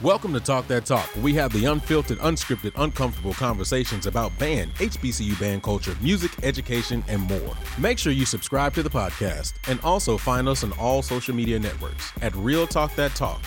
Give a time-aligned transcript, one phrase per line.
[0.00, 1.10] Welcome to Talk That Talk.
[1.16, 7.22] We have the unfiltered, unscripted, uncomfortable conversations about band, HBCU band culture, music, education, and
[7.22, 7.56] more.
[7.80, 11.58] Make sure you subscribe to the podcast and also find us on all social media
[11.58, 13.42] networks at Real Talk That Talk.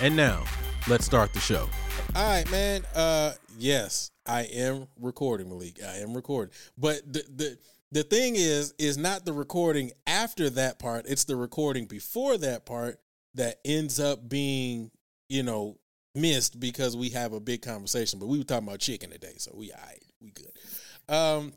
[0.00, 0.44] And now,
[0.88, 1.68] let's start the show.
[2.16, 2.84] All right, man.
[2.94, 5.78] Uh yes, I am recording, Malik.
[5.86, 6.54] I am recording.
[6.78, 7.58] But the the
[7.90, 12.64] the thing is is not the recording after that part, it's the recording before that
[12.64, 12.98] part
[13.34, 14.90] that ends up being,
[15.28, 15.76] you know,
[16.14, 18.18] missed because we have a big conversation.
[18.18, 21.14] But we were talking about chicken today, so we all right, we good.
[21.14, 21.52] Um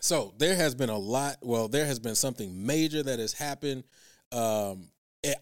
[0.00, 3.84] so there has been a lot, well, there has been something major that has happened.
[4.30, 4.88] Um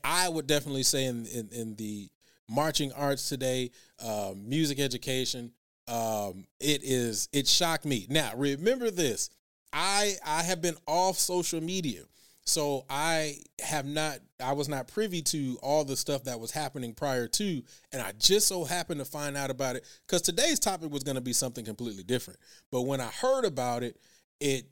[0.04, 2.10] I would definitely say in in, in the
[2.48, 3.70] marching arts today,
[4.02, 5.52] uh, music education.
[5.88, 8.06] Um, it is it shocked me.
[8.10, 9.30] Now remember this:
[9.72, 12.02] I I have been off social media,
[12.50, 16.94] so I have not I was not privy to all the stuff that was happening
[16.94, 20.90] prior to, and I just so happened to find out about it because today's topic
[20.90, 22.40] was going to be something completely different.
[22.72, 23.98] But when I heard about it,
[24.40, 24.66] it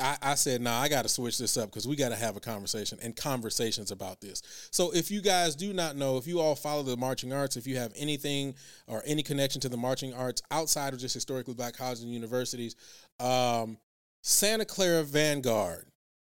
[0.00, 2.36] I, I said, nah, I got to switch this up because we got to have
[2.36, 4.40] a conversation and conversations about this.
[4.70, 7.66] So, if you guys do not know, if you all follow the marching arts, if
[7.66, 8.54] you have anything
[8.86, 12.76] or any connection to the marching arts outside of just historically black colleges and universities,
[13.20, 13.76] um,
[14.22, 15.89] Santa Clara Vanguard,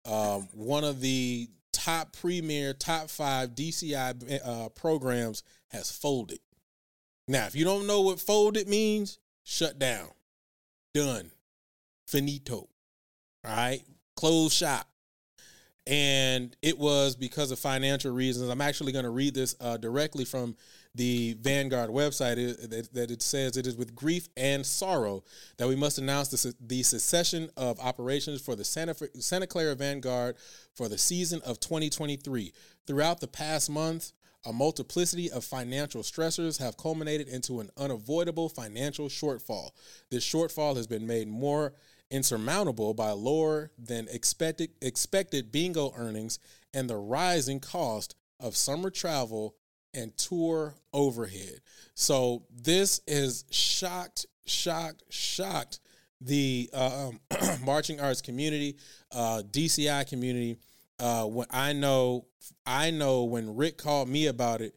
[0.04, 6.38] um, one of the top premier, top five DCI uh, programs, has folded.
[7.26, 10.08] Now, if you don't know what folded means, shut down,
[10.92, 11.30] done,
[12.06, 12.68] finito.
[13.46, 13.82] All right,
[14.16, 14.88] closed shop.
[15.86, 18.48] And it was because of financial reasons.
[18.48, 20.56] I'm actually going to read this uh, directly from
[20.94, 25.24] the Vanguard website it, that it says it is with grief and sorrow
[25.56, 30.36] that we must announce the, the cessation of operations for the Santa, Santa Clara Vanguard
[30.74, 32.52] for the season of 2023.
[32.86, 34.12] Throughout the past month,
[34.46, 39.70] a multiplicity of financial stressors have culminated into an unavoidable financial shortfall.
[40.10, 41.72] This shortfall has been made more
[42.10, 46.38] insurmountable by lower than expected expected bingo earnings
[46.74, 49.56] and the rising cost of summer travel
[49.94, 51.60] and tour overhead.
[51.94, 55.80] So this is shocked, shocked, shocked
[56.20, 57.20] the uh, um,
[57.64, 58.76] marching arts community,
[59.12, 60.58] uh, DCI community.
[60.98, 62.26] Uh, when I know,
[62.66, 64.74] I know when Rick called me about it,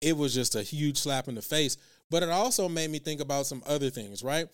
[0.00, 1.76] it was just a huge slap in the face.
[2.08, 4.46] But it also made me think about some other things, right?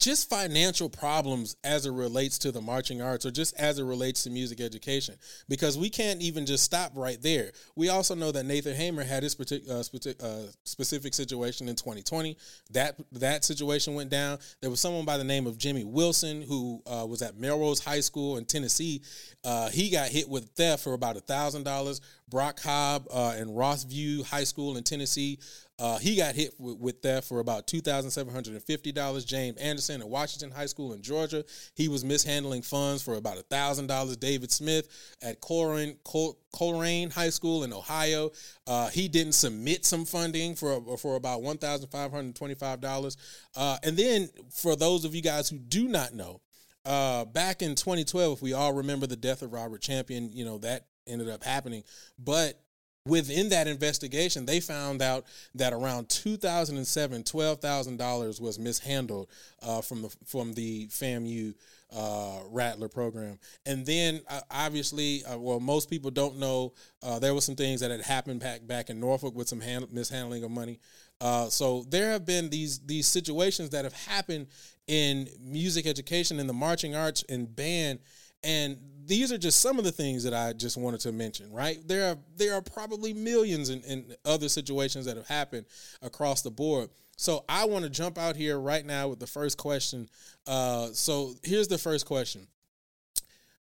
[0.00, 4.22] Just financial problems as it relates to the marching arts or just as it relates
[4.22, 5.14] to music education
[5.48, 7.52] because we can't even just stop right there.
[7.76, 12.36] We also know that Nathan Hamer had his particular uh, uh, specific situation in 2020.
[12.70, 14.38] That that situation went down.
[14.62, 18.00] There was someone by the name of Jimmy Wilson who uh, was at Melrose High
[18.00, 19.02] School in Tennessee.
[19.44, 22.00] Uh, he got hit with theft for about a thousand dollars.
[22.30, 25.38] Brock Cobb uh, in Rossview High School in Tennessee
[25.80, 28.92] uh, he got hit with, with theft for about two thousand seven hundred and fifty
[28.92, 29.24] dollars.
[29.24, 31.42] James Anderson at Washington High School in Georgia,
[31.74, 34.18] he was mishandling funds for about thousand dollars.
[34.18, 38.30] David Smith at Colerain, Col- Colerain High School in Ohio,
[38.66, 42.82] uh, he didn't submit some funding for for about one thousand five hundred twenty five
[42.82, 43.16] dollars.
[43.56, 46.42] Uh, and then for those of you guys who do not know,
[46.84, 50.58] uh, back in 2012, if we all remember the death of Robert Champion, you know
[50.58, 51.82] that ended up happening,
[52.18, 52.60] but
[53.06, 55.24] within that investigation, they found out
[55.54, 59.28] that around 2007, $12,000 was mishandled
[59.62, 61.54] uh, from the from the FAMU
[61.92, 63.38] uh, Rattler program.
[63.66, 67.80] And then uh, obviously, uh, well, most people don't know uh, there were some things
[67.80, 70.78] that had happened back back in Norfolk with some hand, mishandling of money.
[71.20, 74.46] Uh, so there have been these these situations that have happened
[74.86, 78.00] in music education, in the marching arts, and band
[78.42, 78.78] and
[79.10, 81.76] these are just some of the things that I just wanted to mention, right?
[81.84, 85.66] There are there are probably millions in, in other situations that have happened
[86.00, 86.90] across the board.
[87.16, 90.08] So I want to jump out here right now with the first question.
[90.46, 92.46] Uh, so here's the first question: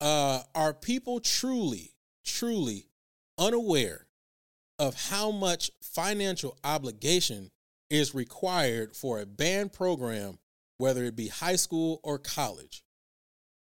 [0.02, 1.94] uh, Are people truly,
[2.26, 2.88] truly
[3.38, 4.08] unaware
[4.80, 7.52] of how much financial obligation
[7.90, 10.40] is required for a band program,
[10.78, 12.84] whether it be high school or college?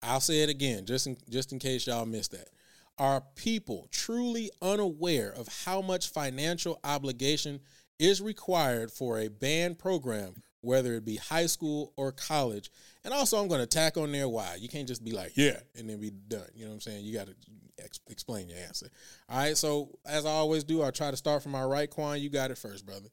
[0.03, 2.49] I'll say it again, just in, just in case y'all missed that.
[2.97, 7.59] Are people truly unaware of how much financial obligation
[7.97, 12.69] is required for a band program, whether it be high school or college?
[13.03, 14.57] And also, I'm going to tack on there why.
[14.59, 16.45] You can't just be like, yeah, and then be done.
[16.53, 17.05] You know what I'm saying?
[17.05, 17.35] You got to
[17.79, 18.89] ex- explain your answer.
[19.27, 19.57] All right.
[19.57, 21.89] So, as I always do, I'll try to start from my right.
[21.89, 23.09] Quan, you got it first, brother.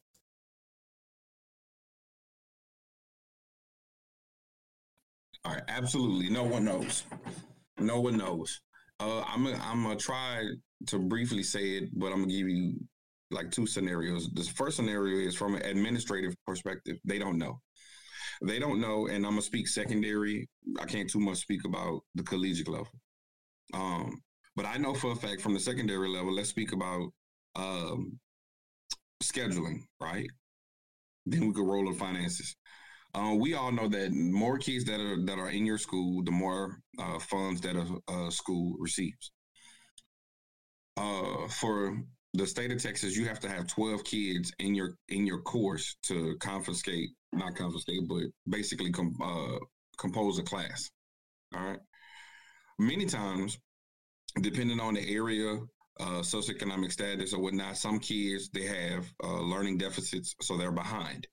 [5.44, 6.28] All right, absolutely.
[6.28, 7.04] No one knows.
[7.78, 8.60] No one knows.
[8.98, 10.44] Uh, I'm gonna, I'm try
[10.88, 12.74] to briefly say it, but I'm gonna give you
[13.30, 14.28] like two scenarios.
[14.34, 16.98] The first scenario is from an administrative perspective.
[17.04, 17.60] They don't know.
[18.42, 20.48] They don't know, and I'm gonna speak secondary.
[20.78, 22.90] I can't too much speak about the collegiate level.
[23.72, 24.20] Um,
[24.56, 27.08] but I know for a fact from the secondary level, let's speak about
[27.56, 28.18] um,
[29.22, 30.28] scheduling, right?
[31.26, 32.56] Then we could roll the finances.
[33.14, 36.30] Uh, we all know that more kids that are that are in your school, the
[36.30, 39.32] more uh, funds that a, a, school receives.
[40.96, 42.00] Uh, for
[42.34, 45.96] the state of Texas, you have to have twelve kids in your in your course
[46.04, 49.58] to confiscate, not confiscate, but basically com- uh,
[49.98, 50.88] compose a class.
[51.54, 51.80] All right.
[52.78, 53.58] Many times,
[54.40, 55.58] depending on the area,
[55.98, 61.26] uh, socioeconomic status or whatnot, some kids they have uh, learning deficits, so they're behind.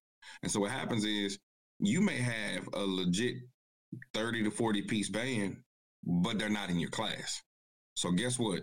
[0.44, 1.40] And so what happens is
[1.80, 3.36] you may have a legit
[4.14, 5.58] 30 to 40 piece band,
[6.04, 7.42] but they're not in your class.
[7.96, 8.62] So guess what?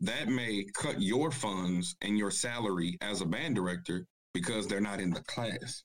[0.00, 5.00] That may cut your funds and your salary as a band director because they're not
[5.00, 5.82] in the class.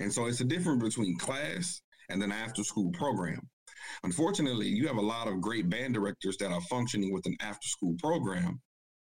[0.00, 1.80] And so it's a difference between class
[2.10, 3.40] and an after school program.
[4.02, 7.66] Unfortunately, you have a lot of great band directors that are functioning with an after
[7.68, 8.60] school program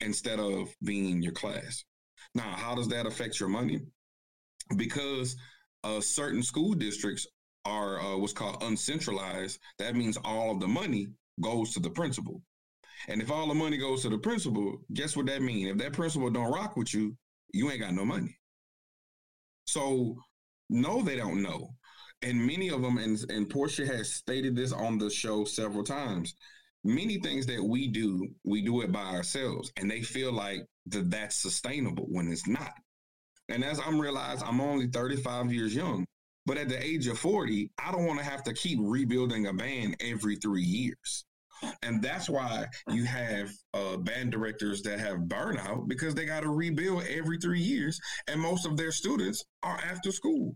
[0.02, 1.84] instead of being in your class.
[2.36, 3.80] Now, how does that affect your money?
[4.76, 5.36] Because
[5.88, 7.28] uh, certain school districts
[7.66, 9.60] are uh, what's called uncentralized.
[9.80, 11.08] That means all of the money
[11.42, 12.42] goes to the principal.
[13.08, 15.72] And if all the money goes to the principal, guess what that means?
[15.72, 17.16] If that principal don't rock with you,
[17.54, 18.38] you ain't got no money.
[19.66, 20.16] So
[20.70, 21.70] no, they don't know.
[22.22, 26.34] And many of them, and, and Porsha has stated this on the show several times.
[26.84, 31.12] Many things that we do, we do it by ourselves, and they feel like that
[31.12, 32.74] that's sustainable when it's not.
[33.50, 36.06] And as I'm realized, I'm only 35 years young.
[36.46, 39.54] But at the age of 40, I don't want to have to keep rebuilding a
[39.54, 41.26] band every three years.
[41.82, 46.50] And that's why you have uh, band directors that have burnout because they got to
[46.50, 48.00] rebuild every three years.
[48.28, 50.56] And most of their students are after school.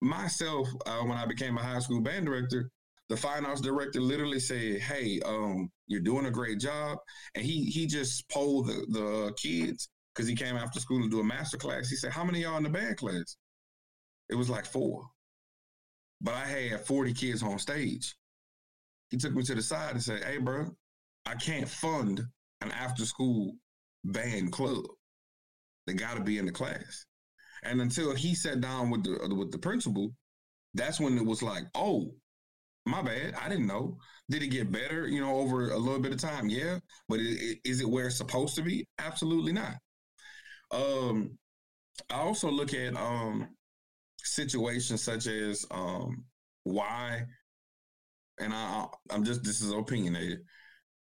[0.00, 2.70] Myself, uh, when I became a high school band director,
[3.08, 6.98] the fine arts director literally said, "Hey, um, you're doing a great job,"
[7.34, 11.20] and he he just polled the, the kids because he came after school to do
[11.20, 11.88] a master class.
[11.88, 13.36] He said, How many y'all in the band class?
[14.28, 15.06] It was like four.
[16.20, 18.14] But I had 40 kids on stage.
[19.10, 20.66] He took me to the side and said, Hey, bro,
[21.26, 22.20] I can't fund
[22.60, 23.54] an after school
[24.04, 24.84] band club.
[25.86, 27.06] They got to be in the class.
[27.64, 30.12] And until he sat down with the uh, with the principal,
[30.74, 32.14] that's when it was like, oh,
[32.86, 33.34] my bad.
[33.40, 33.98] I didn't know.
[34.30, 36.48] Did it get better, you know, over a little bit of time?
[36.48, 36.78] Yeah.
[37.08, 38.86] But is it where it's supposed to be?
[38.98, 39.74] Absolutely not.
[40.72, 41.38] Um,
[42.10, 43.48] I also look at um
[44.18, 46.24] situations such as um
[46.64, 47.24] why,
[48.38, 50.40] and I I'm just this is opinionated.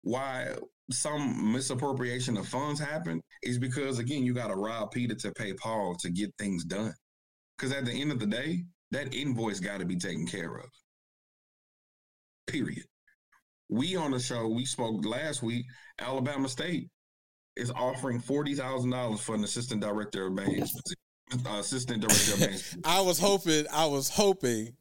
[0.02, 0.54] Why
[0.90, 5.54] some misappropriation of funds happen is because again you got to rob Peter to pay
[5.54, 6.92] Paul to get things done.
[7.56, 10.66] Because at the end of the day, that invoice got to be taken care of.
[12.46, 12.84] Period.
[13.68, 15.64] We on the show we spoke last week.
[15.98, 16.90] Alabama State
[17.56, 20.80] is offering forty thousand dollars for an assistant director of bands.
[21.32, 22.76] Uh, assistant director of bands.
[22.84, 23.66] I was hoping.
[23.72, 24.74] I was hoping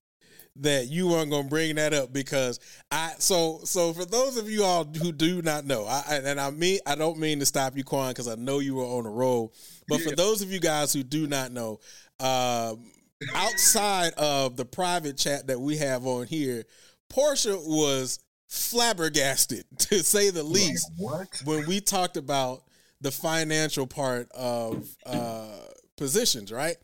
[0.58, 2.60] that you weren't going to bring that up because
[2.92, 6.52] I so so for those of you all who do not know, I, and I
[6.52, 9.10] mean I don't mean to stop you, Quan, because I know you were on a
[9.10, 9.54] roll.
[9.88, 10.09] But yeah.
[10.09, 11.80] for those of you guys who do not know,
[12.19, 12.92] um,
[13.33, 16.64] outside of the private chat that we have on here,
[17.12, 21.42] Porsha was flabbergasted to say the least what?
[21.45, 22.64] when we talked about
[23.04, 25.45] the financial part of uh,
[25.98, 26.78] positions, right?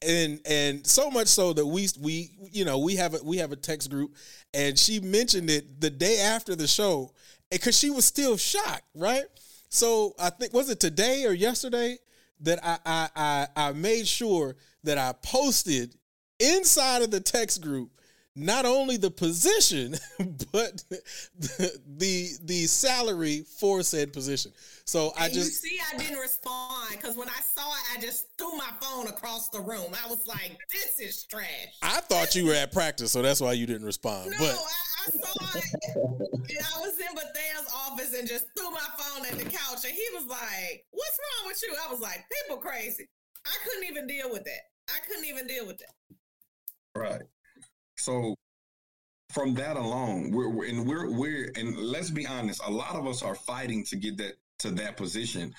[0.00, 3.50] And and so much so that we we you know we have a we have
[3.50, 4.14] a text group,
[4.54, 7.12] and she mentioned it the day after the show
[7.50, 9.24] because she was still shocked, right?
[9.68, 11.98] So I think was it today or yesterday
[12.40, 15.96] that I I I, I made sure that I posted
[16.38, 17.90] inside of the text group
[18.38, 19.94] not only the position
[20.52, 21.02] but the
[21.98, 24.52] the, the salary for said position.
[24.84, 28.28] So and I just see I didn't respond because when I saw it, I just
[28.38, 29.92] threw my phone across the room.
[29.92, 31.46] I was like, "This is trash."
[31.82, 34.30] I thought you were at practice, so that's why you didn't respond.
[34.30, 35.64] No, but I, I saw it,
[35.94, 39.92] and I was in Bethea's office and just threw my phone at the couch, and
[39.92, 43.08] he was like, "What's wrong with you?" I was like, "People crazy."
[43.46, 44.62] I couldn't even deal with that.
[44.88, 45.94] I couldn't even deal with that.
[46.94, 47.22] Right.
[47.98, 48.34] So
[49.30, 53.06] from that alone, we're, we're, and we're we're and let's be honest, a lot of
[53.06, 55.54] us are fighting to get that to that position,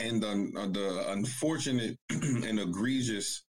[0.00, 3.44] and the uh, the unfortunate and egregious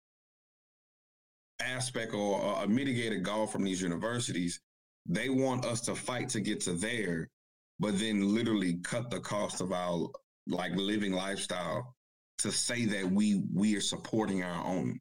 [1.60, 4.60] aspect or a mitigated goal from these universities,
[5.06, 7.28] they want us to fight to get to there,
[7.80, 10.08] but then literally cut the cost of our
[10.46, 11.94] like living lifestyle
[12.38, 14.98] to say that we we are supporting our own.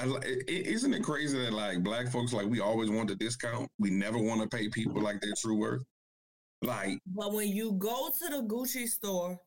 [0.00, 4.18] Isn't it crazy that like black folks like we always want the discount, we never
[4.18, 5.84] want to pay people like their true worth.
[6.62, 9.38] Like, but when you go to the Gucci store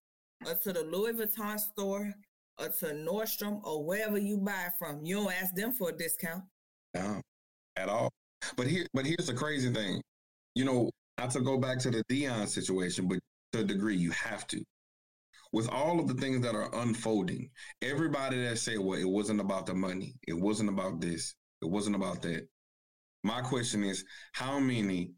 [0.46, 2.12] or to the Louis Vuitton store
[2.60, 6.44] or to Nordstrom or wherever you buy from, you don't ask them for a discount.
[6.94, 7.22] No,
[7.78, 8.12] at all.
[8.56, 10.02] But here, but here's the crazy thing.
[10.56, 13.20] You know, not to go back to the Dion situation, but
[13.54, 14.64] to a degree, you have to.
[15.56, 17.50] With all of the things that are unfolding,
[17.82, 21.96] everybody that say, well, it wasn't about the money, it wasn't about this, it wasn't
[21.96, 22.46] about that.
[23.24, 25.12] My question is, how many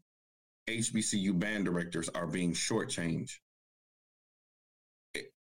[0.68, 3.32] HBCU band directors are being shortchanged?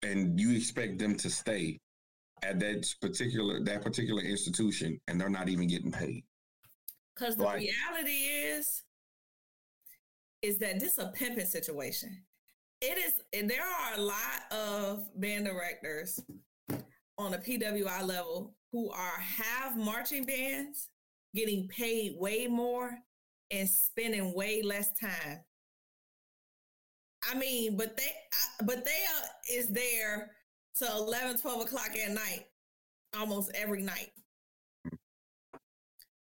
[0.02, 1.78] And you expect them to stay
[2.42, 6.24] at that particular that particular institution and they're not even getting paid.
[7.14, 8.82] Because the like, reality is,
[10.40, 12.22] is that this is a pimping situation.
[12.80, 16.20] It is, and there are a lot of band directors
[17.18, 20.90] on a PWI level who are have marching bands
[21.34, 22.98] getting paid way more
[23.50, 25.40] and spending way less time.
[27.30, 28.12] I mean, but they,
[28.64, 30.32] but they are, is there
[30.76, 32.46] to 11, 12 o'clock at night,
[33.18, 34.10] almost every night.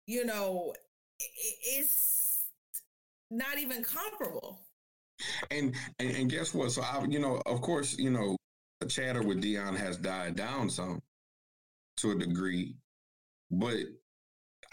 [0.05, 0.73] You know,
[1.19, 2.45] it's
[3.31, 4.66] not even comparable.
[5.51, 6.71] And, and and guess what?
[6.71, 8.37] So I, you know, of course, you know,
[8.79, 11.01] the chatter with Dion has died down some
[11.97, 12.75] to a degree,
[13.49, 13.77] but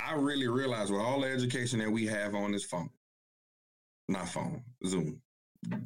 [0.00, 2.90] I really realize with all the education that we have on this phone,
[4.08, 5.20] not phone, Zoom,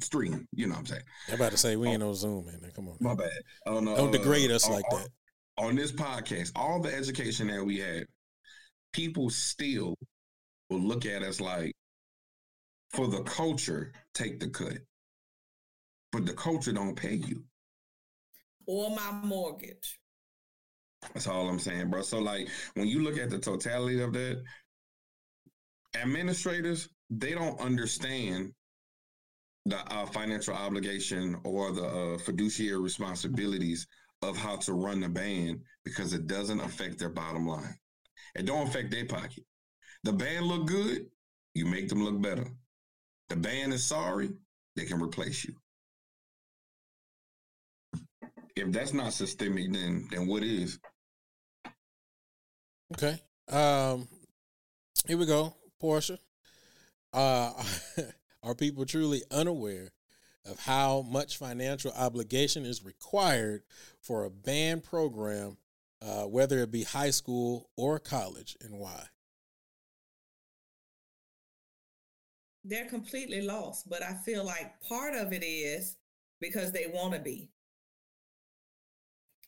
[0.01, 0.45] stream.
[0.51, 1.03] You know what I'm saying?
[1.29, 2.71] I'm about to say we ain't oh, no Zoom, man.
[2.75, 2.97] Come on.
[2.99, 3.29] My bad.
[3.65, 5.09] Oh, no, Don't degrade us uh, like on, that.
[5.57, 8.05] On this podcast, all the education that we had,
[8.93, 9.95] people still
[10.69, 11.73] will look at us like,
[12.89, 14.79] for the culture, take the cut.
[16.11, 17.43] But the culture don't pay you.
[18.65, 19.99] Or my mortgage.
[21.13, 22.01] That's all I'm saying, bro.
[22.01, 24.43] So like when you look at the totality of that,
[25.95, 28.53] administrators, they don't understand
[29.65, 33.87] the uh, financial obligation or the uh, fiduciary responsibilities
[34.21, 37.77] of how to run the band because it doesn't affect their bottom line.
[38.35, 39.43] It don't affect their pocket.
[40.03, 41.05] The band look good,
[41.53, 42.45] you make them look better.
[43.29, 44.31] The band is sorry,
[44.75, 45.55] they can replace you.
[48.55, 50.79] If that's not systemic, then then what is?
[52.93, 53.21] Okay.
[53.49, 54.07] Um
[55.07, 55.53] here we go.
[55.81, 56.17] Porsha.
[57.13, 57.53] Uh
[58.43, 59.91] Are people truly unaware
[60.45, 63.63] of how much financial obligation is required
[64.01, 65.57] for a band program,
[66.01, 69.07] uh, whether it be high school or college, and why?
[72.63, 75.97] They're completely lost, but I feel like part of it is
[76.39, 77.49] because they want to be.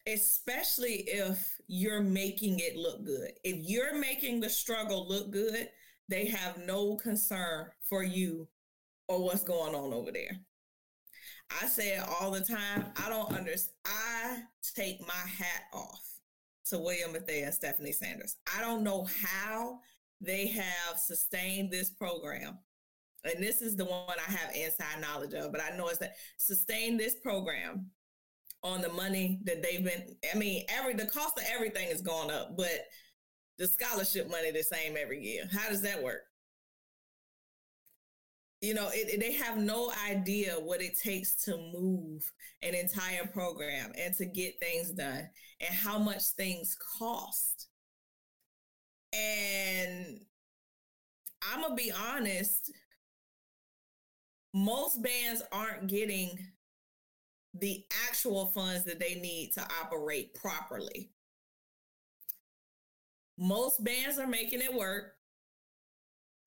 [0.07, 3.31] Especially if you're making it look good.
[3.43, 5.69] If you're making the struggle look good,
[6.09, 8.47] they have no concern for you
[9.07, 10.39] or what's going on over there.
[11.61, 12.85] I say it all the time.
[12.97, 13.75] I don't understand.
[13.85, 14.39] I
[14.75, 16.01] take my hat off
[16.65, 18.37] to William Bethea and Stephanie Sanders.
[18.57, 19.79] I don't know how
[20.21, 22.59] they have sustained this program.
[23.23, 26.15] And this is the one I have inside knowledge of, but I know it's that
[26.37, 27.85] sustain this program
[28.63, 30.15] on the money that they've been.
[30.33, 32.87] I mean, every the cost of everything is going up, but
[33.57, 35.43] the scholarship money the same every year.
[35.51, 36.23] How does that work?
[38.61, 43.91] you know it, they have no idea what it takes to move an entire program
[43.97, 45.27] and to get things done
[45.59, 47.67] and how much things cost
[49.13, 50.19] and
[51.51, 52.71] i'm gonna be honest
[54.53, 56.37] most bands aren't getting
[57.53, 61.11] the actual funds that they need to operate properly.
[63.37, 65.13] Most bands are making it work.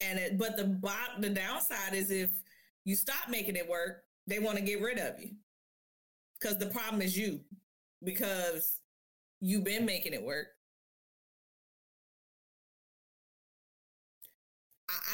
[0.01, 2.31] And it, but the bot, the downside is if
[2.85, 5.31] you stop making it work, they want to get rid of you.
[6.41, 7.41] Because the problem is you
[8.03, 8.81] because
[9.41, 10.49] you've been making it work.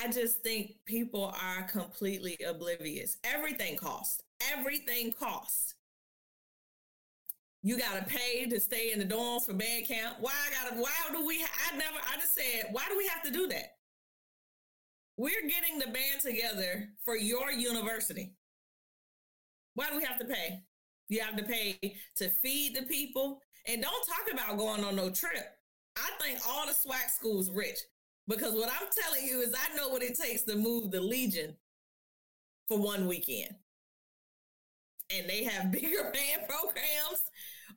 [0.03, 3.19] I just think people are completely oblivious.
[3.25, 4.23] Everything costs.
[4.53, 5.75] Everything costs.
[7.63, 10.17] You gotta pay to stay in the dorms for band camp.
[10.21, 10.81] Why I gotta?
[10.81, 11.45] Why do we?
[11.45, 11.99] I never.
[12.11, 12.69] I just said.
[12.73, 13.75] Why do we have to do that?
[15.17, 18.33] We're getting the band together for your university.
[19.75, 20.63] Why do we have to pay?
[21.09, 21.79] You have to pay
[22.17, 23.43] to feed the people.
[23.67, 25.47] And don't talk about going on no trip.
[25.97, 27.79] I think all the SWAC schools rich
[28.31, 31.57] because what I'm telling you is I know what it takes to move the Legion
[32.69, 33.55] for one weekend.
[35.15, 37.23] And they have bigger band programs,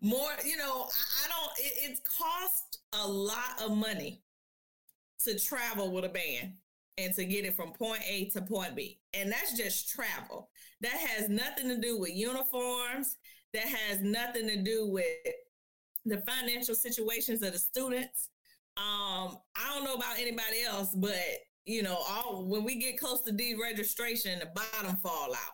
[0.01, 0.87] more, you know,
[1.23, 1.51] I, don't.
[1.57, 4.21] It, it costs a lot of money
[5.23, 6.53] to travel with a band
[6.97, 10.49] and to get it from point A to point B, and that's just travel.
[10.81, 13.17] That has nothing to do with uniforms.
[13.53, 15.05] That has nothing to do with
[16.05, 18.29] the financial situations of the students.
[18.75, 21.15] Um, I don't know about anybody else, but
[21.65, 25.53] you know, all when we get close to deregistration, the bottom fall out.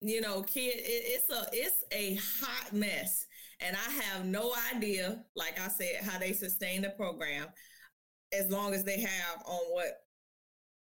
[0.00, 3.26] You know, kid, it, it's a it's a hot mess,
[3.60, 7.48] and I have no idea, like I said, how they sustain the program
[8.32, 9.92] as long as they have on what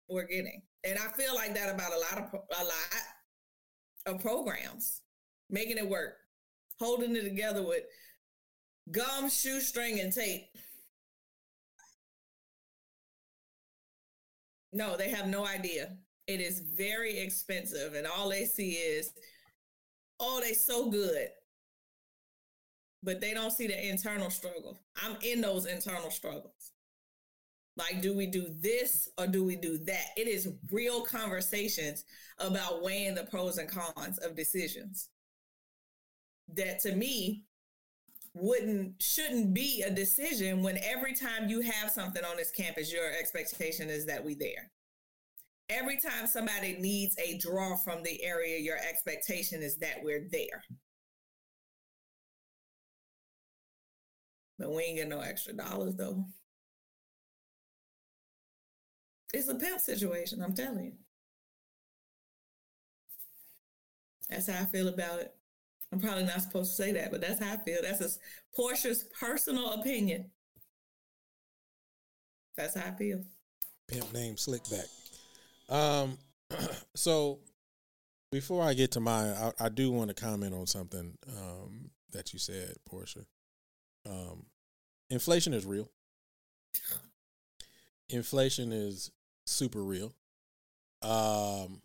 [0.10, 0.62] we're getting.
[0.84, 2.94] And I feel like that about a lot of a lot
[4.08, 5.02] of programs,
[5.50, 6.16] making it work,
[6.82, 7.84] holding it together with
[8.92, 10.48] gum, shoestring, and tape.
[14.74, 15.96] No, they have no idea.
[16.28, 19.12] It is very expensive, and all they see is,
[20.20, 21.28] oh, they so good.
[23.04, 24.80] But they don't see the internal struggle.
[25.04, 26.72] I'm in those internal struggles.
[27.78, 30.08] Like, do we do this or do we do that?
[30.18, 32.06] It is real conversations
[32.38, 35.10] about weighing the pros and cons of decisions.
[36.56, 37.46] That to me
[38.34, 43.12] wouldn't shouldn't be a decision when every time you have something on this campus, your
[43.12, 44.72] expectation is that we there.
[45.70, 50.64] Every time somebody needs a draw from the area, your expectation is that we're there.
[54.60, 56.26] But we ain't get no extra dollars though.
[59.34, 60.94] It's a pimp situation, I'm telling you.
[64.30, 65.36] That's how I feel about it.
[65.92, 67.80] I'm probably not supposed to say that, but that's how I feel.
[67.82, 70.32] That's a, Porsha's personal opinion.
[72.56, 73.22] That's how I feel.
[73.88, 74.88] Pimp name Slickback.
[75.70, 76.18] Um,
[76.96, 77.40] so
[78.32, 82.32] before I get to mine, I, I do want to comment on something um, that
[82.34, 83.26] you said, Porsha.
[84.10, 84.46] Um,
[85.10, 85.90] inflation is real.
[88.10, 89.12] Inflation is
[89.46, 90.14] super real.
[91.02, 91.82] Um,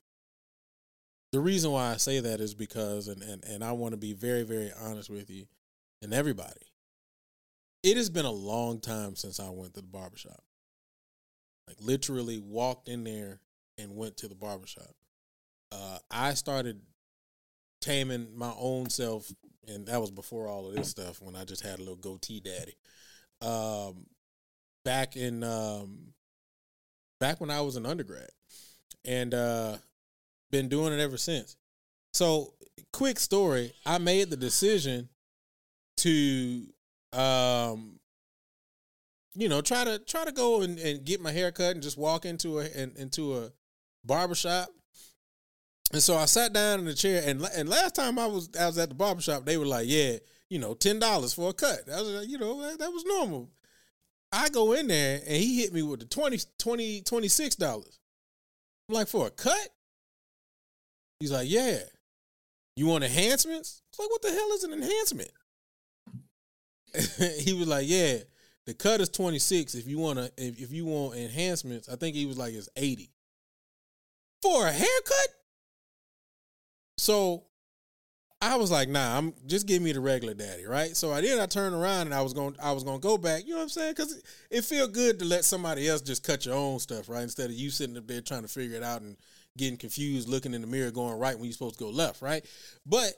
[1.33, 4.12] the reason why I say that is because, and, and, and I want to be
[4.12, 5.47] very, very honest with you
[6.03, 6.73] and everybody.
[7.83, 10.43] It has been a long time since I went to the barbershop.
[11.67, 13.41] Like literally walked in there
[13.79, 14.95] and went to the barbershop.
[15.73, 16.81] Uh, I started
[17.81, 19.31] taming my own self,
[19.67, 22.41] and that was before all of this stuff when I just had a little goatee
[22.41, 22.77] daddy.
[23.41, 24.07] Um,
[24.85, 26.12] back in um,
[27.21, 28.31] back when I was an undergrad,
[29.05, 29.77] and uh,
[30.50, 31.56] been doing it ever since.
[32.12, 32.54] So,
[32.92, 35.09] quick story: I made the decision
[35.98, 36.66] to,
[37.12, 37.98] um,
[39.35, 41.98] you know, try to try to go and, and get my hair cut and just
[41.98, 43.52] walk into a in, into a
[44.04, 44.68] barbershop.
[45.92, 48.66] And so I sat down in the chair, and and last time I was I
[48.66, 50.16] was at the barbershop, they were like, "Yeah,
[50.48, 53.04] you know, ten dollars for a cut." That was like, you know that, that was
[53.04, 53.50] normal.
[54.32, 57.98] I go in there and he hit me with the 20 20 26 dollars.
[58.88, 59.68] I'm like, for a cut?
[61.20, 61.79] He's like, yeah.
[62.76, 63.83] You want enhancements?
[63.88, 65.31] It's like, what the hell is an enhancement?
[67.40, 68.18] he was like, yeah,
[68.66, 69.74] the cut is 26.
[69.74, 72.68] If you want to, if, if you want enhancements, I think he was like, it's
[72.76, 73.11] 80.
[74.42, 75.29] For a haircut?
[76.98, 77.44] So
[78.40, 80.94] I was like, nah, I'm just give me the regular daddy, right?
[80.94, 81.38] So I did.
[81.38, 83.44] I turned around and I was going, I was going to go back.
[83.44, 83.94] You know what I'm saying?
[83.96, 87.22] Because it, it feel good to let somebody else just cut your own stuff, right?
[87.22, 89.16] Instead of you sitting up there trying to figure it out and
[89.57, 92.45] getting confused, looking in the mirror, going right when you're supposed to go left, right?
[92.85, 93.12] But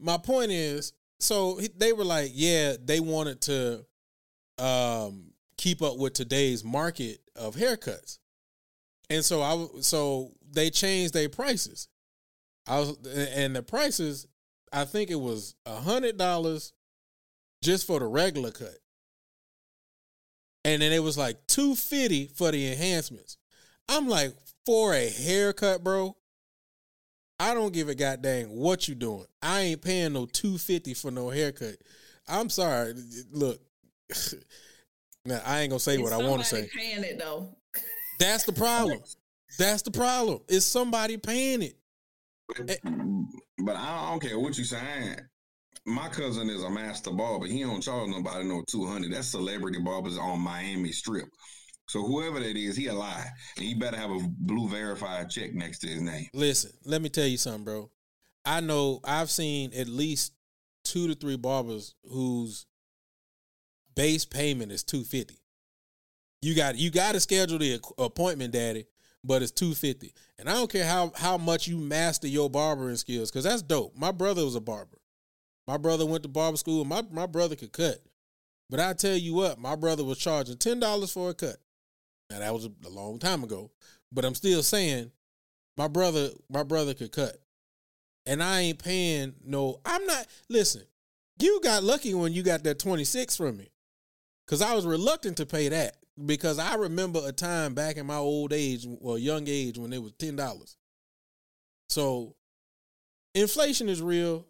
[0.00, 3.84] my point is, so they were like, yeah, they wanted to
[4.58, 8.18] um, keep up with today's market of haircuts,
[9.10, 11.88] and so I, so they changed their prices.
[12.66, 12.96] I was,
[13.34, 14.26] and the prices
[14.74, 16.72] I think it was a hundred dollars
[17.62, 18.76] just for the regular cut.
[20.64, 23.36] And then it was like 250 for the enhancements.
[23.88, 24.32] I'm like,
[24.66, 26.16] for a haircut, bro,
[27.38, 29.26] I don't give a goddamn what you doing.
[29.42, 31.76] I ain't paying no 250 for no haircut.
[32.28, 32.94] I'm sorry.
[33.32, 33.60] Look,
[35.24, 36.68] now I ain't gonna say what I want to say.
[36.74, 37.48] Paying it though.
[38.18, 39.00] That's the problem.
[39.58, 40.40] That's the problem.
[40.48, 41.76] Is somebody paying it?
[42.48, 42.78] But,
[43.64, 45.16] but I don't care what you saying.
[45.86, 47.46] My cousin is a master barber.
[47.46, 49.12] He don't charge nobody no two hundred.
[49.12, 51.26] That's celebrity barbers on Miami Strip.
[51.88, 55.54] So whoever that is, he a lie, and he better have a blue verified check
[55.54, 56.28] next to his name.
[56.32, 57.90] Listen, let me tell you something, bro.
[58.44, 60.32] I know I've seen at least
[60.84, 62.66] two to three barbers whose
[63.94, 65.38] base payment is two fifty.
[66.42, 68.86] You got you got to schedule the appointment, daddy.
[69.24, 70.12] but it's two fifty.
[70.38, 73.96] And I don't care how how much you master your barbering skills, because that's dope.
[73.96, 74.98] My brother was a barber.
[75.66, 76.84] My brother went to barber school.
[76.84, 77.98] My my brother could cut,
[78.68, 81.56] but I tell you what, my brother was charging ten dollars for a cut.
[82.30, 83.70] Now that was a, long time ago,
[84.10, 85.10] but I'm still saying,
[85.76, 87.36] my brother my brother could cut,
[88.26, 89.80] and I ain't paying no.
[89.84, 90.26] I'm not.
[90.48, 90.82] Listen,
[91.38, 93.70] you got lucky when you got that twenty six from me,
[94.46, 98.16] because I was reluctant to pay that because I remember a time back in my
[98.16, 100.76] old age, well, young age, when it was ten dollars.
[101.88, 102.34] So,
[103.34, 104.46] inflation is real.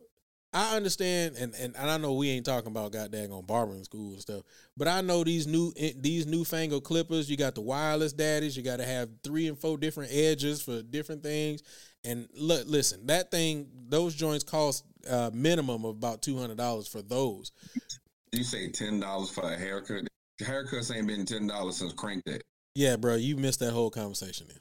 [0.54, 4.20] I understand, and, and I know we ain't talking about goddamn on barbering school and
[4.20, 4.42] stuff,
[4.76, 7.28] but I know these new eh, these newfangled clippers.
[7.28, 8.56] You got the wireless daddies.
[8.56, 11.64] You got to have three and four different edges for different things.
[12.04, 16.86] And look, listen, that thing, those joints cost uh, minimum of about two hundred dollars
[16.86, 17.50] for those.
[18.30, 20.06] You say ten dollars for a haircut?
[20.40, 22.42] Haircuts ain't been ten dollars since Crank That.
[22.76, 24.46] Yeah, bro, you missed that whole conversation.
[24.48, 24.58] Then.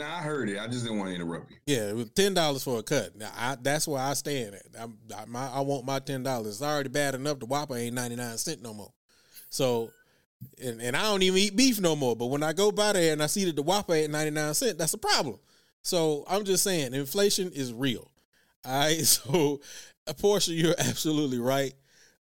[0.00, 0.58] Now I heard it.
[0.58, 1.58] I just didn't want to interrupt you.
[1.66, 3.14] Yeah, it was ten dollars for a cut.
[3.16, 4.62] Now I, that's where I stand at.
[4.78, 6.54] I'm, I, my, I want my ten dollars.
[6.54, 7.38] It's already bad enough.
[7.38, 8.92] The Whopper ain't ninety nine cent no more.
[9.50, 9.90] So,
[10.62, 12.16] and, and I don't even eat beef no more.
[12.16, 14.54] But when I go by there and I see that the Whopper ain't ninety nine
[14.54, 15.38] cent, that's a problem.
[15.82, 18.10] So I'm just saying, inflation is real.
[18.64, 18.98] All right.
[19.04, 19.60] So,
[20.06, 21.74] a portion, you're absolutely right.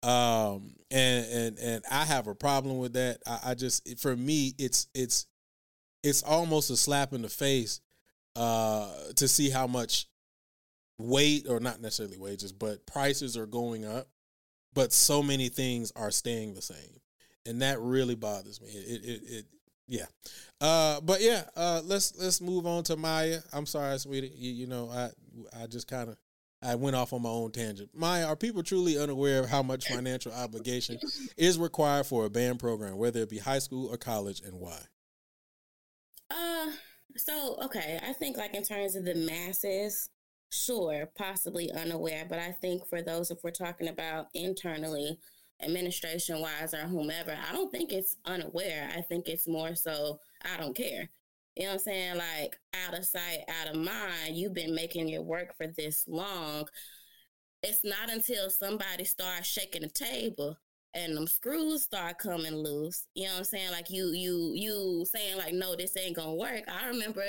[0.03, 3.23] Um, and and and I have a problem with that.
[3.27, 5.27] I, I just, for me, it's it's
[6.03, 7.81] it's almost a slap in the face
[8.37, 10.07] uh, to see how much
[10.99, 14.09] weight, or not necessarily wages, but prices are going up,
[14.75, 17.01] but so many things are staying the same,
[17.47, 18.69] and that really bothers me.
[18.69, 19.45] It it, it
[19.88, 20.07] yeah,
[20.61, 23.41] uh, but yeah, uh, let's let's move on to Maya.
[23.53, 24.33] I'm sorry, sweetie.
[24.35, 25.11] You, you know, I
[25.62, 26.17] I just kind of
[26.62, 27.91] I went off on my own tangent.
[27.93, 30.99] Maya, are people truly unaware of how much financial obligation
[31.37, 34.79] is required for a band program, whether it be high school or college, and why?
[36.33, 36.73] Uh,
[37.16, 40.09] so okay, I think like in terms of the masses,
[40.51, 45.18] sure, possibly unaware, but I think for those if we're talking about internally,
[45.62, 48.90] administration wise or whomever, I don't think it's unaware.
[48.97, 51.11] I think it's more so I don't care.
[51.57, 52.16] You know what I'm saying?
[52.16, 54.37] Like out of sight, out of mind.
[54.37, 56.66] You've been making your work for this long.
[57.62, 60.57] It's not until somebody starts shaking the table
[60.95, 63.07] and them screws start coming loose.
[63.15, 63.71] You know what I'm saying?
[63.71, 66.65] Like you, you, you saying like, no, this ain't gonna work.
[66.69, 67.25] I remember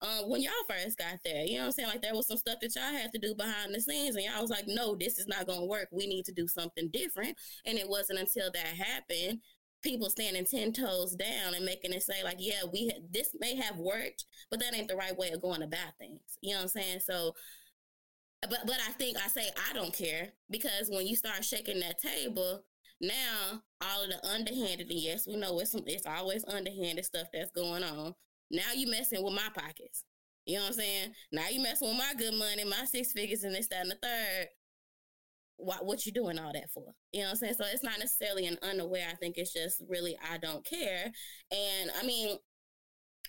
[0.00, 1.44] um, when y'all first got there.
[1.44, 1.88] You know what I'm saying?
[1.88, 4.40] Like there was some stuff that y'all had to do behind the scenes, and y'all
[4.40, 5.88] was like, no, this is not gonna work.
[5.90, 7.36] We need to do something different.
[7.66, 9.40] And it wasn't until that happened.
[9.82, 13.76] People standing ten toes down and making it say like, yeah, we this may have
[13.76, 16.20] worked, but that ain't the right way of going about things.
[16.40, 17.00] You know what I'm saying?
[17.00, 17.34] So,
[18.42, 21.98] but but I think I say I don't care because when you start shaking that
[21.98, 22.64] table,
[23.00, 27.28] now, all of the underhanded, and yes, we know it's some, it's always underhanded stuff
[27.32, 28.14] that's going on.
[28.50, 30.04] Now you messing with my pockets.
[30.46, 31.12] You know what I'm saying?
[31.30, 33.96] Now you messing with my good money, my six figures, and this, that, and the
[34.02, 34.48] third.
[35.58, 36.94] What what you doing all that for?
[37.12, 37.54] You know what I'm saying?
[37.54, 39.08] So it's not necessarily an unaware.
[39.10, 41.10] I think it's just really I don't care.
[41.50, 42.36] And I mean,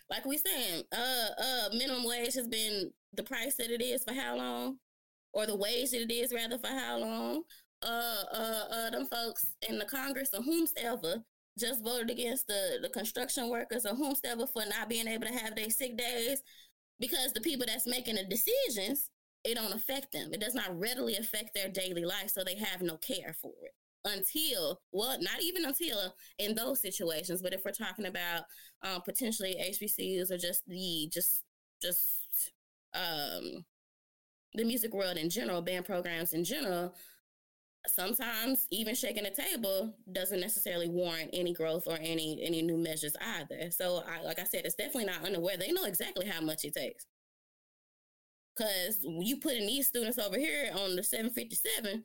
[0.09, 4.13] like we saying, uh, uh, minimum wage has been the price that it is for
[4.13, 4.77] how long,
[5.33, 7.43] or the wage that it is rather for how long
[7.83, 11.23] uh, uh, uh, them folks in the Congress or whomsoever
[11.57, 15.55] just voted against the, the construction workers or whomsoever for not being able to have
[15.55, 16.41] their sick days
[16.99, 19.09] because the people that's making the decisions,
[19.43, 20.29] it don't affect them.
[20.33, 23.73] It does not readily affect their daily life, so they have no care for it
[24.05, 28.43] until well not even until in those situations but if we're talking about
[28.83, 31.43] um, potentially hbcus or just the just
[31.81, 32.53] just
[32.93, 33.65] um
[34.53, 36.93] the music world in general band programs in general
[37.89, 43.15] sometimes even shaking a table doesn't necessarily warrant any growth or any any new measures
[43.37, 43.71] either.
[43.71, 45.57] So I like I said, it's definitely not unaware.
[45.57, 47.05] They know exactly how much it takes.
[48.57, 52.03] Cause you putting these students over here on the 757,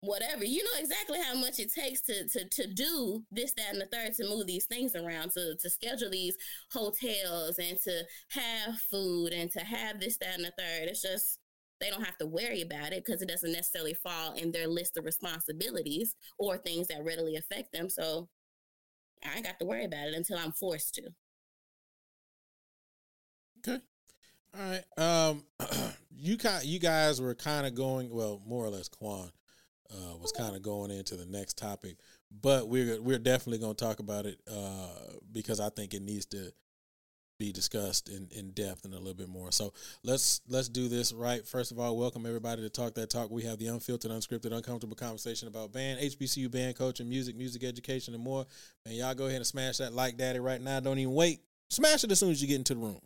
[0.00, 3.80] whatever, you know exactly how much it takes to to to do this, that, and
[3.80, 6.36] the third to move these things around, to to schedule these
[6.72, 10.88] hotels and to have food and to have this, that, and the third.
[10.88, 11.38] It's just
[11.80, 14.96] they don't have to worry about it because it doesn't necessarily fall in their list
[14.96, 17.90] of responsibilities or things that readily affect them.
[17.90, 18.28] So
[19.24, 21.02] I ain't got to worry about it until I'm forced to.
[23.66, 23.82] Okay.
[24.56, 24.84] All right.
[24.98, 25.44] Um,
[26.16, 28.88] you kind, you guys were kind of going well, more or less.
[28.88, 29.30] Quan
[29.90, 31.96] uh, was kind of going into the next topic,
[32.42, 36.26] but we're we're definitely going to talk about it uh, because I think it needs
[36.26, 36.52] to
[37.38, 39.50] be discussed in, in depth and a little bit more.
[39.50, 41.46] So let's let's do this right.
[41.46, 43.30] First of all, welcome everybody to Talk That Talk.
[43.30, 48.14] We have the unfiltered, unscripted, uncomfortable conversation about band, HBCU band coaching, music, music education,
[48.14, 48.46] and more.
[48.86, 50.80] Man, y'all go ahead and smash that like daddy right now.
[50.80, 51.40] Don't even wait.
[51.70, 53.00] Smash it as soon as you get into the room.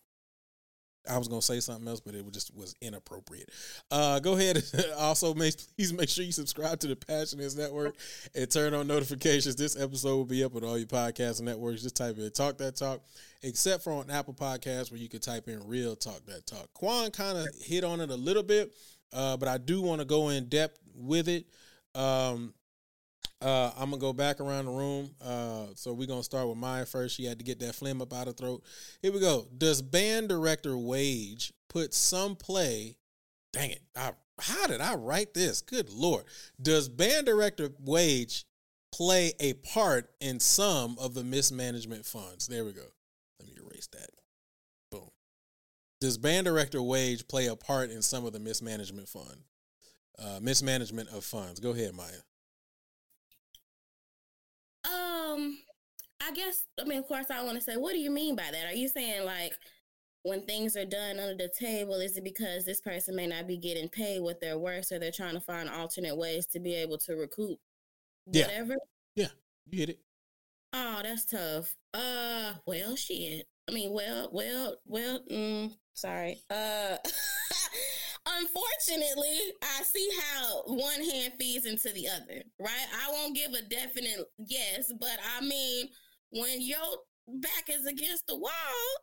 [1.09, 3.51] I was gonna say something else, but it just was inappropriate.
[3.91, 4.63] Uh, go ahead.
[4.99, 7.97] also, make, please make sure you subscribe to the Passion Is Network
[8.35, 9.57] and turn on notifications.
[9.57, 11.83] This episode will be up on all your podcast networks.
[11.83, 13.01] Just type in "Talk That Talk,"
[13.43, 17.11] except for on Apple Podcasts where you can type in "Real Talk That Talk." Quan
[17.11, 18.73] kind of hit on it a little bit,
[19.13, 21.47] uh, but I do want to go in depth with it.
[21.95, 22.55] Um,
[23.41, 25.11] uh, I'm gonna go back around the room.
[25.21, 27.15] Uh, so we're gonna start with Maya first.
[27.15, 28.65] She had to get that phlegm up out of throat.
[29.01, 29.47] Here we go.
[29.57, 32.97] Does band director Wage put some play?
[33.53, 33.83] Dang it!
[33.97, 35.61] I, how did I write this?
[35.61, 36.25] Good lord!
[36.61, 38.45] Does band director Wage
[38.91, 42.49] play a part in some of the mismanagement funds?
[42.49, 42.87] There we go.
[43.39, 44.11] Let me erase that.
[44.91, 45.11] Boom.
[46.01, 49.45] Does band director Wage play a part in some of the mismanagement fund?
[50.19, 51.61] Uh, mismanagement of funds.
[51.61, 52.23] Go ahead, Maya.
[54.89, 55.59] Um,
[56.21, 58.49] I guess I mean, of course, I want to say, what do you mean by
[58.51, 58.67] that?
[58.67, 59.55] Are you saying like
[60.23, 63.57] when things are done under the table, is it because this person may not be
[63.57, 66.99] getting paid what they're worth, so they're trying to find alternate ways to be able
[66.99, 67.59] to recoup
[68.25, 68.77] whatever?
[69.15, 69.29] Yeah, yeah
[69.71, 70.01] you get it.
[70.73, 71.75] Oh, that's tough.
[71.95, 73.47] Uh, well, shit.
[73.69, 75.21] I mean, well, well, well.
[75.31, 76.43] Mm, sorry.
[76.51, 76.97] Uh.
[78.39, 82.87] unfortunately, I see how one hand feeds into the other, right?
[83.07, 85.89] I won't give a definite yes, but I mean,
[86.31, 86.79] when your
[87.27, 88.51] back is against the wall,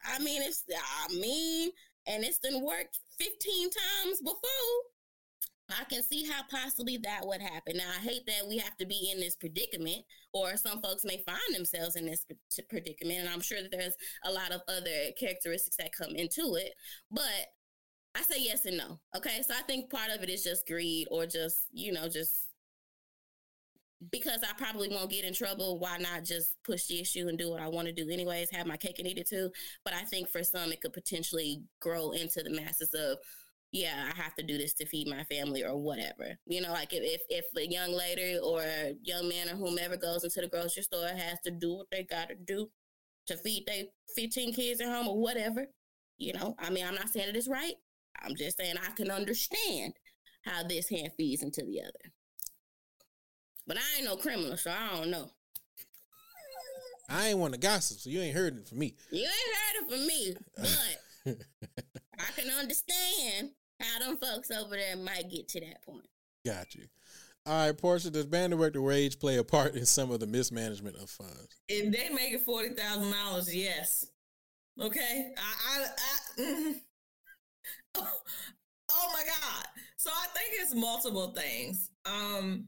[0.05, 1.71] I mean, it's, I mean,
[2.07, 4.39] and it's been worked 15 times before.
[5.69, 7.77] I can see how possibly that would happen.
[7.77, 11.23] Now, I hate that we have to be in this predicament, or some folks may
[11.25, 12.23] find themselves in this
[12.69, 13.21] predicament.
[13.21, 16.73] And I'm sure that there's a lot of other characteristics that come into it.
[17.09, 17.47] But
[18.15, 18.99] I say yes and no.
[19.15, 19.41] Okay.
[19.45, 22.47] So I think part of it is just greed or just, you know, just
[24.12, 27.49] because I probably won't get in trouble, why not just push the issue and do
[27.49, 29.49] what I want to do anyways, have my cake and eat it too.
[29.84, 33.17] But I think for some it could potentially grow into the masses of,
[33.71, 36.38] yeah, I have to do this to feed my family or whatever.
[36.45, 40.23] You know, like if if a young lady or a young man or whomever goes
[40.23, 42.69] into the grocery store has to do what they gotta do
[43.28, 43.84] to feed their
[44.15, 45.65] 15 kids at home or whatever.
[46.17, 47.73] You know, I mean, I'm not saying it is right.
[48.23, 49.93] I'm just saying I can understand
[50.43, 52.13] how this hand feeds into the other.
[53.67, 55.30] But I ain't no criminal, so I don't know.
[57.10, 58.95] I ain't want to gossip, so you ain't heard it from me.
[59.12, 60.36] You ain't heard it from me,
[61.25, 61.38] but
[62.19, 66.08] I can understand how them folks over there might get to that point.
[66.45, 66.86] Got you.
[67.47, 70.95] All right, Porsha, does band director Wage play a part in some of the mismanagement
[70.95, 71.47] of funds?
[71.67, 74.06] If they make it forty thousand dollars, yes.
[74.82, 76.75] Okay, I, I, I mm,
[77.97, 79.65] oh my God.
[79.97, 81.89] So I think it's multiple things.
[82.05, 82.67] Um,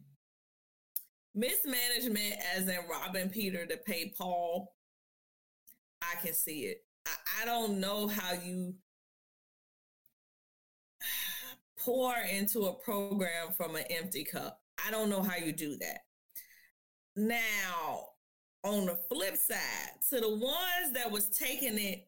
[1.35, 4.73] mismanagement, as in robbing Peter to pay Paul,
[6.01, 6.83] I can see it.
[7.05, 8.73] I, I don't know how you
[11.79, 14.61] pour into a program from an empty cup.
[14.85, 15.99] I don't know how you do that.
[17.15, 18.09] Now,
[18.63, 22.06] on the flip side, to the ones that was taking it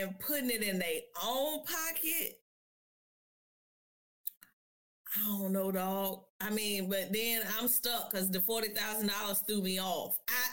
[0.00, 2.38] and putting it in their own pocket.
[5.16, 6.24] I don't know, dog.
[6.40, 10.18] I mean, but then I'm stuck because the forty thousand dollars threw me off.
[10.28, 10.48] I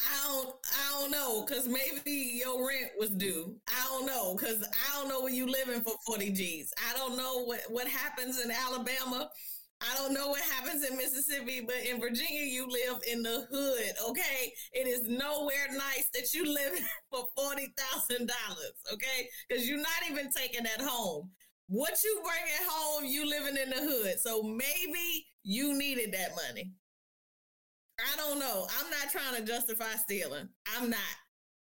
[0.00, 3.56] I don't I don't know because maybe your rent was due.
[3.68, 6.72] I don't know because I don't know where you living for forty G's.
[6.90, 9.30] I don't know what what happens in Alabama
[9.90, 14.10] I don't know what happens in Mississippi, but in Virginia, you live in the hood.
[14.10, 16.72] Okay, it is nowhere nice that you live
[17.10, 18.74] for forty thousand dollars.
[18.92, 21.30] Okay, because you're not even taking that home.
[21.66, 24.20] What you bring at home, you living in the hood.
[24.20, 26.72] So maybe you needed that money.
[27.98, 28.66] I don't know.
[28.78, 30.48] I'm not trying to justify stealing.
[30.76, 30.98] I'm not.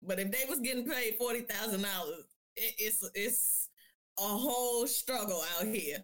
[0.03, 3.69] But if they was getting paid forty thousand dollars, it's it's
[4.17, 6.03] a whole struggle out here.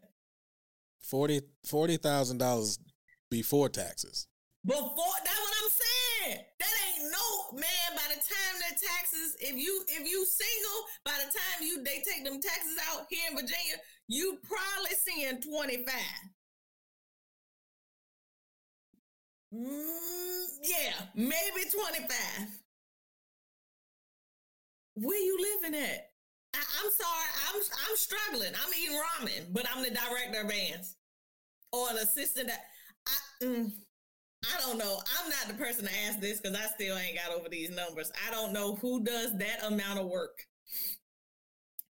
[1.08, 2.80] Forty forty thousand dollars
[3.32, 4.28] before taxes.
[4.66, 6.44] Before that's what I'm saying.
[6.60, 7.96] That ain't no man.
[7.96, 12.04] By the time that taxes, if you if you single, by the time you they
[12.04, 13.78] take them taxes out here in Virginia,
[14.10, 16.24] you probably seeing twenty five.
[19.56, 22.50] Mm, yeah, maybe twenty five.
[24.96, 26.12] Where you living at?
[26.54, 28.52] I, am sorry, I'm I'm struggling.
[28.62, 30.97] I'm eating ramen, but I'm the director of bands
[31.72, 32.48] or an assistant.
[32.48, 32.62] That
[33.08, 33.72] I mm,
[34.46, 35.00] I don't know.
[35.20, 38.12] I'm not the person to ask this because I still ain't got over these numbers.
[38.28, 40.46] I don't know who does that amount of work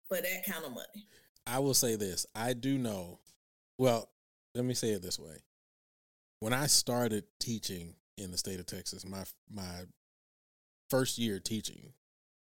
[0.09, 1.07] for that kind of money.
[1.47, 3.21] I will say this: I do know.
[3.79, 4.09] Well,
[4.55, 5.37] let me say it this way:
[6.41, 9.85] when I started teaching in the state of Texas, my my
[10.91, 11.93] first year teaching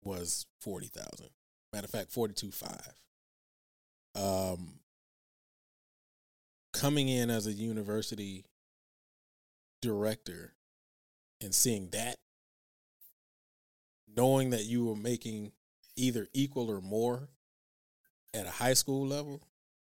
[0.04, 1.30] was forty thousand.
[1.74, 2.94] Matter of fact, forty two five.
[4.16, 4.80] Um,
[6.76, 8.46] coming in as a university
[9.82, 10.54] director
[11.42, 12.16] and seeing that,
[14.16, 15.52] knowing that you were making
[15.96, 17.30] either equal or more
[18.34, 19.42] at a high school level.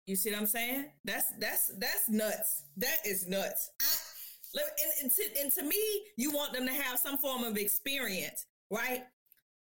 [0.07, 0.85] You see what I'm saying?
[1.05, 2.63] That's that's that's nuts.
[2.77, 3.69] That is nuts.
[3.81, 5.81] I, and, and, to, and to me,
[6.17, 9.03] you want them to have some form of experience, right?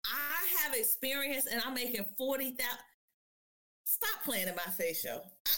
[0.05, 2.85] I have experience, and I'm making forty thousand.
[3.85, 5.23] Stop playing in my face, show.
[5.47, 5.51] I,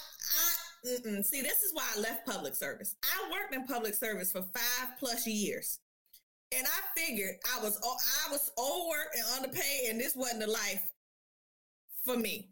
[0.88, 1.24] mm-mm.
[1.24, 1.42] see.
[1.42, 2.96] This is why I left public service.
[3.05, 5.81] I worked in public service for five plus years,
[6.57, 7.79] and I figured I was
[8.27, 10.87] I was overworked and underpaid, and this wasn't the life
[12.05, 12.51] for me.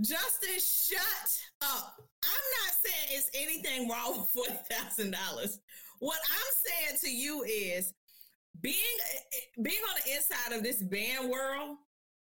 [0.00, 1.96] Justin, shut up.
[2.24, 5.58] I'm not saying it's anything wrong with forty thousand dollars.
[5.98, 7.92] What I'm saying to you is
[8.60, 8.76] being
[9.62, 11.76] being on the inside of this band world,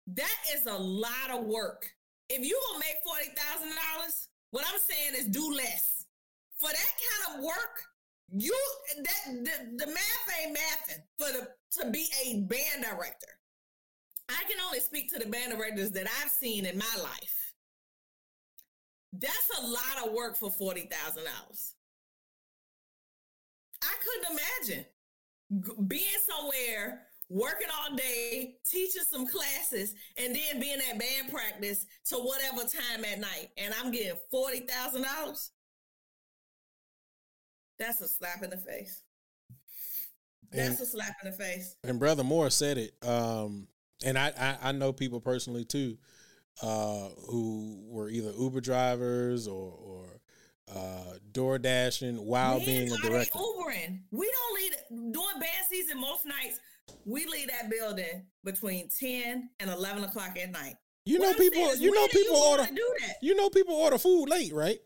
[0.08, 1.90] that is a lot of work.
[2.28, 6.06] If you gonna make forty thousand dollars, what I'm saying is do less.
[6.58, 6.92] For that
[7.28, 7.82] kind of work,
[8.34, 8.56] you
[8.96, 11.48] that the, the math ain't mathing for the
[11.82, 13.28] to be a band director.
[14.30, 17.52] I can only speak to the band directors that I've seen in my life.
[19.12, 21.74] That's a lot of work for forty thousand dollars.
[23.82, 30.98] I couldn't imagine being somewhere working all day, teaching some classes, and then being at
[30.98, 35.50] band practice to whatever time at night, and I'm getting forty thousand dollars.
[37.78, 39.02] That's a slap in the face.
[40.50, 41.76] That's and, a slap in the face.
[41.84, 42.94] And brother Moore said it.
[43.06, 43.68] Um,
[44.04, 45.98] and I, I, I know people personally too
[46.62, 50.20] uh, who were either Uber drivers or, or
[50.74, 53.38] uh, door dashing while Man, being a director.
[53.38, 54.00] Ubering.
[54.10, 56.58] We don't leave during band season most nights.
[57.04, 60.74] We leave that building between ten and eleven o'clock at night.
[61.04, 61.76] You know, people.
[61.76, 62.66] You know, people order.
[62.72, 63.16] Do that?
[63.22, 64.78] You know, people order food late, right?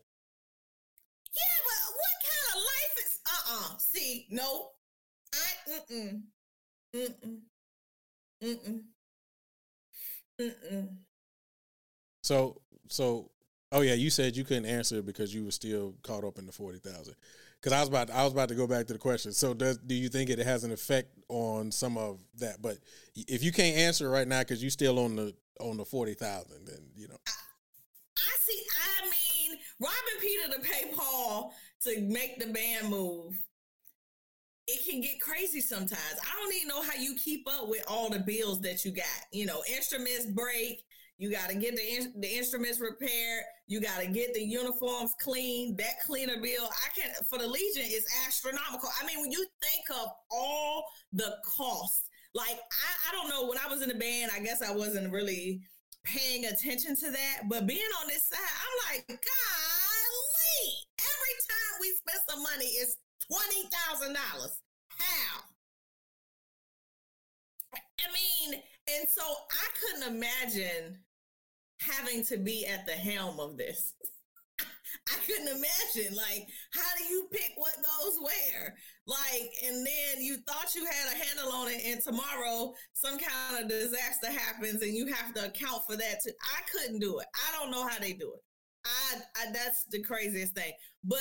[1.33, 3.19] Yeah, but what kind of life is?
[3.25, 3.73] Uh, uh-uh.
[3.73, 4.69] uh See, no,
[5.33, 5.93] I.
[5.93, 6.21] Mm.
[6.95, 7.37] Mm mm.
[8.43, 8.83] Mm mm.
[10.41, 10.87] Mm
[12.21, 13.29] so so
[13.71, 16.51] oh yeah, you said you couldn't answer because you were still caught up in the
[16.51, 17.15] forty thousand.
[17.61, 19.33] Because I was about I was about to go back to the question.
[19.33, 22.61] So does do you think it has an effect on some of that?
[22.61, 22.77] But
[23.15, 26.65] if you can't answer right now because you're still on the on the forty thousand,
[26.65, 27.17] then you know.
[27.27, 27.31] I,
[28.17, 28.63] I see.
[29.03, 33.35] I mean, robbing Peter to pay Paul to make the band move
[34.67, 36.17] it can get crazy sometimes.
[36.21, 39.05] I don't even know how you keep up with all the bills that you got.
[39.31, 40.83] You know, instruments break,
[41.21, 43.43] you got to get the in, the instruments repaired.
[43.67, 45.75] You got to get the uniforms clean.
[45.75, 48.89] That cleaner bill, I can for the Legion is astronomical.
[48.99, 53.59] I mean, when you think of all the costs, like I, I don't know when
[53.59, 55.61] I was in the band, I guess I wasn't really
[56.03, 57.43] paying attention to that.
[57.47, 62.97] But being on this side, I'm like, golly, every time we spend some money, it's
[63.29, 64.59] twenty thousand dollars.
[64.97, 65.41] How?
[67.75, 68.59] I mean,
[68.97, 70.97] and so I couldn't imagine
[71.81, 73.93] having to be at the helm of this.
[74.59, 76.15] I couldn't imagine.
[76.15, 78.75] Like, how do you pick what goes where?
[79.07, 83.63] Like, and then you thought you had a handle on it, and tomorrow some kind
[83.63, 86.23] of disaster happens, and you have to account for that.
[86.23, 86.31] Too.
[86.41, 87.27] I couldn't do it.
[87.35, 88.41] I don't know how they do it.
[88.85, 90.73] I, I that's the craziest thing.
[91.03, 91.19] But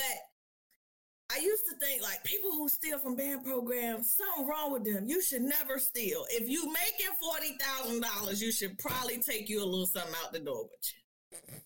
[1.32, 5.06] I used to think like people who steal from band programs, something wrong with them.
[5.06, 6.24] You should never steal.
[6.30, 10.32] If you making forty thousand dollars, you should probably take you a little something out
[10.32, 11.56] the door with you.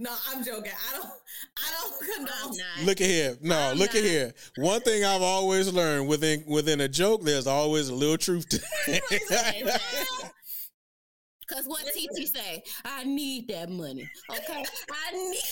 [0.00, 0.70] No, I'm joking.
[0.90, 1.10] I don't.
[1.56, 2.86] I don't condone.
[2.86, 3.36] Look at here.
[3.42, 3.96] No, I'm look not.
[3.96, 4.32] at here.
[4.56, 8.60] One thing I've always learned within within a joke, there's always a little truth to
[8.86, 10.32] it.
[11.50, 12.62] Cause what TT say?
[12.84, 14.08] I need that money.
[14.30, 15.42] Okay, I need,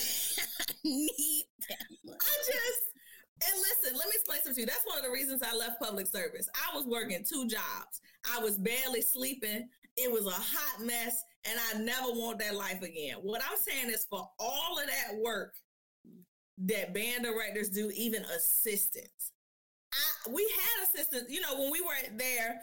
[0.59, 2.17] I need that money.
[2.21, 2.87] I just
[3.45, 3.97] and listen.
[3.97, 4.65] Let me explain something to you.
[4.67, 6.49] That's one of the reasons I left public service.
[6.55, 8.01] I was working two jobs.
[8.33, 9.67] I was barely sleeping.
[9.95, 13.17] It was a hot mess, and I never want that life again.
[13.21, 15.53] What I'm saying is, for all of that work
[16.65, 19.31] that band directors do, even assistants.
[19.93, 21.31] I, we had assistants.
[21.31, 22.59] You know, when we were there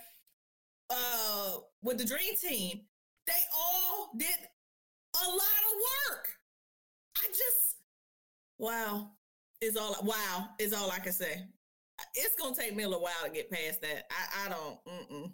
[0.91, 2.81] uh, with the Dream Team,
[3.27, 6.29] they all did a lot of work.
[7.19, 7.77] I just,
[8.59, 9.11] wow,
[9.61, 11.47] is all, wow, is all I can say.
[12.15, 14.05] It's going to take me a little while to get past that.
[14.11, 15.33] I, I don't, mm-mm.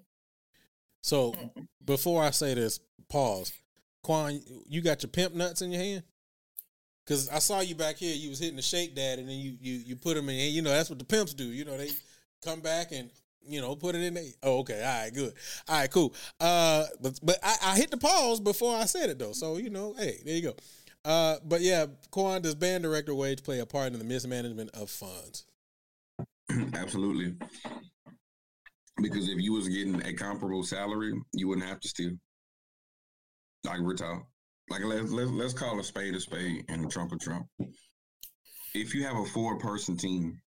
[1.03, 1.67] So mm-mm.
[1.85, 3.53] before I say this, pause.
[4.03, 6.03] Quan, you got your pimp nuts in your hand?
[7.07, 8.15] Cause I saw you back here.
[8.15, 10.53] You was hitting the shake dad, and then you you you put them in.
[10.53, 11.45] You know that's what the pimps do.
[11.45, 11.91] You know they
[12.41, 13.11] come back and
[13.47, 14.25] you know, put it in there.
[14.43, 14.83] Oh, okay.
[14.83, 15.33] All right, good.
[15.69, 16.15] All right, cool.
[16.39, 19.33] Uh, but but I, I hit the pause before I said it though.
[19.33, 20.55] So you know, hey, there you go.
[21.05, 24.91] Uh, but yeah, Quan, does band director wage play a part in the mismanagement of
[24.91, 25.47] funds?
[26.75, 27.35] Absolutely.
[29.01, 32.13] Because if you was getting a comparable salary, you wouldn't have to steal.
[33.65, 34.25] Like we're talking.
[34.69, 37.47] Like let's let's let's call a spade a spade and a trump a trump.
[38.75, 40.41] If you have a four person team,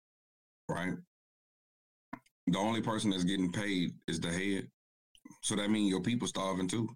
[0.69, 0.93] right?
[2.47, 4.67] The only person that's getting paid is the head.
[5.41, 6.89] So that means your people starving too.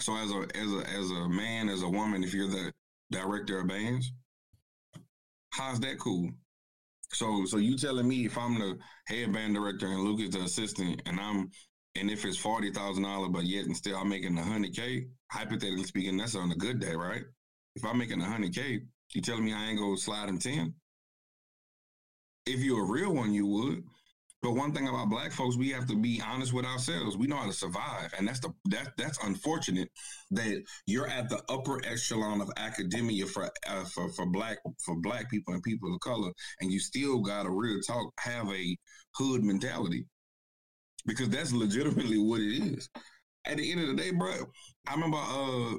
[0.00, 2.72] So as a as a as a man, as a woman, if you're the
[3.10, 4.12] director of bands,
[5.50, 6.30] how's that cool?
[7.12, 10.40] So so you telling me if I'm the head band director and Luke is the
[10.42, 11.50] assistant and I'm
[11.94, 15.06] and if it's forty thousand dollars, but yet and still I'm making a hundred K,
[15.30, 17.22] hypothetically speaking, that's on a good day, right?
[17.76, 18.80] If I'm making a hundred K,
[19.14, 20.74] you telling me I ain't gonna slide in ten?
[22.46, 23.84] If you're a real one, you would.
[24.42, 27.16] But one thing about black folks, we have to be honest with ourselves.
[27.16, 29.88] We know how to survive, and that's the that that's unfortunate
[30.32, 35.30] that you're at the upper echelon of academia for uh, for for black for black
[35.30, 38.76] people and people of color, and you still got to real talk have a
[39.14, 40.04] hood mentality
[41.06, 42.88] because that's legitimately what it is.
[43.44, 44.34] At the end of the day, bro,
[44.88, 45.74] I remember uh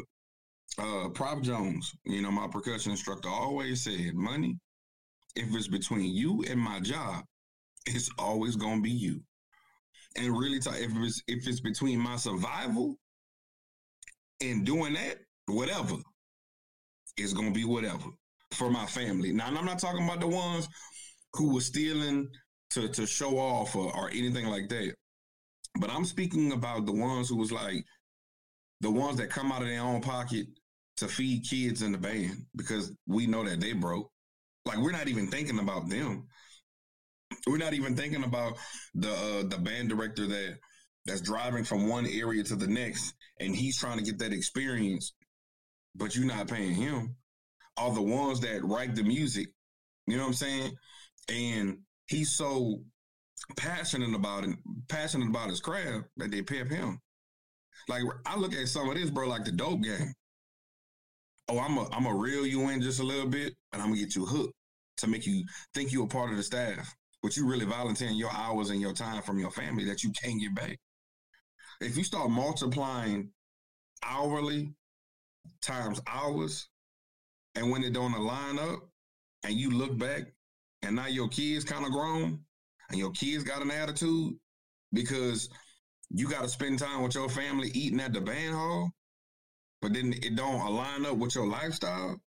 [0.79, 4.57] uh Prop Jones, you know, my percussion instructor always said, money,
[5.35, 7.25] if it's between you and my job,
[7.85, 9.21] it's always gonna be you.
[10.15, 12.97] And really if it's if it's between my survival
[14.41, 15.17] and doing that,
[15.47, 15.95] whatever,
[17.17, 18.05] it's gonna be whatever
[18.51, 19.31] for my family.
[19.31, 20.67] Now I'm not talking about the ones
[21.33, 22.29] who were stealing
[22.71, 24.93] to to show off or, or anything like that.
[25.79, 27.83] But I'm speaking about the ones who was like
[28.81, 30.45] the ones that come out of their own pocket
[30.97, 34.11] to feed kids in the band because we know that they broke.
[34.65, 36.27] Like we're not even thinking about them.
[37.47, 38.57] We're not even thinking about
[38.95, 40.57] the uh, the band director that
[41.05, 45.13] that's driving from one area to the next and he's trying to get that experience,
[45.95, 47.15] but you're not paying him.
[47.77, 49.47] Are the ones that write the music,
[50.07, 50.71] you know what I'm saying?
[51.29, 51.77] And
[52.07, 52.81] he's so
[53.57, 54.55] passionate about it,
[54.87, 56.99] passionate about his craft that they pimp him.
[57.89, 60.13] Like I look at some of this, bro, like the dope game.
[61.49, 63.99] Oh, I'm a I'm a reel you in just a little bit, and I'm gonna
[63.99, 64.53] get you hooked
[64.97, 66.95] to make you think you're a part of the staff.
[67.23, 70.41] But you really volunteering your hours and your time from your family that you can't
[70.41, 70.77] get back.
[71.79, 73.31] If you start multiplying
[74.03, 74.75] hourly
[75.61, 76.67] times hours,
[77.55, 78.79] and when it don't align up,
[79.43, 80.23] and you look back,
[80.81, 82.39] and now your kids kind of grown,
[82.89, 84.33] and your kids got an attitude
[84.91, 85.49] because
[86.09, 88.91] you got to spend time with your family eating at the band hall,
[89.81, 92.21] but then it don't align up with your lifestyle,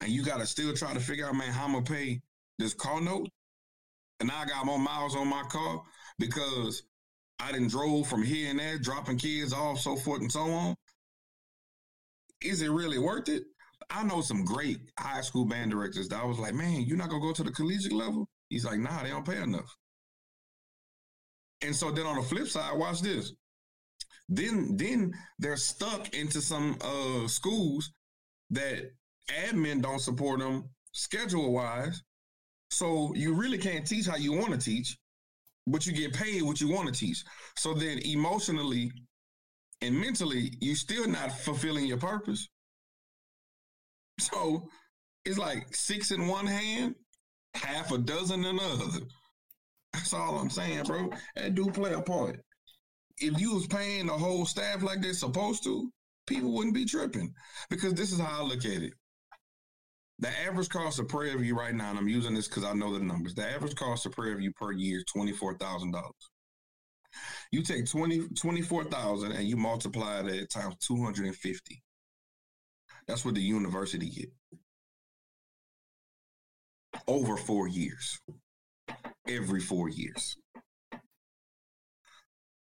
[0.00, 2.20] and you got to still try to figure out, man, how I'm gonna pay
[2.58, 3.28] this car note,
[4.20, 5.82] and now I got more miles on my car
[6.18, 6.82] because
[7.38, 10.74] I didn't drove from here and there, dropping kids off, so forth and so on.
[12.40, 13.44] Is it really worth it?
[13.90, 17.10] I know some great high school band directors that I was like, man, you're not
[17.10, 18.28] gonna go to the collegiate level.
[18.48, 19.74] He's like, nah, they don't pay enough.
[21.62, 23.32] And so then on the flip side, watch this.
[24.28, 27.92] Then then they're stuck into some uh schools
[28.50, 28.90] that
[29.30, 32.02] admin don't support them schedule wise.
[32.76, 34.98] So you really can't teach how you want to teach,
[35.66, 37.24] but you get paid what you want to teach.
[37.56, 38.92] So then emotionally
[39.80, 42.46] and mentally, you're still not fulfilling your purpose.
[44.20, 44.68] So
[45.24, 46.96] it's like six in one hand,
[47.54, 49.06] half a dozen in the other.
[49.94, 51.08] That's all I'm saying, bro.
[51.34, 52.38] That do play a part.
[53.16, 55.90] If you was paying the whole staff like they're supposed to,
[56.26, 57.32] people wouldn't be tripping.
[57.70, 58.92] Because this is how I look at it.
[60.18, 62.92] The average cost of Prairie View right now, and I'm using this because I know
[62.92, 63.34] the numbers.
[63.34, 66.30] The average cost of Prairie View per year is twenty four thousand dollars.
[67.50, 71.82] You take 20, 24,000 and you multiply that times 250.
[73.08, 74.30] That's what the university get.
[77.08, 78.20] Over four years
[79.28, 80.36] every four years.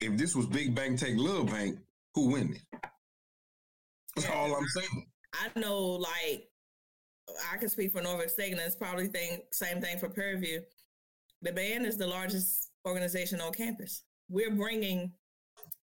[0.01, 1.79] If this was big bank take little bank,
[2.15, 2.81] who win it?
[4.15, 5.07] That's all I'm saying.
[5.35, 6.49] I know, like,
[7.53, 10.63] I can speak for Norfolk State, and it's probably thing same thing for Prairie View.
[11.43, 14.05] The band is the largest organization on campus.
[14.29, 15.13] We're bringing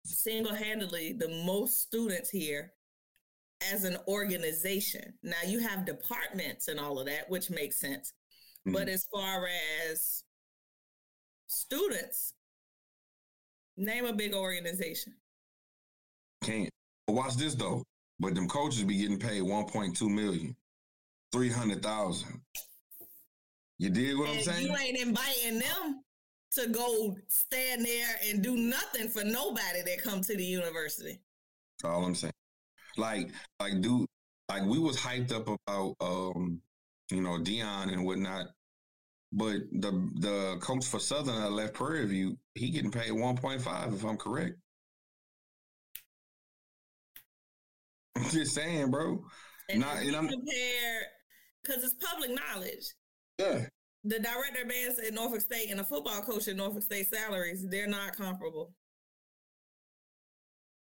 [0.05, 2.72] single handedly the most students here
[3.72, 5.14] as an organization.
[5.22, 8.12] Now you have departments and all of that, which makes sense.
[8.66, 8.72] Mm-hmm.
[8.72, 9.47] But as far
[9.88, 10.24] as
[11.49, 12.34] students,
[13.76, 15.14] name a big organization.
[16.43, 16.70] Can't.
[17.09, 17.82] Watch this though.
[18.18, 20.55] But them coaches be getting paid 1.2 million,
[21.33, 22.41] 300,000.
[23.78, 24.66] You dig what and I'm saying?
[24.66, 26.03] You ain't inviting them
[26.53, 31.20] to go stand there and do nothing for nobody that come to the university.
[31.83, 32.33] That's all I'm saying.
[32.97, 34.07] Like, like, dude,
[34.49, 36.61] like we was hyped up about, um,
[37.11, 38.49] you know, Deion and whatnot,
[39.33, 44.05] but the the coach for Southern that left Prairie View, he getting paid 1.5 if
[44.05, 44.57] I'm correct.
[48.16, 49.24] I'm just saying, bro.
[49.70, 51.03] And Not- and I'm- compare
[51.62, 52.86] because it's public knowledge.
[53.38, 53.66] Yeah.
[54.04, 57.64] The director of bands at Norfolk State and the football coach at Norfolk State salaries,
[57.68, 58.72] they're not comparable.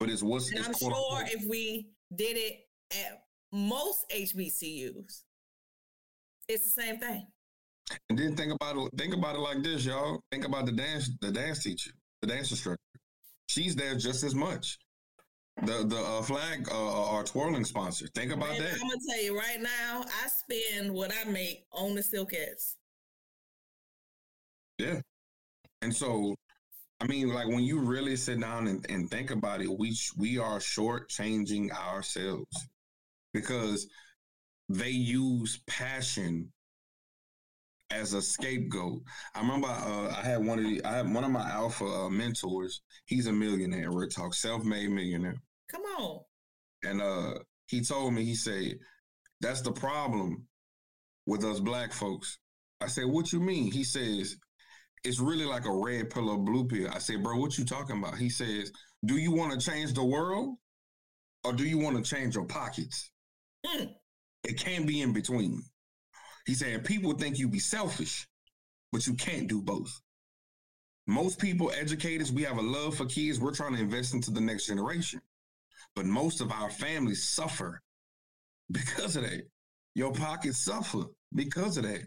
[0.00, 5.22] But it's what's And it's I'm sure unquote- if we did it at most HBCUs,
[6.48, 7.26] it's the same thing.
[8.08, 8.90] And then think about it.
[8.96, 10.20] Think about it like this, y'all.
[10.30, 11.90] Think about the dance, the dance teacher,
[12.22, 12.82] the dance instructor.
[13.48, 14.78] She's there just as much.
[15.64, 18.08] The the uh, flag uh, our twirling sponsor.
[18.14, 18.72] Think about And that.
[18.74, 22.74] I'm gonna tell you right now, I spend what I make on the Silkettes.
[24.78, 25.00] Yeah.
[25.82, 26.34] And so,
[27.00, 30.12] I mean, like when you really sit down and, and think about it, we sh-
[30.16, 32.66] we are shortchanging ourselves
[33.32, 33.86] because
[34.68, 36.50] they use passion
[37.92, 39.02] as a scapegoat.
[39.34, 42.10] I remember uh, I had one of the I had one of my alpha uh,
[42.10, 42.80] mentors.
[43.06, 43.92] He's a millionaire.
[43.92, 45.40] We're talk self-made millionaire.
[45.72, 46.20] Come on.
[46.84, 47.34] And uh,
[47.66, 48.78] he told me, he said,
[49.40, 50.46] that's the problem
[51.26, 52.38] with us black folks.
[52.80, 53.72] I said, what you mean?
[53.72, 54.36] He says,
[55.04, 56.90] it's really like a red pill or blue pill.
[56.92, 58.18] I said, bro, what you talking about?
[58.18, 58.72] He says,
[59.04, 60.56] do you want to change the world
[61.44, 63.10] or do you want to change your pockets?
[63.66, 63.86] Hmm.
[64.44, 65.62] It can't be in between.
[66.46, 68.26] He said, people think you be selfish,
[68.90, 70.00] but you can't do both.
[71.06, 73.40] Most people, educators, we have a love for kids.
[73.40, 75.20] We're trying to invest into the next generation.
[75.94, 77.80] But most of our families suffer
[78.70, 79.42] because of that.
[79.94, 82.02] Your pockets suffer because of that.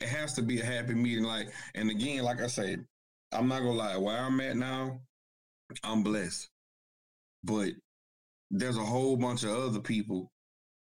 [0.00, 1.24] It has to be a happy meeting.
[1.24, 2.84] Like, and again, like I said,
[3.32, 5.00] I'm not gonna lie, where I'm at now,
[5.82, 6.48] I'm blessed.
[7.44, 7.70] But
[8.50, 10.30] there's a whole bunch of other people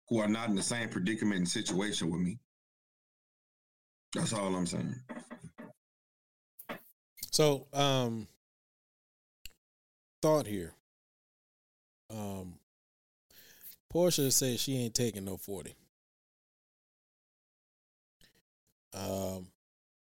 [0.08, 2.38] who are not in the same predicament and situation with me.
[4.14, 4.94] That's all I'm saying.
[7.30, 8.26] So, um,
[10.22, 10.74] thought here.
[12.10, 12.54] Um,
[13.92, 15.74] Porsha says she ain't taking no forty.
[18.94, 19.48] Um,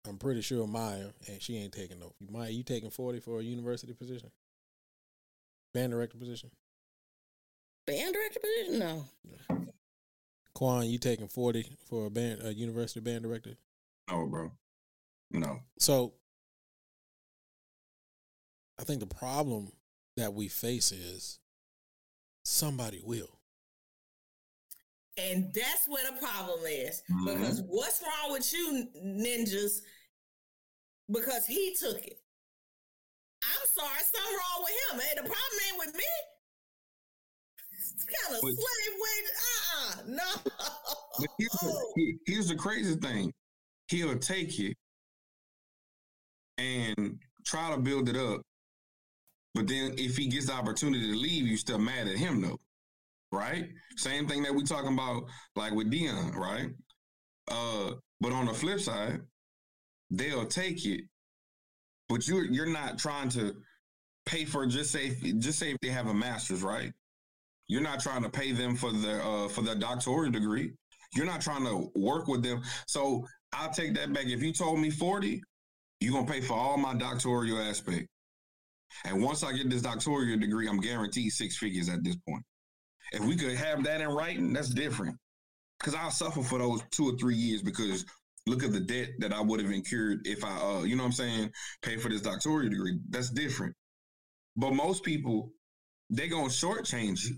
[0.08, 2.14] I'm pretty sure Maya and she ain't taking no.
[2.30, 4.30] Maya, you taking forty for a university position?
[5.72, 6.50] Band director position?
[7.86, 8.78] Band director position?
[8.78, 9.04] No.
[10.54, 13.56] Quan, you taking forty for a band, a university band director?
[14.10, 14.52] No, bro.
[15.30, 15.60] No.
[15.78, 16.14] So
[18.78, 19.72] I think the problem
[20.16, 21.38] that we face is
[22.44, 23.38] somebody will.
[25.16, 27.02] And that's where the problem is.
[27.10, 27.24] Mhm.
[27.26, 29.82] Because what's wrong with you ninjas?
[31.10, 32.22] Because he took it.
[33.42, 35.00] I'm sorry, something wrong with him.
[35.00, 36.04] Hey, the problem ain't with me.
[37.72, 39.30] It's kind of But- slave way.
[39.72, 41.26] Ah, no.
[41.38, 43.32] Here's the, here's the crazy thing.
[43.88, 44.76] He'll take it
[46.58, 48.42] and try to build it up.
[49.54, 52.58] But then if he gets the opportunity to leave, you still mad at him though.
[53.32, 53.68] Right?
[53.96, 55.24] Same thing that we talking about
[55.56, 56.68] like with Deion, right?
[57.50, 59.20] Uh, but on the flip side,
[60.10, 61.02] they'll take it,
[62.08, 63.54] but you're you're not trying to
[64.26, 66.92] pay for just say just say if they have a master's, right?
[67.68, 70.72] You're not trying to pay them for their uh, for their doctoral degree.
[71.14, 72.62] You're not trying to work with them.
[72.86, 74.26] So I'll take that back.
[74.26, 75.42] If you told me 40,
[76.00, 78.08] you're gonna pay for all my doctoral aspect.
[79.04, 82.42] And once I get this doctoral degree, I'm guaranteed six figures at this point.
[83.12, 85.16] If we could have that in writing, that's different.
[85.78, 88.04] Because I'll suffer for those two or three years because
[88.46, 91.08] look at the debt that I would have incurred if I, uh, you know what
[91.08, 91.50] I'm saying,
[91.82, 92.98] pay for this doctoral degree.
[93.08, 93.74] That's different.
[94.56, 95.52] But most people,
[96.10, 97.36] they're going to shortchange you.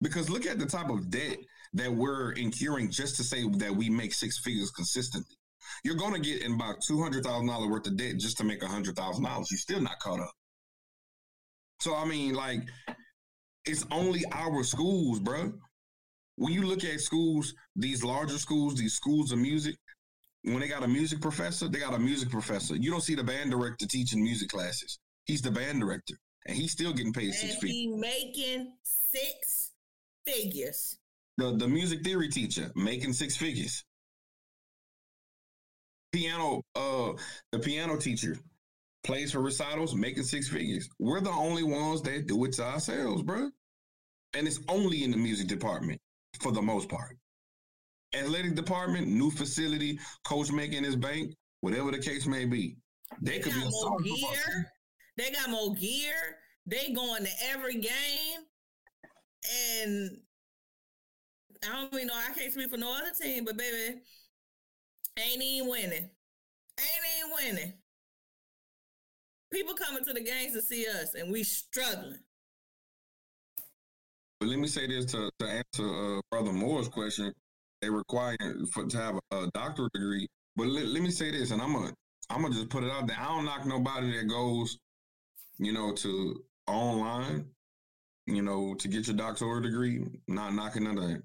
[0.00, 1.38] Because look at the type of debt
[1.72, 5.36] that we're incurring just to say that we make six figures consistently.
[5.84, 9.50] You're going to get in about $200,000 worth of debt just to make $100,000.
[9.50, 10.32] You're still not caught up.
[11.80, 12.60] So, I mean, like,
[13.64, 15.52] it's only our schools, bro.
[16.36, 19.76] When you look at schools, these larger schools, these schools of music,
[20.42, 22.76] when they got a music professor, they got a music professor.
[22.76, 24.98] You don't see the band director teaching music classes.
[25.24, 26.14] He's the band director,
[26.46, 27.70] and he's still getting paid six figures.
[27.70, 29.72] he making six
[30.26, 30.98] figures.
[31.38, 33.84] The the music theory teacher making six figures.
[36.14, 37.12] Piano, uh,
[37.50, 38.36] the piano teacher
[39.02, 40.88] plays for recitals, making six figures.
[41.00, 43.50] We're the only ones that do it to ourselves, bro.
[44.36, 46.00] And it's only in the music department
[46.40, 47.16] for the most part.
[48.14, 51.34] Athletic department, new facility, coach making his bank.
[51.62, 52.76] whatever the case may be.
[53.20, 54.38] They, They could got be more sorry football team.
[54.46, 54.72] gear.
[55.16, 56.14] They got more gear.
[56.66, 58.40] They going to every game.
[59.82, 60.10] And
[61.68, 62.14] I don't even know.
[62.14, 64.00] I can't speak for no other team, but baby,
[65.18, 66.10] ain't even winning.
[66.80, 67.72] Ain't even winning.
[69.52, 72.18] People coming to the games to see us, and we struggling.
[74.40, 77.32] But let me say this to, to answer uh, Brother Moore's question.
[77.80, 78.36] They require
[78.72, 80.26] for to have a, a doctorate degree.
[80.56, 81.92] But let, let me say this, and I'm gonna
[82.30, 83.16] I'm gonna just put it out there.
[83.18, 84.78] I don't knock nobody that goes,
[85.58, 87.46] you know, to online,
[88.26, 90.04] you know, to get your doctorate degree.
[90.26, 91.22] Not knocking none of that.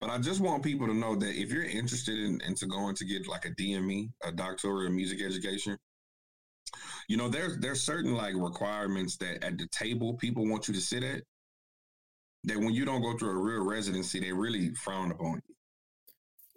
[0.00, 3.04] But I just want people to know that if you're interested in into going to
[3.04, 5.76] get like a DME, a doctorate in music education,
[7.08, 10.80] you know, there's there's certain like requirements that at the table people want you to
[10.80, 11.22] sit at
[12.44, 15.54] that when you don't go through a real residency, they really frown upon you.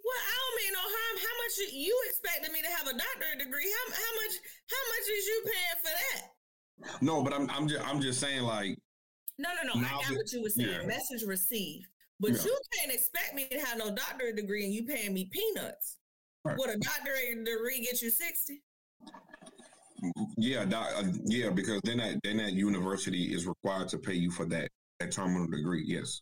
[0.04, 1.16] Well, I don't mean no harm.
[1.18, 3.68] How much you, you expected me to have a doctorate degree?
[3.68, 4.34] How, how much?
[4.70, 7.02] How much is you paying for that?
[7.02, 8.78] No, but I'm I'm just I'm just saying like
[9.38, 9.86] No, no, no.
[9.86, 10.70] I got what you were saying.
[10.70, 10.86] yeah.
[10.86, 11.86] Message received.
[12.20, 12.42] But Yeah.
[12.44, 15.98] you can't expect me to have no doctorate degree and you paying me peanuts.
[16.44, 16.56] Right.
[16.58, 18.62] Would a doctorate degree get you 60?
[20.36, 24.30] yeah doc, uh, yeah because then that then that university is required to pay you
[24.30, 25.82] for that that terminal degree.
[25.86, 26.20] Yes,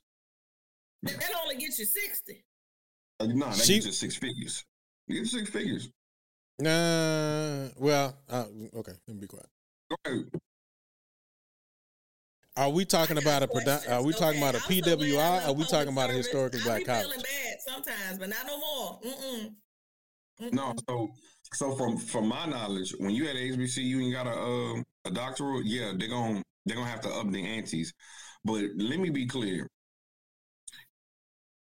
[1.03, 2.45] That that only gets you 60.
[3.20, 4.64] uh, no, that She- gets you six figures.
[5.09, 5.88] You get six figures.
[6.64, 9.49] Uh, well, uh, okay, let me be quiet.
[9.90, 10.30] Go ahead.
[12.57, 15.48] Are we talking about a produ- Are we talking about a I'm so PWI?
[15.48, 16.26] Are we talking about a service.
[16.26, 17.03] historically I black college?
[17.05, 19.00] feeling bad sometimes, but not no more.
[19.00, 19.55] Mm-mm.
[20.40, 20.53] Mm-mm.
[20.53, 21.09] No, so
[21.55, 25.11] so from from my knowledge, when you at HBCU and you got a um a
[25.11, 27.92] doctoral, yeah, they're gonna they're gonna have to up the antes.
[28.44, 29.66] But let me be clear: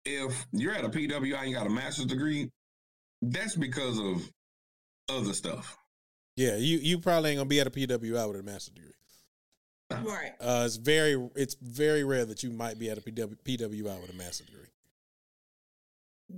[0.06, 2.50] if you're at a PWI and you got a master's degree,
[3.22, 4.28] that's because of
[5.10, 5.78] other stuff.
[6.36, 8.94] Yeah, you you probably ain't gonna be at a PWI with a master's degree.
[10.04, 10.32] Right.
[10.40, 14.10] Uh, it's very it's very rare that you might be at a PW, PWI with
[14.10, 14.66] a master's degree.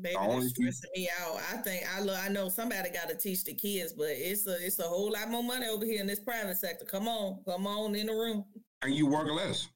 [0.02, 1.38] Baby, only that's stressing me out.
[1.52, 4.56] I think I lo- I know somebody got to teach the kids, but it's a
[4.66, 6.86] it's a whole lot more money over here in this private sector.
[6.86, 8.46] Come on, come on in the room.
[8.82, 9.68] And you work less.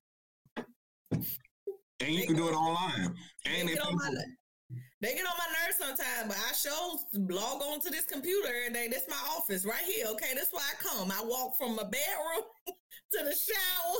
[1.99, 3.15] And you can do it online.
[3.45, 4.09] And they get, pay on my,
[5.01, 8.75] they get on my nerves sometimes, but I show log on to this computer and
[8.75, 10.07] they this my office right here.
[10.07, 11.11] Okay, that's why I come.
[11.11, 12.43] I walk from my bedroom
[13.13, 13.95] to the shower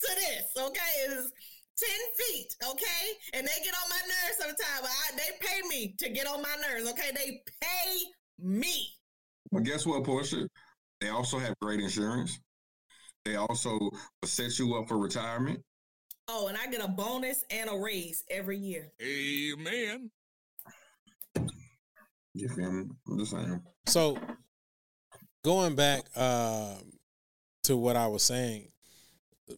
[0.00, 0.44] to this.
[0.58, 1.32] Okay, it is
[1.78, 2.54] ten feet.
[2.70, 4.80] Okay, and they get on my nerves sometimes.
[4.80, 6.90] But I, they pay me to get on my nerves.
[6.90, 7.98] Okay, they pay
[8.38, 8.88] me.
[9.50, 10.46] But guess what, Porsha?
[11.00, 12.38] They also have great insurance.
[13.24, 13.90] They also
[14.24, 15.60] set you up for retirement.
[16.28, 18.92] Oh, and I get a bonus and a raise every year.
[19.02, 20.10] Amen.
[22.34, 22.84] You feel me?
[23.08, 23.60] I'm just saying.
[23.86, 24.16] So
[25.44, 26.76] going back uh,
[27.64, 28.68] to what I was saying,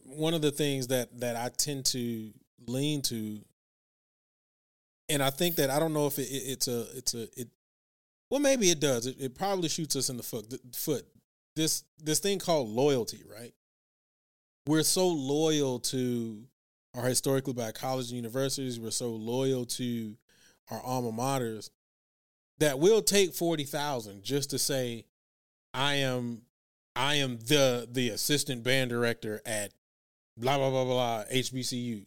[0.03, 2.31] one of the things that that I tend to
[2.67, 3.39] lean to,
[5.09, 7.49] and I think that I don't know if it, it, it's a it's a it.
[8.29, 9.05] Well, maybe it does.
[9.05, 10.49] It, it probably shoots us in the foot.
[10.49, 11.05] The foot.
[11.55, 13.53] This this thing called loyalty, right?
[14.67, 16.43] We're so loyal to
[16.95, 18.79] our historically black colleges and universities.
[18.79, 20.17] We're so loyal to
[20.71, 21.69] our alma maters
[22.59, 25.05] that we'll take forty thousand just to say,
[25.73, 26.41] I am,
[26.95, 29.73] I am the the assistant band director at
[30.37, 32.05] blah blah blah blah HBCU,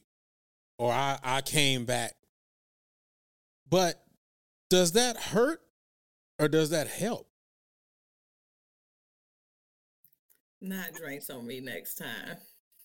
[0.78, 2.14] or I I came back.
[3.68, 4.02] But
[4.70, 5.60] does that hurt,
[6.38, 7.28] or does that help?
[10.60, 12.36] Not drinks on me next time.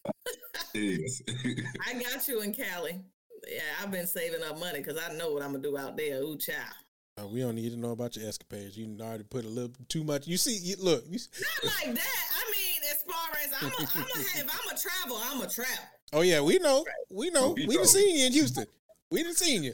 [0.76, 3.01] I got you in Cali.
[3.47, 6.22] Yeah, I've been saving up money because I know what I'm gonna do out there.
[6.22, 6.74] Ooh, child.
[7.22, 8.76] Uh, we don't need to know about your escapades.
[8.76, 10.28] You already put a little too much.
[10.28, 11.20] You see, you, look, you,
[11.64, 12.24] Not like that.
[12.36, 15.47] I mean, as far as I'm, a, I'm a, if I'm a travel, I'm a
[15.47, 15.86] travel.
[16.14, 17.88] oh yeah, we know, we know, We we done know.
[17.88, 18.66] seen you in Houston.
[19.11, 19.74] We done seen you.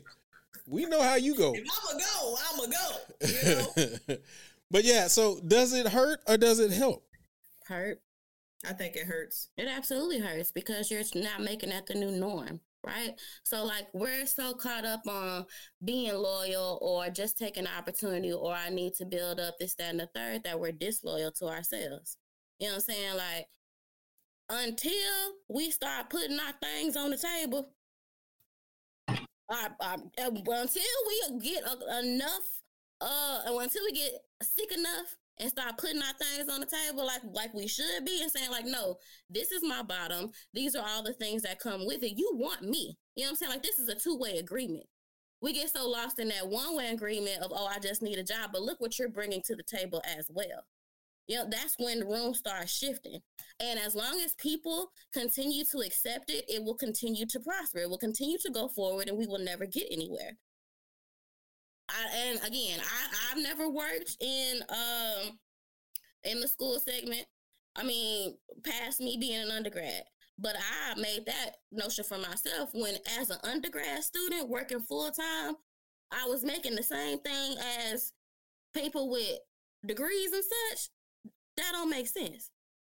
[0.68, 1.54] We know how you go.
[1.56, 3.28] If I'm a go, I'm a go.
[3.28, 4.18] You know,
[4.70, 7.06] but yeah, so does it hurt or does it help?
[7.66, 8.02] Hurt.
[8.68, 9.48] I think it hurts.
[9.58, 13.14] It absolutely hurts because you're not making that the new norm, right?
[13.44, 15.46] So, like, we're so caught up on
[15.84, 19.92] being loyal or just taking the opportunity or I need to build up this, that,
[19.92, 22.18] and the third that we're disloyal to ourselves.
[22.60, 23.18] You know what I'm saying?
[23.18, 23.46] Like,
[24.50, 27.72] until we start putting our things on the table,
[29.50, 31.64] until we get
[32.04, 32.62] enough,
[33.02, 34.12] uh, until we get
[34.42, 38.22] sick enough and start putting our things on the table like like we should be
[38.22, 38.96] and saying like no
[39.30, 42.62] this is my bottom these are all the things that come with it you want
[42.62, 44.86] me you know what i'm saying like this is a two-way agreement
[45.42, 48.24] we get so lost in that one way agreement of, oh, I just need a
[48.24, 48.52] job.
[48.52, 50.66] But look what you're bringing to the table as well.
[51.28, 53.20] You know, that's when the room starts shifting.
[53.60, 57.80] And as long as people continue to accept it, it will continue to prosper.
[57.80, 60.38] It will continue to go forward and we will never get anywhere.
[61.90, 65.40] I, and again, I, I've never worked in um
[66.24, 67.26] in the school segment.
[67.76, 70.04] I mean, past me being an undergrad.
[70.42, 75.56] But I made that notion for myself when, as an undergrad student working full time,
[76.12, 77.58] I was making the same thing
[77.92, 78.14] as
[78.74, 79.40] people with
[79.86, 80.90] degrees and such.
[81.58, 82.52] That don't make sense.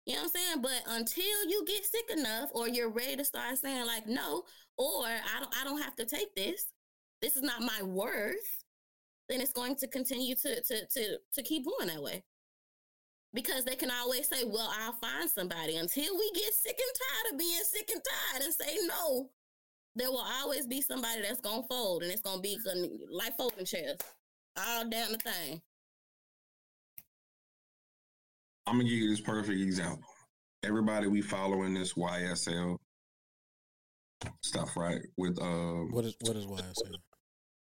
[0.05, 0.61] You know what I'm saying?
[0.61, 4.43] But until you get sick enough or you're ready to start saying like no,
[4.77, 6.65] or I don't I don't have to take this.
[7.21, 8.62] This is not my worth,
[9.29, 12.23] then it's going to continue to to to to keep going that way
[13.33, 17.33] because they can always say, well, I'll find somebody until we get sick and tired
[17.33, 19.29] of being sick and tired and say no.
[19.95, 22.57] There will always be somebody that's gonna fold, and it's gonna be
[23.11, 23.97] like folding chairs,
[24.57, 25.61] all down the thing.
[28.65, 30.09] I'm gonna give you this perfect example.
[30.63, 32.77] Everybody we follow in this YSL
[34.41, 35.01] stuff, right?
[35.17, 36.95] With uh, what is what is YSL?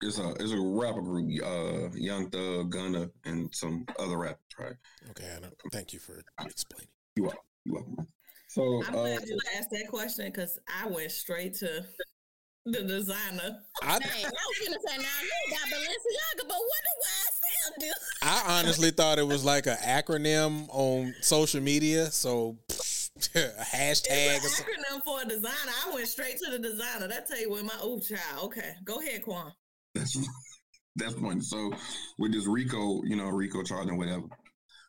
[0.03, 4.75] It's a it's a rapper group, uh, Young Thug, Gunna, and some other rappers, right?
[5.11, 6.89] Okay, Anna, thank you for explaining.
[7.17, 7.35] You are.
[7.65, 8.07] You are.
[8.49, 11.85] So I'm glad uh, you asked that question because I went straight to
[12.65, 13.59] the designer.
[13.83, 17.93] I, hey, I was gonna say now you got Balenciaga, but what do YSL do?
[18.23, 22.57] I honestly thought it was like an acronym on social media, so.
[22.71, 22.73] a
[23.61, 24.37] hashtag.
[24.37, 25.73] It's an acronym for a designer.
[25.87, 27.07] I went straight to the designer.
[27.07, 28.45] That tell you where my ooh child.
[28.45, 29.53] Okay, go ahead, Quan.
[29.95, 30.17] That's
[30.97, 31.41] that's one.
[31.41, 31.73] So
[32.19, 34.27] with this RICO, you know, RICO charging whatever.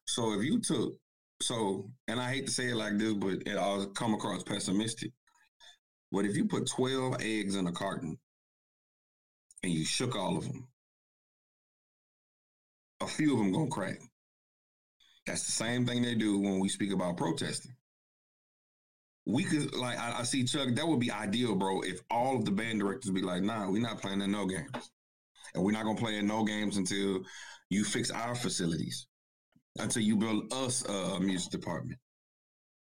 [0.06, 0.94] So if you took
[1.42, 5.12] so, and I hate to say it like this, but it all come across pessimistic.
[6.12, 8.18] But if you put twelve eggs in a carton
[9.64, 10.68] and you shook all of them,
[13.02, 14.00] a few of them gonna crack.
[15.26, 17.76] That's the same thing they do when we speak about protesting.
[19.26, 20.70] We could like I, I, see Chuck.
[20.74, 21.82] That would be ideal, bro.
[21.82, 24.92] If all of the band directors be like, "Nah, we're not playing in no games,
[25.54, 27.22] and we're not gonna play in no games until
[27.70, 29.08] you fix our facilities,
[29.78, 32.00] until you build us a music department."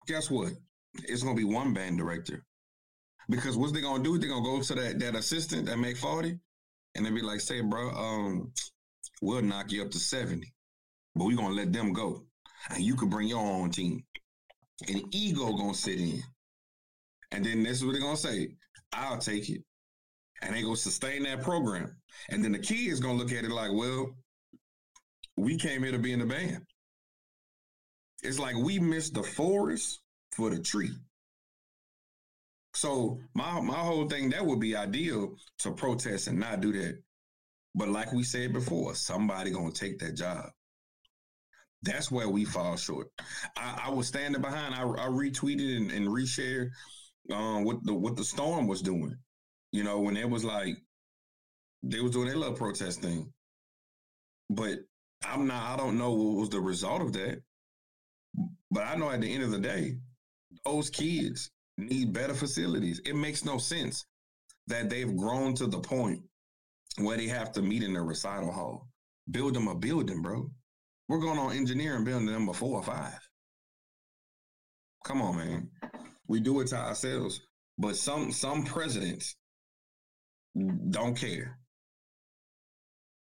[0.07, 0.53] Guess what?
[0.95, 2.45] It's gonna be one band director,
[3.31, 4.19] because what's they gonna do?
[4.19, 6.39] They're gonna go to that that assistant that make forty,
[6.95, 8.53] and they be like, "Say, bro, um,
[9.23, 10.53] we'll knock you up to seventy,
[11.15, 12.27] but we're gonna let them go,
[12.69, 14.05] and you could bring your own team."
[14.89, 16.23] And ego gonna sit in.
[17.33, 18.49] And then this is what they're gonna say.
[18.93, 19.63] I'll take it.
[20.43, 21.97] And they gonna sustain that program.
[22.29, 24.15] And then the kids gonna look at it like, well,
[25.37, 26.65] we came here to be in the band.
[28.23, 30.01] It's like we missed the forest
[30.33, 30.91] for the tree.
[32.75, 36.99] So my my whole thing that would be ideal to protest and not do that.
[37.75, 40.51] But like we said before, somebody gonna take that job.
[41.83, 43.09] That's where we fall short.
[43.57, 44.75] I, I was standing behind.
[44.75, 46.69] I, I retweeted and, and reshared
[47.33, 49.17] um, what the what the storm was doing.
[49.73, 50.77] You know, when it was like
[51.83, 53.33] they was doing their little protest thing.
[54.51, 54.79] But
[55.25, 55.75] I'm not.
[55.75, 57.43] I don't know what was the result of that.
[58.71, 59.97] But I know at the end of the day,
[60.65, 63.01] those kids need better facilities.
[63.05, 64.05] It makes no sense
[64.67, 66.23] that they've grown to the point
[66.99, 68.89] where they have to meet in a recital hall.
[69.31, 70.51] Build them a building, bro.
[71.09, 73.19] We're going on engineering building number four or five.
[75.05, 75.71] Come on, man.
[76.27, 77.41] We do it to ourselves.
[77.79, 79.37] But some some presidents
[80.91, 81.59] don't care.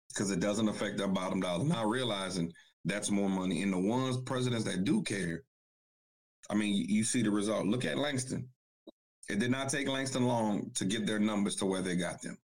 [0.09, 1.65] Because it doesn't affect their bottom dollar.
[1.65, 2.53] Not realizing
[2.85, 3.63] that's more money.
[3.63, 5.43] And the ones presidents that do care,
[6.49, 7.67] I mean, you, you see the result.
[7.67, 8.49] Look at Langston.
[9.29, 12.39] It did not take Langston long to get their numbers to where they got them.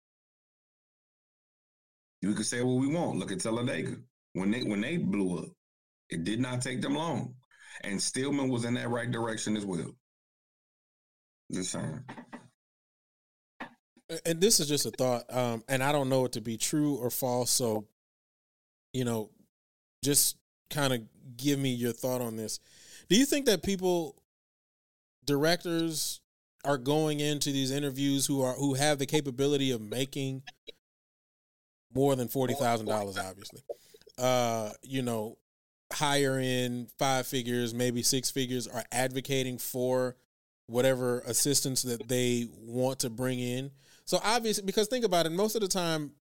[2.22, 3.18] We could say what we want.
[3.18, 3.96] Look at Talladega
[4.36, 5.48] when they when they blew up.
[6.10, 7.34] It did not take them long,
[7.82, 9.90] and Stillman was in that right direction as well.
[11.52, 12.04] Just saying.
[14.24, 16.94] And this is just a thought, um, and I don't know it to be true
[16.96, 17.50] or false.
[17.50, 17.88] So,
[18.92, 19.30] you know,
[20.04, 20.36] just
[20.70, 21.00] kind of
[21.36, 22.60] give me your thought on this.
[23.08, 24.14] Do you think that people,
[25.24, 26.20] directors,
[26.64, 30.42] are going into these interviews who are who have the capability of making
[31.92, 33.62] more than forty thousand dollars, obviously,
[34.18, 35.38] uh, you know,
[35.92, 40.16] higher in five figures, maybe six figures, are advocating for
[40.66, 43.70] whatever assistance that they want to bring in.
[44.04, 46.12] So obviously, because think about it, most of the time,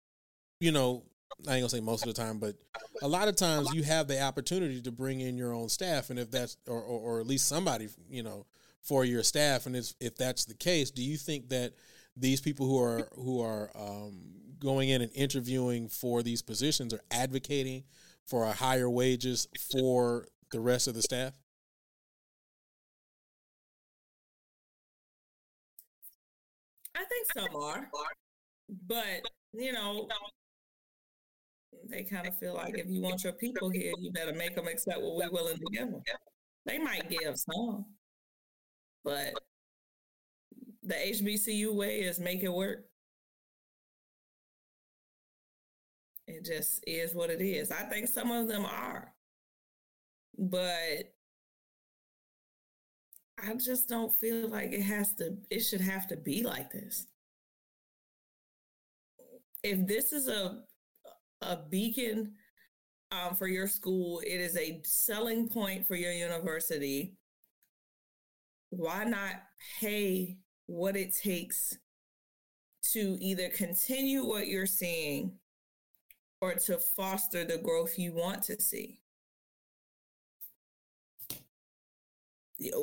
[0.60, 1.04] you know,
[1.48, 2.56] I ain't gonna say most of the time, but
[3.02, 6.18] a lot of times you have the opportunity to bring in your own staff, and
[6.18, 8.46] if that's or or, or at least somebody, you know,
[8.82, 11.74] for your staff, and if if that's the case, do you think that
[12.16, 14.22] these people who are who are um,
[14.60, 17.84] going in and interviewing for these positions or advocating
[18.26, 21.34] for a higher wages for the rest of the staff?
[26.96, 27.90] I think some are,
[28.88, 29.22] but
[29.54, 30.08] you know,
[31.90, 34.68] they kind of feel like if you want your people here, you better make them
[34.68, 36.02] accept what we're willing to give them.
[36.66, 37.86] They might give some,
[39.04, 39.34] but
[40.84, 42.86] the HBCU way is make it work.
[46.28, 47.72] It just is what it is.
[47.72, 49.14] I think some of them are,
[50.38, 51.14] but
[53.38, 57.06] I just don't feel like it has to, it should have to be like this.
[59.64, 60.64] If this is a,
[61.42, 62.34] a beacon
[63.12, 67.18] um, for your school, it is a selling point for your university.
[68.70, 69.36] Why not
[69.80, 71.78] pay what it takes
[72.94, 75.34] to either continue what you're seeing
[76.46, 79.00] or to foster the growth you want to see?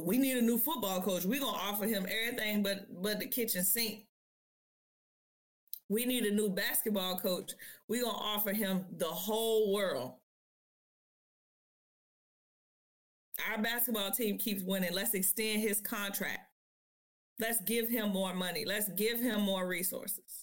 [0.04, 1.24] we need a new football coach.
[1.24, 4.04] We're gonna offer him everything but but the kitchen sink.
[5.88, 7.52] We need a new basketball coach.
[7.88, 10.14] We're gonna offer him the whole world.
[13.50, 14.92] Our basketball team keeps winning.
[14.92, 16.50] Let's extend his contract.
[17.40, 18.64] Let's give him more money.
[18.66, 20.41] Let's give him more resources.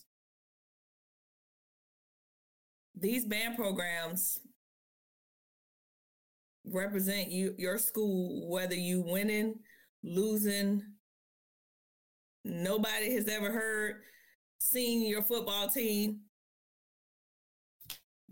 [2.99, 4.39] These band programs
[6.65, 9.55] represent you your school whether you winning
[10.03, 10.81] losing.
[12.43, 14.01] Nobody has ever heard
[14.59, 16.21] seen your football team.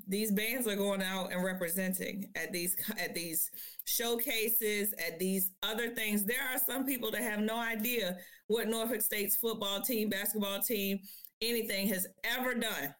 [0.07, 3.49] These bands are going out and representing at these at these
[3.85, 6.25] showcases at these other things.
[6.25, 10.99] There are some people that have no idea what norfolk state's football team basketball team
[11.41, 12.93] anything has ever done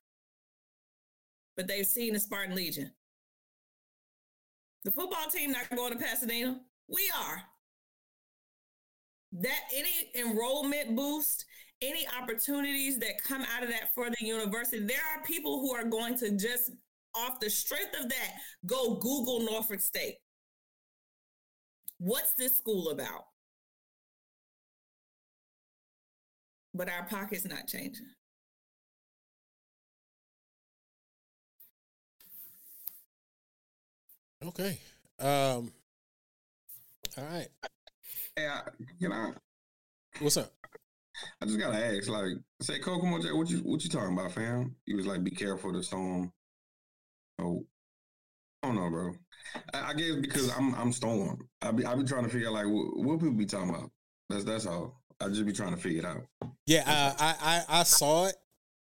[1.58, 2.92] but they've seen the spartan legion
[4.88, 6.62] the football team not going to Pasadena.
[6.88, 7.42] We are.
[9.34, 11.44] That any enrollment boost,
[11.82, 15.84] any opportunities that come out of that for the university, there are people who are
[15.84, 16.72] going to just
[17.14, 18.32] off the strength of that
[18.66, 20.20] go Google Norfolk State.
[21.98, 23.26] What's this school about?
[26.74, 28.06] But our pocket's not changing.
[34.46, 34.80] Okay.
[35.20, 35.72] Um.
[37.18, 37.48] All right.
[38.36, 38.62] Hey, I,
[39.02, 39.32] can I?
[40.20, 40.54] What's up?
[41.42, 44.76] I just gotta ask, like, say, Kokomo what you what you talking about, fam?
[44.86, 46.32] He was like, be careful the storm.
[47.40, 47.66] Oh,
[48.62, 49.14] I don't know, bro.
[49.74, 51.48] I, I guess because I'm I'm storm.
[51.64, 53.90] I be I be trying to figure out like what, what people be talking about.
[54.30, 55.02] That's that's all.
[55.20, 56.52] I just be trying to figure it out.
[56.68, 58.36] Yeah, I I I, I saw it.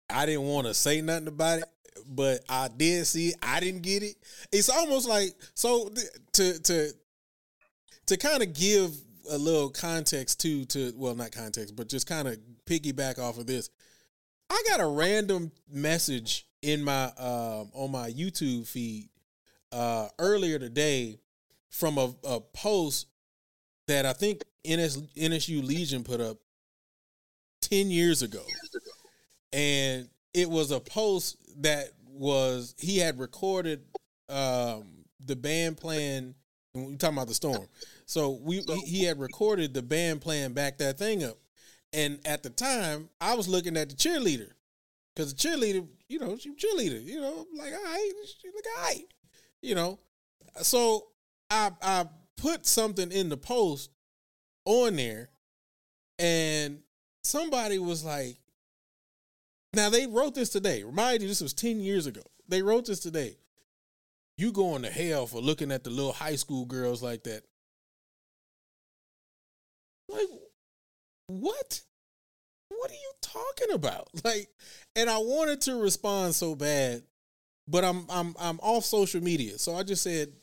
[0.09, 1.65] I didn't want to say nothing about it
[2.07, 3.35] but I did see it.
[3.41, 4.15] I didn't get it.
[4.51, 5.89] It's almost like so
[6.33, 6.91] to to
[8.07, 8.91] to kind of give
[9.29, 13.47] a little context to to well not context but just kind of piggyback off of
[13.47, 13.69] this.
[14.49, 19.09] I got a random message in my um on my YouTube feed
[19.71, 21.19] uh earlier today
[21.69, 23.07] from a, a post
[23.87, 26.37] that I think NS, NSU Legion put up
[27.61, 28.43] 10 years ago.
[29.53, 33.81] And it was a post that was he had recorded
[34.29, 36.35] um, the band playing.
[36.73, 37.67] We're talking about the storm,
[38.05, 41.37] so we he had recorded the band playing back that thing up,
[41.91, 44.51] and at the time I was looking at the cheerleader.
[45.15, 48.83] Because the cheerleader, you know, she cheerleader, you know, like all right, she look all
[48.83, 49.05] right,
[49.63, 49.97] you know,
[50.61, 51.07] so
[51.49, 52.05] I I
[52.37, 53.89] put something in the post
[54.65, 55.29] on there,
[56.19, 56.79] and
[57.23, 58.37] somebody was like,
[59.77, 60.83] now they wrote this today.
[60.83, 62.23] Remind you, this was 10 years ago.
[62.49, 63.37] They wrote this today.
[64.37, 67.43] You going to hell for looking at the little high school girls like that.
[70.09, 70.27] Like,
[71.27, 71.81] what?
[72.69, 74.09] What are you talking about?
[74.23, 74.49] Like,
[74.95, 77.03] and I wanted to respond so bad,
[77.67, 79.57] but I'm I'm I'm off social media.
[79.59, 80.33] So I just said,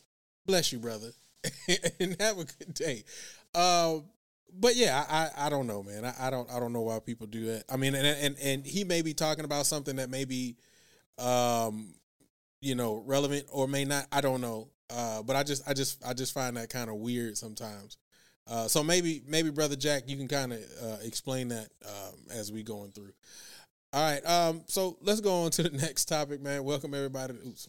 [0.46, 1.10] bless you, brother.
[2.00, 3.04] and have a good day.
[3.54, 4.04] Um,
[4.58, 6.04] but yeah, I, I don't know, man.
[6.04, 7.64] I, I don't I don't know why people do that.
[7.68, 10.56] I mean, and and and he may be talking about something that may be,
[11.18, 11.94] um,
[12.60, 14.06] you know, relevant or may not.
[14.12, 14.68] I don't know.
[14.90, 17.96] Uh, but I just I just I just find that kind of weird sometimes.
[18.46, 22.52] Uh, so maybe maybe brother Jack, you can kind of uh, explain that um, as
[22.52, 23.12] we going through.
[23.94, 24.26] All right.
[24.26, 26.64] Um, so let's go on to the next topic, man.
[26.64, 27.34] Welcome everybody.
[27.34, 27.68] To, oops.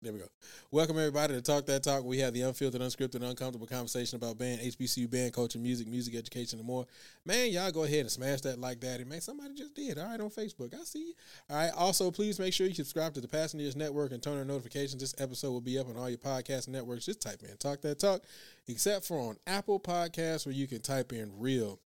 [0.00, 0.26] There we go.
[0.70, 2.04] Welcome everybody to Talk That Talk.
[2.04, 6.60] We have the unfiltered, unscripted, uncomfortable conversation about band, HBCU band culture, music, music education,
[6.60, 6.86] and more.
[7.24, 9.02] Man, y'all go ahead and smash that like daddy.
[9.02, 9.98] Man, somebody just did.
[9.98, 10.72] All right, on Facebook.
[10.80, 11.14] I see you.
[11.50, 11.72] All right.
[11.76, 15.00] Also, please make sure you subscribe to the Passion Is Network and turn on notifications.
[15.02, 17.04] This episode will be up on all your podcast networks.
[17.04, 18.22] Just type in Talk That Talk,
[18.68, 21.80] except for on Apple Podcasts where you can type in real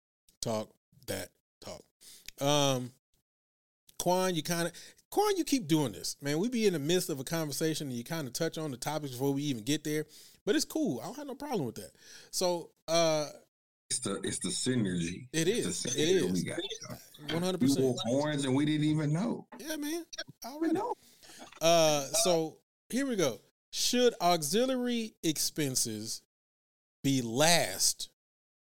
[0.41, 0.71] talk
[1.07, 1.29] that
[1.61, 1.83] talk.
[2.41, 2.93] Um,
[3.99, 4.73] Quan, you kind of
[5.11, 6.39] Quan, you keep doing this, man.
[6.39, 8.77] We be in the midst of a conversation and you kind of touch on the
[8.77, 10.05] topics before we even get there,
[10.45, 11.01] but it's cool.
[11.01, 11.93] I don't have no problem with that.
[12.31, 13.27] So, uh,
[13.91, 15.29] It's the it's the synergy.
[15.33, 15.83] It is.
[15.83, 16.33] the It synergy is.
[16.33, 16.59] We got.
[17.33, 17.85] one hundred We percent.
[17.87, 19.47] wore orange and we didn't even know.
[19.59, 20.05] Yeah, man.
[20.45, 20.75] We Already.
[20.75, 20.95] know.
[21.63, 22.59] Uh, so
[22.91, 23.41] here we go.
[23.71, 26.21] Should auxiliary expenses
[27.03, 28.11] be last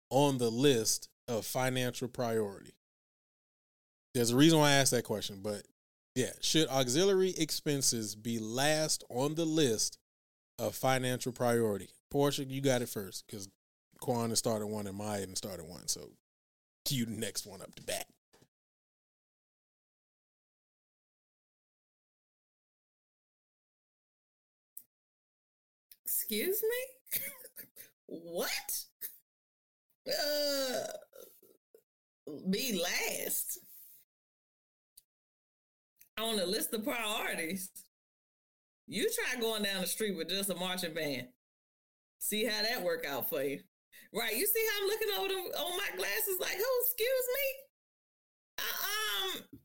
[0.09, 2.71] on the list of financial priority?
[4.13, 5.63] There's a reason why I asked that question, but
[6.15, 9.99] yeah, should auxiliary expenses be last on the list
[10.57, 11.89] of financial priority?
[12.11, 13.47] Porsha, you got it first because
[13.99, 15.87] Quan has started one and Maya has started one.
[15.87, 16.09] So
[16.95, 18.05] you the next one up to bat.
[26.05, 27.19] Excuse me?
[28.07, 28.85] what?
[30.07, 30.87] Uh,
[32.49, 33.59] be last
[36.19, 37.69] on the list of priorities.
[38.87, 41.27] You try going down the street with just a marching band.
[42.19, 43.59] See how that work out for you.
[44.13, 44.35] Right.
[44.35, 47.47] You see how I'm looking over them on my glasses like, oh, excuse me?
[48.59, 49.59] Uh, um,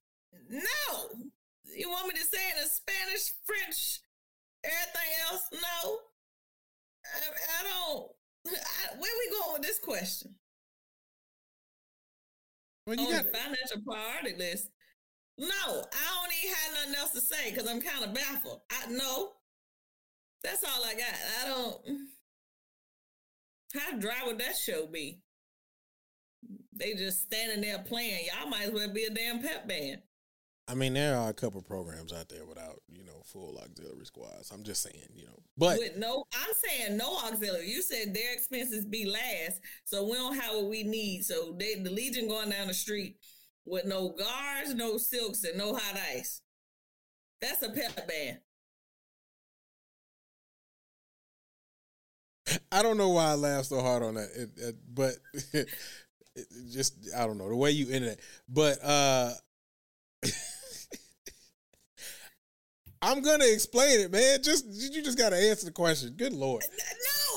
[0.50, 1.28] no.
[1.76, 4.00] You want me to say it in Spanish, French,
[4.64, 5.44] everything else?
[5.52, 5.98] No.
[7.04, 8.10] I, I don't.
[8.46, 10.34] I, where we going with this question?
[12.86, 14.68] Well, you on got the financial priority list.
[15.38, 18.60] No, I don't even have nothing else to say because I'm kind of baffled.
[18.70, 19.32] I know.
[20.44, 21.14] That's all I got.
[21.42, 21.78] I don't.
[23.74, 25.20] How dry would that show be?
[26.74, 28.26] They just standing there playing.
[28.26, 30.02] Y'all might as well be a damn pep band.
[30.68, 34.50] I mean, there are a couple programs out there without, you know, full auxiliary squads.
[34.50, 37.68] I'm just saying, you know, but With no, I'm saying no auxiliary.
[37.68, 41.24] You said their expenses be last, so we don't have what we need.
[41.24, 43.16] So they, the Legion going down the street
[43.64, 46.42] with no guards, no silks, and no hot ice.
[47.40, 48.38] That's a pep band.
[52.70, 54.28] I don't know why I laughed so hard on that.
[54.34, 55.14] It, it, but
[55.52, 55.68] it,
[56.70, 58.20] just, I don't know the way you ended it.
[58.48, 59.32] But uh
[63.02, 64.42] I'm gonna explain it, man.
[64.42, 66.14] Just you just gotta answer the question.
[66.16, 66.62] Good lord.
[66.62, 67.31] No, I said no.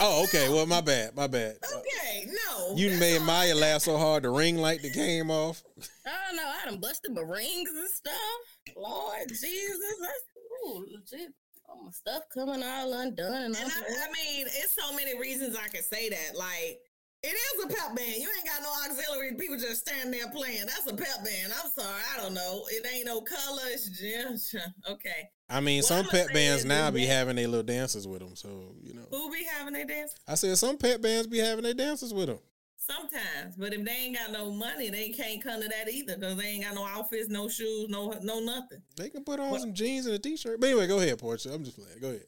[0.00, 0.46] Oh, okay.
[0.46, 0.54] no.
[0.56, 1.16] Well, my bad.
[1.16, 1.56] My bad.
[1.62, 2.76] Uh, Okay, no.
[2.76, 5.62] You made Maya laugh so hard the ring light that came off.
[6.06, 6.46] I don't know.
[6.46, 8.76] I done busted my rings and stuff.
[8.76, 11.32] Lord Jesus, that's ooh, legit.
[11.68, 15.18] All my stuff coming all undone and, And all I, I mean, it's so many
[15.18, 16.36] reasons I can say that.
[16.36, 16.80] Like,
[17.22, 18.14] it is a pep band.
[18.16, 19.34] You ain't got no auxiliary.
[19.34, 20.66] People just standing there playing.
[20.66, 21.52] That's a pep band.
[21.52, 22.02] I'm sorry.
[22.14, 22.62] I don't know.
[22.70, 23.62] It ain't no color.
[23.66, 24.54] It's just
[24.88, 25.28] okay.
[25.50, 28.36] I mean, What some pep say bands now be having their little dances with them.
[28.36, 30.14] So you know, Who be having their dance?
[30.26, 32.38] I said some pet bands be having their dances with them.
[32.76, 36.36] Sometimes, but if they ain't got no money, they can't come to that either because
[36.36, 38.80] they ain't got no outfits, no shoes, no no nothing.
[38.96, 40.60] They can put on What- some jeans and a t-shirt.
[40.60, 41.52] But anyway, go ahead, Porsha.
[41.52, 41.98] I'm just playing.
[42.00, 42.26] Go ahead.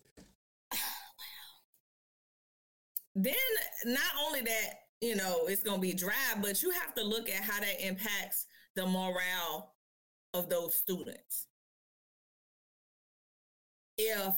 [3.15, 3.35] then
[3.87, 7.43] not only that, you know, it's gonna be dry, but you have to look at
[7.43, 9.75] how that impacts the morale
[10.35, 11.47] of those students.
[14.03, 14.35] If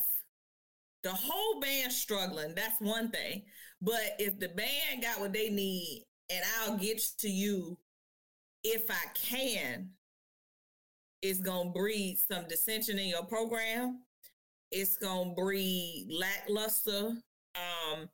[1.05, 3.43] the whole band's struggling, that's one thing.
[3.81, 7.79] But if the band got what they need, and I'll get to you
[8.65, 9.91] if I can,
[11.21, 14.03] it's gonna breed some dissension in your program.
[14.73, 17.13] It's gonna breed lackluster
[17.55, 18.09] um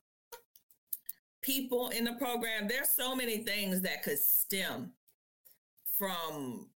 [1.41, 2.67] people in the program.
[2.67, 4.91] There's so many things that could stem
[5.97, 6.69] from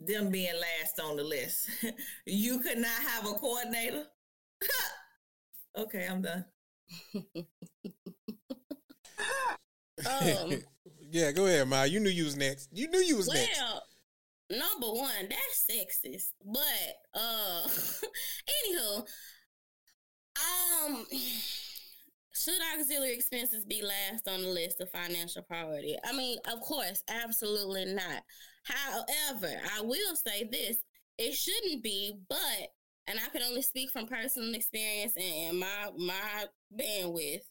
[0.00, 1.68] them being last on the list.
[2.26, 4.04] you could not have a coordinator.
[5.78, 6.44] okay, I'm done.
[10.04, 10.54] Um,
[11.10, 11.84] yeah, go ahead, Ma.
[11.84, 12.68] You knew you was next.
[12.72, 13.56] You knew you was next.
[13.56, 13.82] well,
[14.50, 16.32] number one, that's sexist.
[16.44, 17.68] But uh
[18.66, 19.06] anywho,
[20.36, 21.06] um
[22.34, 25.96] should auxiliary expenses be last on the list of financial priority?
[26.04, 28.22] I mean, of course, absolutely not.
[28.64, 30.78] However, I will say this:
[31.18, 32.68] it shouldn't be, but
[33.06, 36.46] and I can only speak from personal experience and, my my
[36.76, 37.42] bandwidth.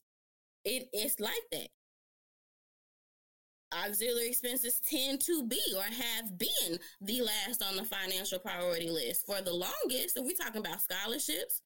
[0.65, 1.67] It it's like that.
[3.73, 9.25] auxiliary expenses tend to be or have been the last on the financial priority list
[9.25, 10.17] for the longest.
[10.17, 11.61] If we're talking about scholarships,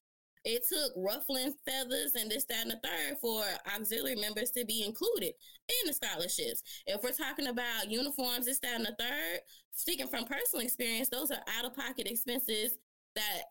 [0.46, 3.42] it took ruffling feathers and this, that, and the third for
[3.74, 5.32] auxiliary members to be included
[5.68, 6.62] in the scholarships.
[6.86, 9.40] If we're talking about uniforms, this, that, and the third,
[9.74, 12.78] speaking from personal experience, those are out of pocket expenses
[13.16, 13.42] that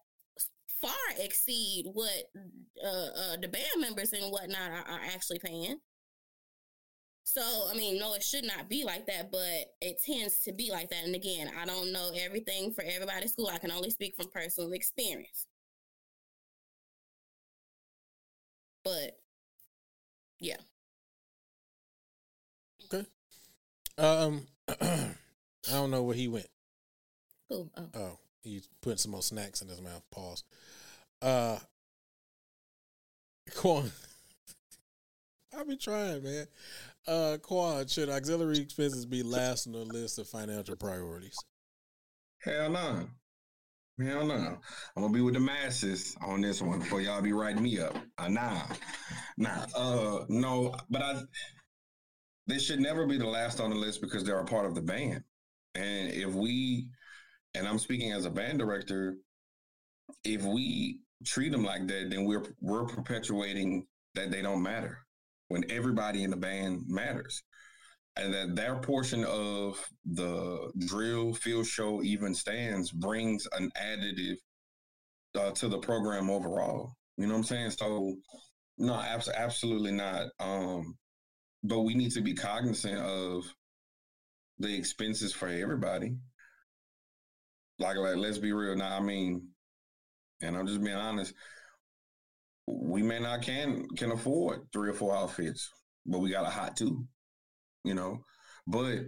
[0.82, 2.32] far exceed what
[2.82, 5.78] uh, uh, the band members and whatnot are, are actually paying.
[7.26, 10.72] So, I mean, no, it should not be like that, but it tends to be
[10.72, 11.04] like that.
[11.04, 13.50] And again, I don't know everything for everybody's school.
[13.52, 15.48] I can only speak from personal experience.
[18.86, 19.18] But
[20.40, 20.58] yeah.
[22.86, 23.06] Okay.
[23.98, 25.16] Um, I
[25.72, 26.48] don't know where he went.
[27.50, 27.70] Cool.
[27.76, 27.90] Oh.
[27.96, 30.04] Oh, he's putting some more snacks in his mouth.
[30.12, 30.44] Pause.
[31.22, 31.58] Uh,
[33.56, 33.92] Quan.
[35.58, 36.46] I be trying, man.
[37.08, 41.38] Uh, Quan, should auxiliary expenses be last on the list of financial priorities?
[42.40, 43.08] Hell no.
[44.02, 44.58] Hell no.
[44.96, 47.96] I'm gonna be with the masses on this one before y'all be writing me up.
[48.18, 48.64] Uh, nah,
[49.38, 49.66] nah.
[49.74, 50.76] Uh, no.
[50.90, 51.22] But I,
[52.48, 54.82] they should never be the last on the list because they're a part of the
[54.82, 55.24] band.
[55.76, 56.88] And if we,
[57.54, 59.16] and I'm speaking as a band director,
[60.26, 65.00] if we treat them like that, then we're we're perpetuating that they don't matter
[65.48, 67.44] when everybody in the band matters
[68.18, 74.38] and that their portion of the drill field show even stands brings an additive
[75.38, 76.96] uh, to the program overall.
[77.18, 77.72] You know what i'm saying?
[77.72, 78.16] So
[78.78, 80.28] no abs- absolutely not.
[80.40, 80.96] Um
[81.64, 83.44] but we need to be cognizant of
[84.60, 86.16] the expenses for everybody.
[87.80, 88.76] Like, like let's be real.
[88.76, 89.50] Now i mean
[90.42, 91.34] and i'm just being honest
[92.68, 95.70] we may not can can afford three or four outfits
[96.06, 97.06] but we got a hot two
[97.86, 98.20] you know.
[98.68, 99.06] But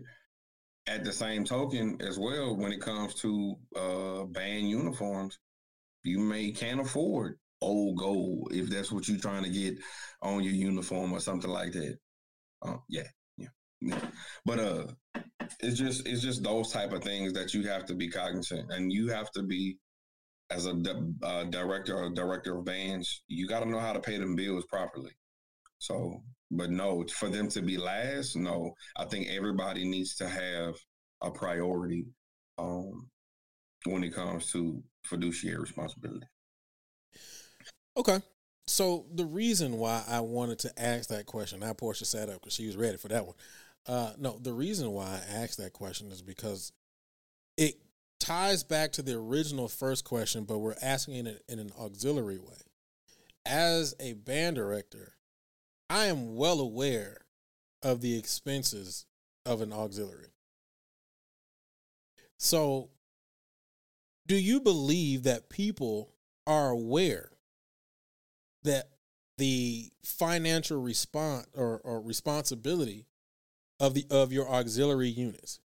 [0.87, 5.39] at the same token, as well, when it comes to uh, band uniforms,
[6.03, 9.77] you may can't afford old gold if that's what you're trying to get
[10.21, 11.97] on your uniform or something like that.
[12.61, 13.07] Uh, yeah,
[13.37, 13.49] yeah,
[13.81, 13.99] yeah.
[14.45, 14.85] But uh,
[15.59, 18.91] it's just it's just those type of things that you have to be cognizant, and
[18.91, 19.77] you have to be
[20.49, 20.75] as a
[21.23, 24.65] uh, director or director of bands, you got to know how to pay them bills
[24.65, 25.11] properly.
[25.79, 26.21] So
[26.51, 28.73] but no, for them to be last, no.
[28.95, 30.75] I think everybody needs to have
[31.21, 32.05] a priority
[32.57, 33.09] um,
[33.85, 36.27] when it comes to fiduciary responsibility.
[37.97, 38.19] Okay.
[38.67, 42.53] So the reason why I wanted to ask that question, now Porsha sat up because
[42.53, 43.35] she was ready for that one.
[43.87, 46.73] Uh, no, the reason why I asked that question is because
[47.55, 47.75] it
[48.19, 52.57] ties back to the original first question, but we're asking it in an auxiliary way.
[53.45, 55.13] As a band director,
[55.89, 57.17] I am well aware
[57.81, 59.05] of the expenses
[59.45, 60.33] of an auxiliary.
[62.37, 62.89] So,
[64.25, 66.13] do you believe that people
[66.45, 67.31] are aware
[68.63, 68.89] that
[69.37, 73.05] the financial response or, or responsibility
[73.79, 75.59] of the of your auxiliary units?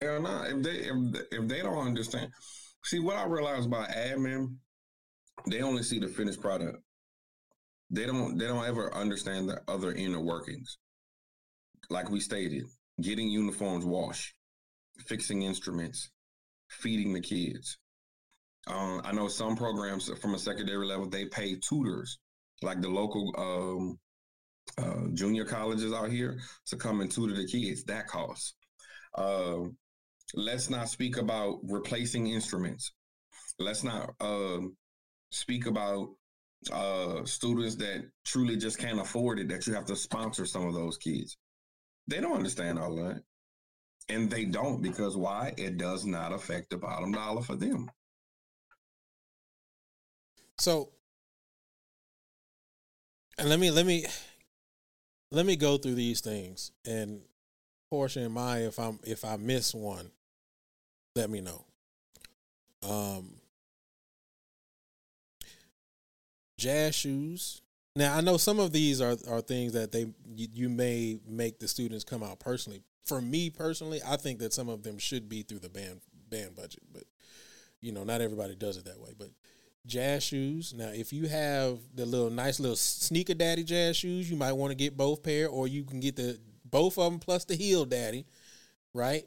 [0.00, 0.42] Hell no.
[0.44, 2.30] If they if, if they don't understand,
[2.86, 4.58] See, what I realized about admin,
[5.50, 6.78] they only see the finished product.
[7.90, 10.78] They don't they don't ever understand the other inner workings.
[11.90, 12.62] Like we stated,
[13.02, 14.32] getting uniforms washed,
[15.04, 16.10] fixing instruments,
[16.70, 17.76] feeding the kids.
[18.68, 22.20] Um, I know some programs from a secondary level they pay tutors,
[22.62, 23.98] like the local um,
[24.78, 27.82] uh, junior colleges out here, to come and tutor the kids.
[27.82, 28.54] That costs.
[29.16, 29.70] Uh,
[30.34, 32.92] let's not speak about replacing instruments.
[33.58, 34.58] Let's not uh,
[35.30, 36.08] speak about
[36.72, 40.74] uh, students that truly just can't afford it, that you have to sponsor some of
[40.74, 41.36] those kids.
[42.08, 43.22] They don't understand all that.
[44.08, 45.52] And they don't because why?
[45.56, 47.90] It does not affect the bottom dollar for them.
[50.58, 50.90] So,
[53.36, 54.06] and let me let me
[55.32, 57.22] let me go through these things and
[57.90, 60.10] portion my if I'm if I miss one,
[61.16, 61.64] let me know.
[62.88, 63.36] Um,
[66.58, 67.62] jazz shoes.
[67.96, 71.58] Now I know some of these are are things that they you, you may make
[71.58, 72.82] the students come out personally.
[73.06, 76.54] For me personally, I think that some of them should be through the band band
[76.54, 77.04] budget, but
[77.80, 79.12] you know not everybody does it that way.
[79.18, 79.30] But
[79.86, 80.74] jazz shoes.
[80.76, 84.72] Now, if you have the little nice little sneaker daddy jazz shoes, you might want
[84.72, 87.84] to get both pair, or you can get the both of them plus the heel
[87.84, 88.26] daddy,
[88.92, 89.24] right?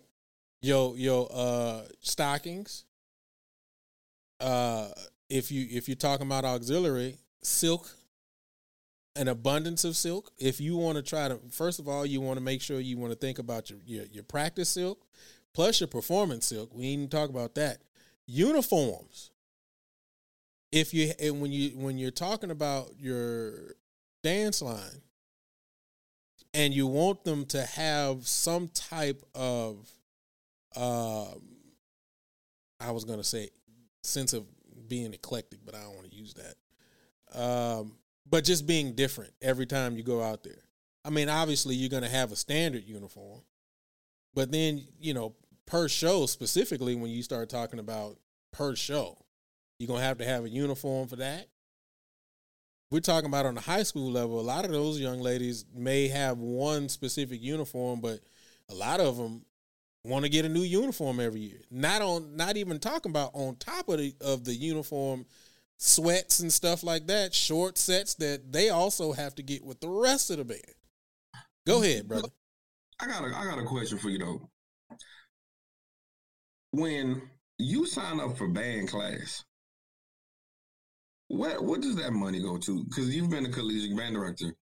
[0.62, 2.84] Your your uh stockings,
[4.40, 4.90] uh
[5.30, 7.90] if you if you're talking about auxiliary silk,
[9.16, 10.32] an abundance of silk.
[10.38, 12.98] If you want to try to, first of all, you want to make sure you
[12.98, 15.06] want to think about your your, your practice silk,
[15.54, 16.74] plus your performance silk.
[16.74, 17.80] We didn't talk about that.
[18.28, 19.32] Uniforms.
[20.72, 23.76] If you and when you when you're talking about your
[24.24, 25.02] dance line,
[26.54, 29.90] and you want them to have some type of,
[30.76, 31.42] um,
[32.80, 33.50] I was gonna say,
[34.04, 34.46] sense of
[34.88, 37.40] being eclectic, but I don't want to use that.
[37.40, 37.94] Um,
[38.30, 40.64] but just being different every time you go out there.
[41.06, 43.42] I mean, obviously you're to have a standard uniform,
[44.34, 45.36] but then you know
[45.66, 48.18] per show specifically when you start talking about
[48.52, 49.18] per show,
[49.78, 51.48] you're to have to have a uniform for that.
[52.92, 54.40] We're talking about on the high school level.
[54.40, 58.20] A lot of those young ladies may have one specific uniform, but
[58.68, 59.46] a lot of them
[60.10, 61.62] want to get a new uniform every year.
[61.72, 65.26] Not on, not even talking about on top of the of the uniform
[65.78, 69.90] sweats and stuff like that, short sets that they also have to get with the
[69.90, 70.62] rest of the band.
[71.66, 72.30] Go ahead, brother.
[73.00, 74.50] I got a I got a question for you though.
[76.72, 77.22] When
[77.58, 79.44] you sign up for band class,
[81.28, 82.84] what what does that money go to?
[82.86, 84.54] Because you've been a collegiate band director.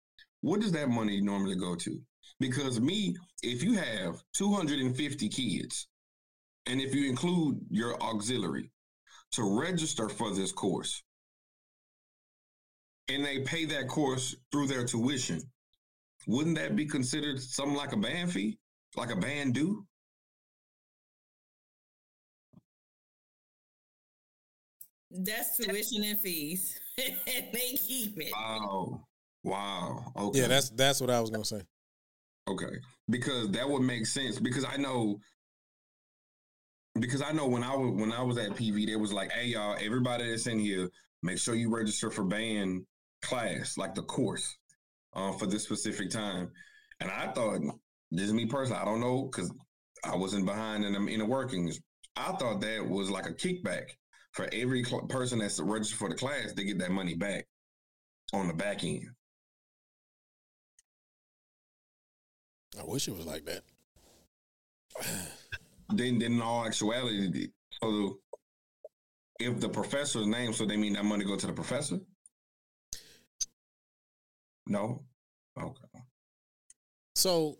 [0.41, 2.01] What does that money normally go to?
[2.39, 5.87] Because me, if you have 250 kids,
[6.67, 8.71] and if you include your auxiliary
[9.31, 11.01] to register for this course,
[13.09, 15.41] and they pay that course through their tuition,
[16.27, 18.59] wouldn't that be considered something like a band fee,
[18.95, 19.85] like a band due?
[25.09, 26.77] That's tuition and fees.
[26.97, 28.31] they keep it.
[28.33, 29.01] Wow.
[29.43, 30.11] Wow.
[30.17, 30.41] Okay.
[30.41, 31.61] Yeah, that's that's what I was gonna say.
[32.47, 32.75] Okay.
[33.09, 34.39] Because that would make sense.
[34.39, 35.19] Because I know
[36.99, 39.47] because I know when I was when I was at PV, they was like, hey
[39.47, 40.89] y'all, everybody that's in here,
[41.21, 42.85] make sure you register for band
[43.21, 44.57] class, like the course,
[45.13, 46.49] uh, for this specific time.
[46.99, 47.61] And I thought,
[48.11, 49.51] this is me personally, I don't know, because
[50.03, 51.79] I wasn't behind in the, in the workings.
[52.15, 53.83] I thought that was like a kickback
[54.31, 57.47] for every cl- person that's registered for the class, they get that money back
[58.33, 59.07] on the back end.
[62.79, 63.63] I wish it was like that.
[65.93, 67.49] then, then in all actuality,
[67.81, 68.19] so
[69.39, 71.99] if the professor's name, so they mean that money go to the professor?
[74.67, 75.03] No.
[75.59, 76.01] Okay.
[77.15, 77.57] So,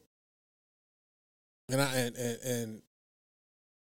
[1.70, 2.82] and I and and, and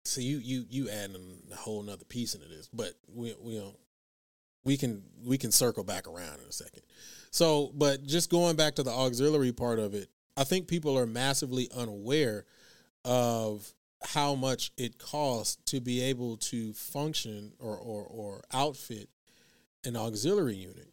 [0.05, 3.75] so you you you adding a whole nother piece into this, but we we know,
[4.63, 6.83] we can we can circle back around in a second.
[7.31, 11.05] So, but just going back to the auxiliary part of it, I think people are
[11.05, 12.45] massively unaware
[13.03, 19.09] of how much it costs to be able to function or or, or outfit
[19.85, 20.91] an auxiliary unit.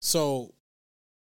[0.00, 0.54] So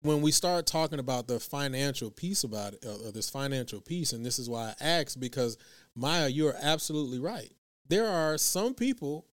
[0.03, 4.25] when we start talking about the financial piece about it, uh, this financial piece, and
[4.25, 5.59] this is why I asked because
[5.95, 7.53] Maya, you're absolutely right.
[7.89, 9.27] There are some people,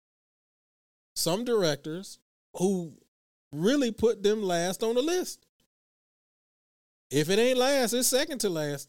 [1.15, 2.19] some directors
[2.55, 2.95] who
[3.53, 5.46] really put them last on the list.
[7.11, 8.89] If it ain't last, it's second to last.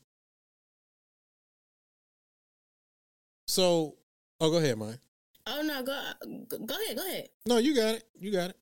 [3.48, 3.96] So,
[4.42, 4.96] oh, go ahead, Maya.
[5.46, 5.98] Oh no, go
[6.50, 7.30] go ahead, go ahead.
[7.46, 8.04] No, you got it.
[8.20, 8.58] You got it.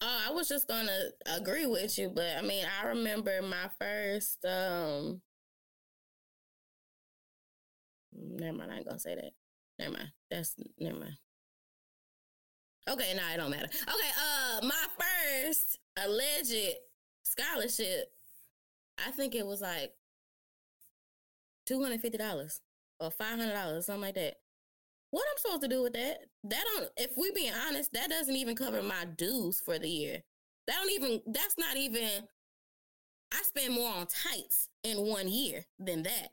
[0.00, 4.44] Oh, I was just gonna agree with you, but I mean, I remember my first.
[4.44, 5.20] um
[8.12, 9.30] Never mind, I ain't gonna say that.
[9.78, 10.12] Never mind.
[10.30, 11.16] That's never mind.
[12.88, 13.66] Okay, no, it don't matter.
[13.66, 16.74] Okay, uh, my first alleged
[17.22, 18.12] scholarship,
[18.98, 19.92] I think it was like
[21.66, 22.60] two hundred fifty dollars
[23.00, 24.34] or five hundred dollars, something like that.
[25.10, 26.18] What I'm supposed to do with that?
[26.42, 26.90] That don't.
[26.96, 30.22] If we being honest, that doesn't even cover my dues for the year.
[30.66, 31.20] That don't even.
[31.26, 32.28] That's not even.
[33.32, 36.28] I spend more on tights in one year than that.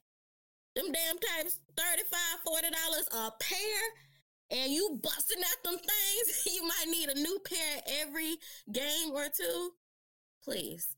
[0.75, 6.45] Them damn tights, 35 40 dollars a pair, and you busting at them things.
[6.53, 8.37] you might need a new pair every
[8.71, 9.71] game or two.
[10.43, 10.95] Please,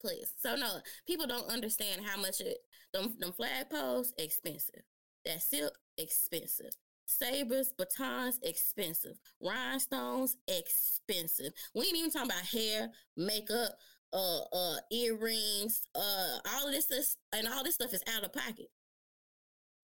[0.00, 0.32] please.
[0.38, 2.58] So no, people don't understand how much it.
[2.92, 4.82] Them, them flag posts expensive.
[5.24, 6.72] That silk, expensive.
[7.06, 9.16] Sabers, batons, expensive.
[9.40, 11.52] Rhinestones, expensive.
[11.74, 13.72] We ain't even talking about hair, makeup,
[14.12, 18.32] uh, uh, earrings, uh, all of this stuff, and all this stuff is out of
[18.32, 18.68] pocket.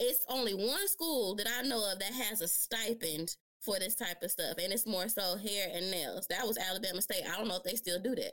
[0.01, 4.23] It's only one school that I know of that has a stipend for this type
[4.23, 6.27] of stuff, and it's more so hair and nails.
[6.29, 7.23] That was Alabama State.
[7.33, 8.33] I don't know if they still do that.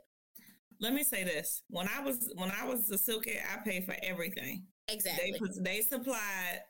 [0.80, 3.96] Let me say this: when I was when I was a silk I paid for
[4.02, 4.64] everything.
[4.88, 5.34] Exactly.
[5.56, 6.62] They they supplied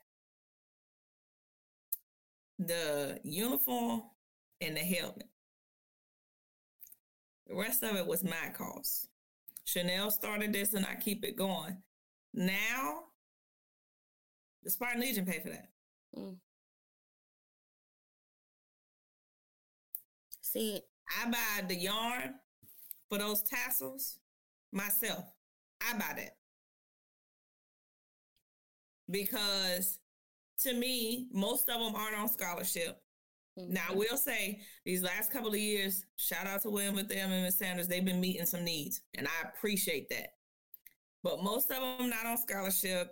[2.58, 4.02] the uniform,
[4.60, 5.28] and the helmet.
[7.46, 9.08] The rest of it was my cost.
[9.64, 11.76] Chanel started this and I keep it going.
[12.32, 13.04] Now,
[14.62, 15.68] the Spartan Legion pay for that.
[16.16, 16.36] Mm.
[20.40, 20.80] See,
[21.20, 22.34] I buy the yarn
[23.10, 24.18] for those tassels
[24.72, 25.24] myself.
[25.82, 26.36] I buy that.
[29.10, 29.98] Because
[30.62, 33.02] to me, most of them aren't on scholarship.
[33.58, 33.72] Mm-hmm.
[33.72, 37.32] Now, I will say these last couple of years, shout out to William with them
[37.32, 37.58] and Ms.
[37.58, 40.34] Sanders, they've been meeting some needs, and I appreciate that.
[41.22, 43.10] But most of them not on scholarship.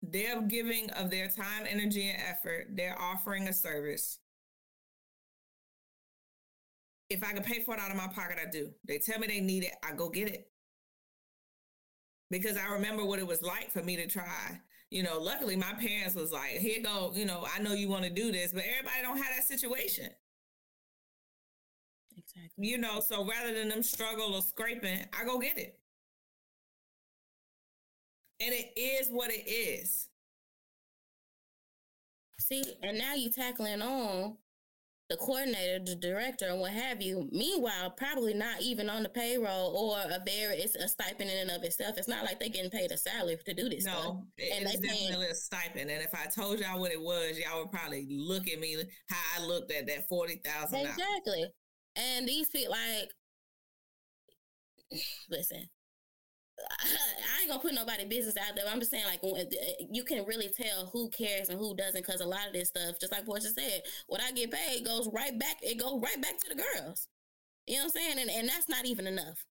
[0.00, 2.68] They're giving of their time, energy, and effort.
[2.70, 4.20] They're offering a service.
[7.10, 8.70] If I can pay for it out of my pocket, I do.
[8.86, 10.50] They tell me they need it, I go get it.
[12.30, 14.60] Because I remember what it was like for me to try
[14.90, 18.04] you know, luckily my parents was like, here go, you know, I know you want
[18.04, 20.08] to do this, but everybody don't have that situation.
[22.16, 22.66] Exactly.
[22.66, 25.78] You know, so rather than them struggle or scraping, I go get it.
[28.40, 30.08] And it is what it is.
[32.40, 34.36] See, and now you tackling on
[35.08, 37.28] the coordinator, the director, and what have you.
[37.32, 41.50] Meanwhile, probably not even on the payroll or a very it's a stipend in and
[41.50, 41.96] of itself.
[41.96, 43.86] It's not like they're getting paid a salary to do this.
[43.86, 44.16] No, stuff.
[44.38, 45.90] and it's definitely paying, a stipend.
[45.90, 48.76] And if I told y'all what it was, y'all would probably look at me
[49.08, 50.80] how I looked at that forty thousand.
[50.80, 51.46] Exactly.
[51.96, 53.10] And these people, like,
[55.30, 55.68] listen,
[56.80, 58.64] I ain't gonna put nobody business out there.
[58.68, 59.20] I'm just saying, like,
[59.90, 62.98] you can really tell who cares and who doesn't, because a lot of this stuff,
[63.00, 65.56] just like Porsha said, what I get paid goes right back.
[65.62, 67.08] It goes right back to the girls.
[67.66, 68.18] You know what I'm saying?
[68.20, 69.44] And and that's not even enough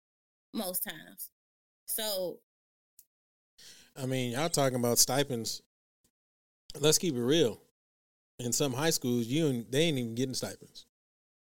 [0.54, 1.32] most times.
[1.86, 2.40] So,
[3.96, 5.62] I mean, y'all talking about stipends.
[6.80, 7.62] Let's keep it real.
[8.40, 10.86] In some high schools, you they ain't even getting stipends.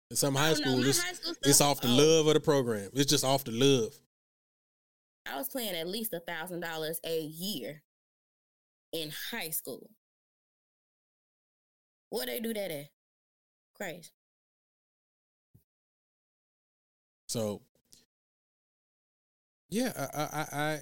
[0.09, 1.91] In some high schools, it's, high school it's off the oh.
[1.91, 2.89] love of the program.
[2.93, 3.93] It's just off the love.
[5.31, 7.83] I was playing at least a thousand dollars a year
[8.91, 9.89] in high school.
[12.09, 12.87] What they do that at?
[13.75, 14.09] Crazy.
[17.27, 17.61] So
[19.69, 20.79] yeah, I, I, I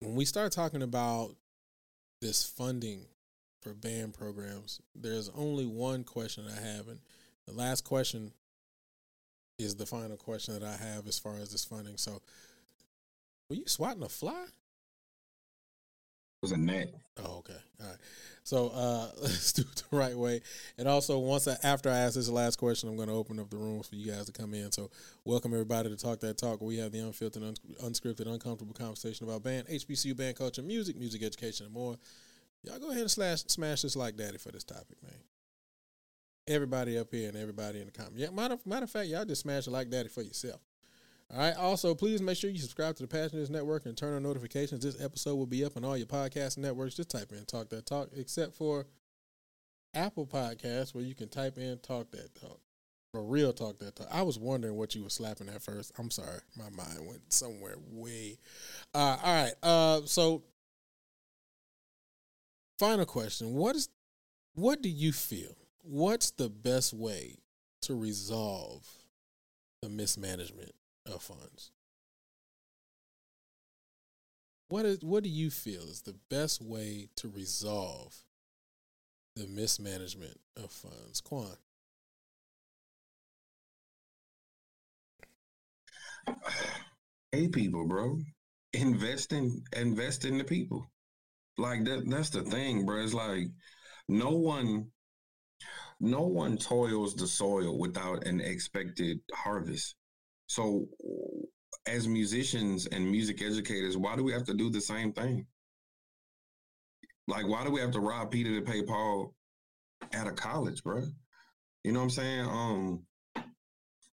[0.00, 1.36] when we start talking about
[2.20, 3.06] this funding
[3.60, 6.98] for band programs, there's only one question I have, and
[7.46, 8.32] the last question
[9.58, 11.96] is the final question that I have as far as this funding.
[11.96, 12.20] So,
[13.48, 14.44] were you swatting a fly?
[14.44, 16.92] It was a net.
[17.18, 17.56] Oh, okay.
[17.80, 17.96] All right.
[18.44, 20.42] So uh, let's do it the right way.
[20.76, 23.48] And also, once I, after I ask this last question, I'm going to open up
[23.48, 24.70] the room for you guys to come in.
[24.70, 24.90] So,
[25.24, 26.60] welcome everybody to Talk That Talk.
[26.60, 31.22] We have the unfiltered, un- unscripted, uncomfortable conversation about band, HBCU band culture, music, music
[31.22, 31.96] education, and more.
[32.62, 35.14] Y'all go ahead and slash, smash this like daddy for this topic, man
[36.48, 38.18] everybody up here and everybody in the comments.
[38.18, 40.60] Yeah, matter, matter of fact, y'all just smash it like daddy for yourself.
[41.32, 41.56] All right.
[41.56, 44.84] Also, please make sure you subscribe to the Passion Is Network and turn on notifications.
[44.84, 46.94] This episode will be up on all your podcast networks.
[46.94, 48.86] Just type in Talk That Talk, except for
[49.92, 52.60] Apple Podcasts, where you can type in Talk That Talk.
[53.10, 54.08] For real Talk That Talk.
[54.12, 55.90] I was wondering what you were slapping at first.
[55.98, 56.38] I'm sorry.
[56.56, 58.38] My mind went somewhere way.
[58.94, 59.54] Uh, all right.
[59.62, 60.44] Uh, so,
[62.78, 63.54] final question.
[63.54, 63.88] What is
[64.54, 65.56] what do you feel
[65.86, 67.36] what's the best way
[67.82, 68.86] to resolve
[69.82, 70.72] the mismanagement
[71.06, 71.70] of funds?
[74.68, 78.16] What is what do you feel is the best way to resolve
[79.36, 81.20] the mismanagement of funds?
[81.20, 81.56] Quan.
[87.30, 88.18] Hey people, bro.
[88.72, 90.84] Invest in invest in the people.
[91.58, 93.04] Like that that's the thing, bro.
[93.04, 93.46] It's like
[94.08, 94.88] no one
[96.00, 99.94] no one toils the soil without an expected harvest.
[100.46, 100.86] So,
[101.86, 105.46] as musicians and music educators, why do we have to do the same thing?
[107.28, 109.34] Like, why do we have to rob Peter to pay Paul
[110.12, 111.02] at a college, bro?
[111.82, 112.40] You know what I'm saying?
[112.40, 113.02] Um,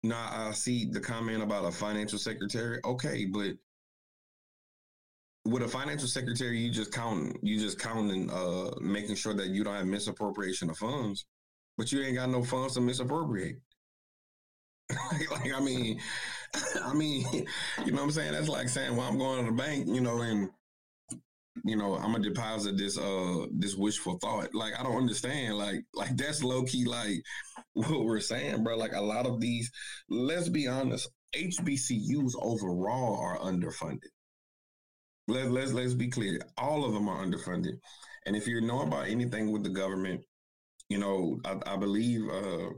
[0.03, 2.79] now I see the comment about a financial secretary.
[2.85, 3.53] Okay, but
[5.45, 9.65] with a financial secretary, you just counting, you just counting, uh, making sure that you
[9.65, 11.27] don't have misappropriation of funds
[11.81, 13.57] but you ain't got no funds to misappropriate.
[15.31, 15.99] like, I mean,
[16.85, 17.25] I mean,
[17.87, 18.33] you know what I'm saying?
[18.33, 20.51] That's like saying, well, I'm going to the bank, you know, and
[21.65, 24.55] you know, I'm gonna deposit this uh this wishful thought.
[24.55, 25.57] Like, I don't understand.
[25.57, 27.23] Like, like that's low key like
[27.73, 28.77] what we're saying, bro.
[28.77, 29.71] Like a lot of these,
[30.11, 34.11] let's be honest, HBCUs overall are underfunded.
[35.29, 36.41] Let, let's let's be clear.
[36.59, 37.79] All of them are underfunded.
[38.27, 40.21] And if you know about anything with the government,
[40.91, 42.69] you know, I, I believe, uh,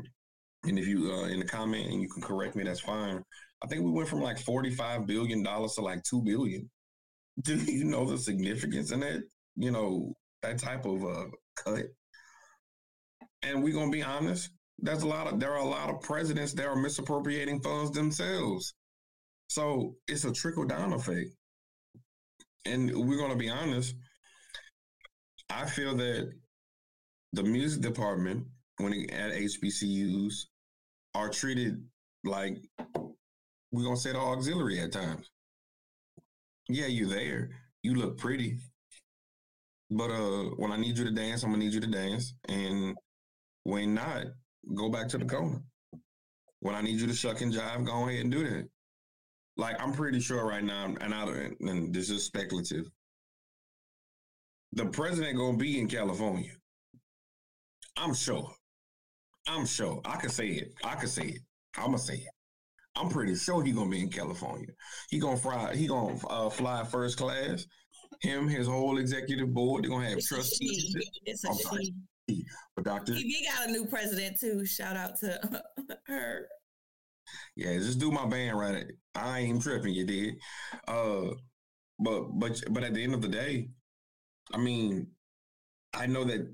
[0.65, 3.25] and if you uh, in the comment and you can correct me, that's fine.
[3.65, 6.71] I think we went from like forty-five billion dollars to like two billion.
[7.43, 9.23] Do you know the significance in that?
[9.57, 11.27] You know that type of uh,
[11.57, 11.87] cut.
[13.43, 14.51] And we're gonna be honest.
[14.79, 18.75] There's a lot of there are a lot of presidents that are misappropriating funds themselves.
[19.49, 21.31] So it's a trickle down effect.
[22.67, 23.95] And we're gonna be honest.
[25.51, 26.33] I feel that
[27.33, 28.47] the music department,
[28.79, 30.47] when at HBCUs,
[31.15, 31.83] are treated
[32.25, 32.59] like
[33.71, 35.31] we're gonna say the auxiliary at times.
[36.69, 37.51] Yeah, you're there.
[37.83, 38.59] You look pretty.
[39.91, 42.35] But uh when I need you to dance, I'm gonna need you to dance.
[42.49, 42.97] And
[43.65, 44.27] when not,
[44.75, 45.63] go back to the corner.
[46.61, 48.69] When I need you to shuck and jive, go ahead and do that.
[49.57, 51.25] Like I'm pretty sure right now, and I
[51.61, 52.91] and this is speculative.
[54.73, 56.53] The president gonna be in California.
[57.97, 58.51] I'm sure.
[59.49, 60.01] I'm sure.
[60.05, 60.73] I can say it.
[60.85, 61.41] I can say it.
[61.77, 62.29] I'm gonna say it.
[62.97, 64.69] I'm pretty sure he gonna be in California.
[65.11, 65.75] He gonna fly.
[65.75, 67.67] He gonna uh, fly first class.
[68.21, 69.83] Him, his whole executive board.
[69.85, 70.93] They're gonna have It's trustees.
[70.97, 71.11] she.
[71.25, 71.93] It's a I'm sorry.
[72.29, 72.45] she.
[72.77, 74.65] But Doctor, PV got a new president too.
[74.65, 75.63] Shout out to
[76.07, 76.47] her.
[77.57, 78.87] yeah, just do my band right.
[79.15, 79.95] I ain't tripping.
[79.95, 80.35] You did.
[80.87, 81.31] Uh,
[81.99, 83.71] but but but at the end of the day,
[84.53, 85.09] I mean,
[85.95, 86.47] I know that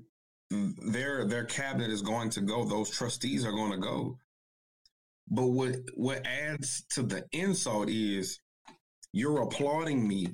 [0.49, 2.65] their their cabinet is going to go.
[2.65, 4.17] Those trustees are going to go.
[5.29, 8.39] But what what adds to the insult is
[9.13, 10.27] you're applauding me,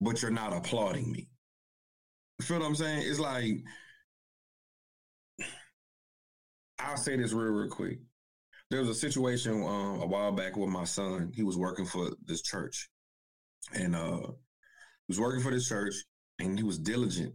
[0.00, 1.28] but you're not applauding me.
[2.42, 3.02] Feel what I'm saying?
[3.06, 3.64] It's like
[6.78, 7.98] I'll say this real real quick.
[8.70, 11.32] There was a situation um, a while back with my son.
[11.34, 12.88] He was working for this church,
[13.72, 15.94] and uh, he was working for this church,
[16.38, 17.34] and he was diligent.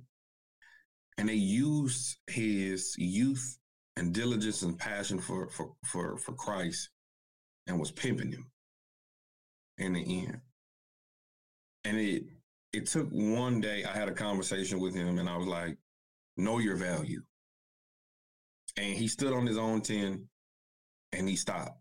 [1.22, 3.60] And they used his youth
[3.96, 6.90] and diligence and passion for for for for Christ,
[7.68, 8.50] and was pimping him.
[9.78, 10.42] In the end,
[11.86, 12.24] and it
[12.74, 13.84] it took one day.
[13.84, 15.78] I had a conversation with him, and I was like,
[16.38, 17.22] "Know your value."
[18.76, 20.28] And he stood on his own ten,
[21.12, 21.80] and he stopped.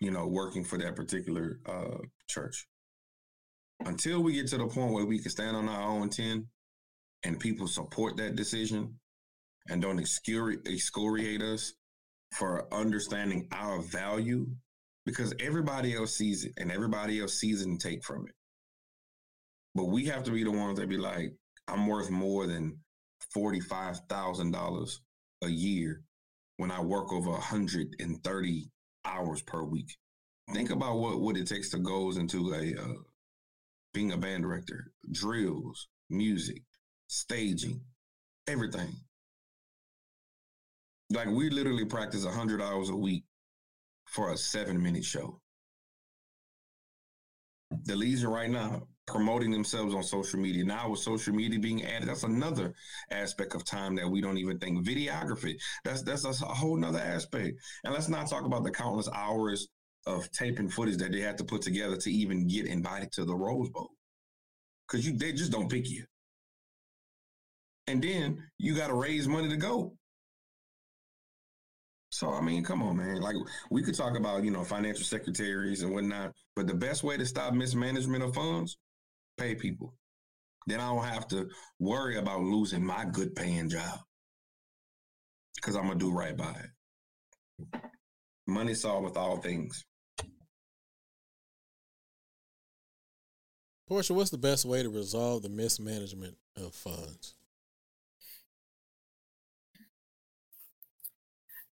[0.00, 1.96] You know, working for that particular uh,
[2.28, 2.66] church.
[3.86, 6.48] Until we get to the point where we can stand on our own ten,
[7.24, 8.98] and people support that decision,
[9.68, 11.72] and don't excori- excoriate us
[12.32, 14.46] for understanding our value
[15.04, 18.34] because everybody else sees it and everybody else sees and take from it.
[19.74, 21.32] But we have to be the ones that be like,
[21.68, 22.78] I'm worth more than
[23.36, 24.90] $45,000
[25.42, 26.02] a year
[26.56, 28.70] when I work over 130
[29.04, 29.96] hours per week.
[30.52, 32.94] Think about what, what it takes to goes into a uh,
[33.92, 36.62] being a band director, drills, music,
[37.08, 37.80] staging,
[38.46, 38.94] everything.
[41.10, 43.24] Like we literally practice 100 hours a week
[44.06, 45.40] for a seven minute show.
[47.84, 50.64] The Legion right now promoting themselves on social media.
[50.64, 52.74] Now with social media being added, that's another
[53.10, 54.84] aspect of time that we don't even think.
[54.84, 57.58] Videography, that's that's a whole nother aspect.
[57.84, 59.68] And let's not talk about the countless hours
[60.06, 63.34] of taping footage that they have to put together to even get invited to the
[63.34, 63.90] Rose Bowl.
[64.88, 66.04] Cause you they just don't pick you.
[67.86, 69.96] And then you gotta raise money to go.
[72.10, 73.20] So I mean, come on, man.
[73.20, 73.36] Like
[73.70, 77.26] we could talk about, you know, financial secretaries and whatnot, but the best way to
[77.26, 78.78] stop mismanagement of funds,
[79.38, 79.94] pay people.
[80.66, 81.48] Then I don't have to
[81.78, 84.00] worry about losing my good paying job.
[85.62, 87.80] Cause I'm gonna do right by it.
[88.46, 89.84] Money solveth all things.
[93.90, 97.34] Porsha, what's the best way to resolve the mismanagement of funds?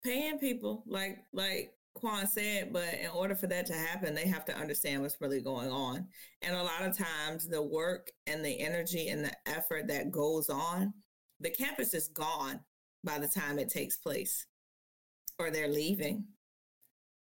[0.02, 4.44] Paying people like like Quan said, but in order for that to happen, they have
[4.46, 6.06] to understand what's really going on.
[6.42, 10.48] And a lot of times the work and the energy and the effort that goes
[10.48, 10.94] on,
[11.40, 12.60] the campus is gone
[13.02, 14.46] by the time it takes place
[15.38, 16.24] or they're leaving.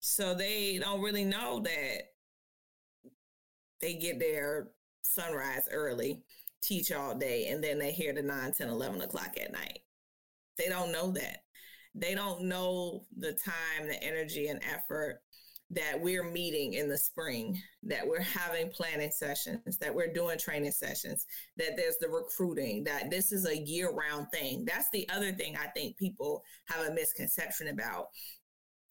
[0.01, 2.03] So they don't really know that
[3.81, 4.69] they get their
[5.03, 6.23] sunrise early,
[6.63, 9.81] teach all day, and then they hear the 9, 10, 11 o'clock at night.
[10.59, 11.45] They don't know that
[11.95, 15.21] they don't know the time, the energy, and effort
[15.73, 20.73] that we're meeting in the spring, that we're having planning sessions, that we're doing training
[20.73, 21.27] sessions,
[21.57, 24.65] that there's the recruiting, that this is a year round thing.
[24.65, 28.07] That's the other thing I think people have a misconception about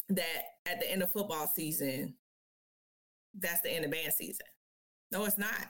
[0.09, 2.15] that at the end of football season,
[3.37, 4.45] that's the end of band season.
[5.11, 5.67] No, it's not.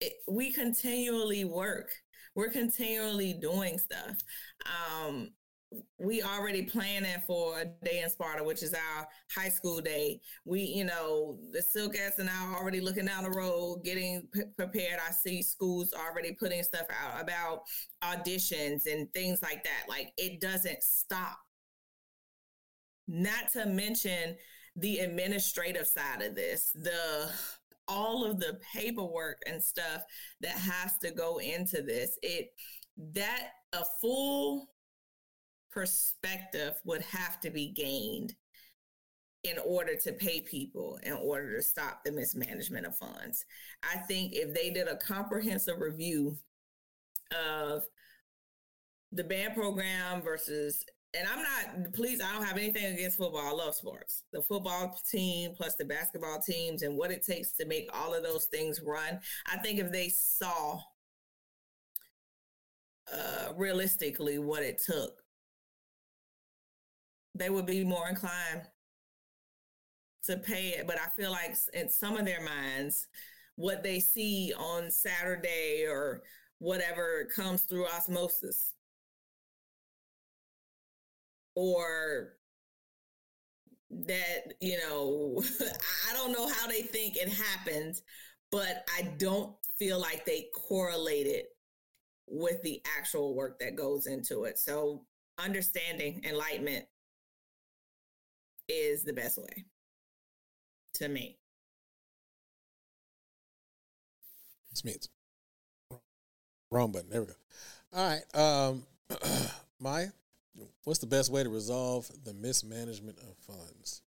[0.00, 1.90] It, we continually work.
[2.34, 4.16] We're continually doing stuff.
[4.66, 5.30] Um,
[5.98, 10.20] we already planning for a day in Sparta, which is our high school day.
[10.44, 14.42] We, you know, the Silkettes and I are already looking down the road, getting p-
[14.56, 15.00] prepared.
[15.06, 17.62] I see schools already putting stuff out about
[18.04, 19.84] auditions and things like that.
[19.88, 21.38] Like it doesn't stop.
[23.08, 24.36] Not to mention
[24.76, 27.30] the administrative side of this, the
[27.88, 30.02] all of the paperwork and stuff
[30.40, 32.18] that has to go into this.
[32.22, 32.48] It
[33.14, 34.68] that a full
[35.76, 38.34] perspective would have to be gained
[39.44, 43.44] in order to pay people in order to stop the mismanagement of funds.
[43.82, 46.38] I think if they did a comprehensive review
[47.30, 47.82] of
[49.12, 50.82] the band program versus
[51.12, 53.46] and I'm not please I don't have anything against football.
[53.46, 54.24] I love sports.
[54.32, 58.22] The football team plus the basketball teams and what it takes to make all of
[58.22, 59.20] those things run.
[59.46, 60.80] I think if they saw
[63.12, 65.22] uh realistically what it took
[67.38, 68.62] they would be more inclined
[70.24, 70.86] to pay it.
[70.86, 73.06] But I feel like in some of their minds,
[73.56, 76.22] what they see on Saturday or
[76.58, 78.72] whatever comes through osmosis.
[81.54, 82.34] Or
[83.90, 85.42] that, you know,
[86.10, 87.96] I don't know how they think it happened,
[88.50, 91.46] but I don't feel like they correlate it
[92.26, 94.58] with the actual work that goes into it.
[94.58, 95.04] So
[95.38, 96.86] understanding, enlightenment
[98.68, 99.64] is the best way
[100.94, 101.36] to me.
[104.72, 105.08] Smith.
[106.70, 107.10] Wrong button.
[107.10, 107.32] There we go.
[107.94, 108.34] All right.
[108.34, 108.82] Um
[109.80, 110.08] Maya,
[110.84, 114.02] what's the best way to resolve the mismanagement of funds?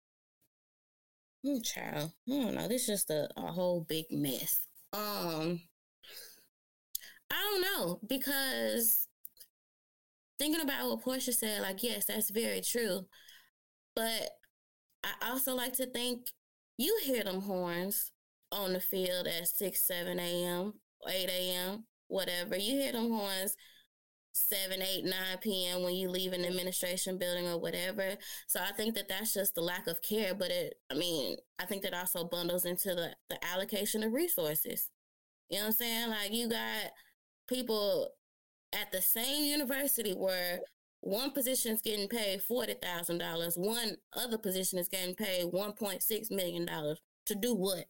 [1.45, 2.11] Oh, child.
[2.27, 2.67] I don't know.
[2.67, 4.61] This is just a, a whole big mess.
[4.93, 5.61] Um
[7.31, 9.07] I don't know because
[10.39, 13.05] thinking about what Porsha said, like, yes, that's very true.
[13.95, 14.31] But
[15.05, 16.27] I also like to think
[16.77, 18.11] you hear them horns
[18.51, 20.73] on the field at 6, 7 a.m.,
[21.07, 22.55] 8 a.m., whatever.
[22.55, 23.55] You hear them horns
[24.33, 25.83] 7, 8, 9 p.m.
[25.83, 28.15] when you leave an administration building or whatever.
[28.47, 30.33] So I think that that's just the lack of care.
[30.33, 34.89] But it, I mean, I think that also bundles into the, the allocation of resources.
[35.49, 36.09] You know what I'm saying?
[36.09, 36.91] Like you got
[37.47, 38.09] people
[38.73, 40.59] at the same university where
[41.05, 43.57] one position is getting paid $40,000.
[43.57, 46.67] One other position is getting paid $1.6 million.
[47.27, 47.85] To do what?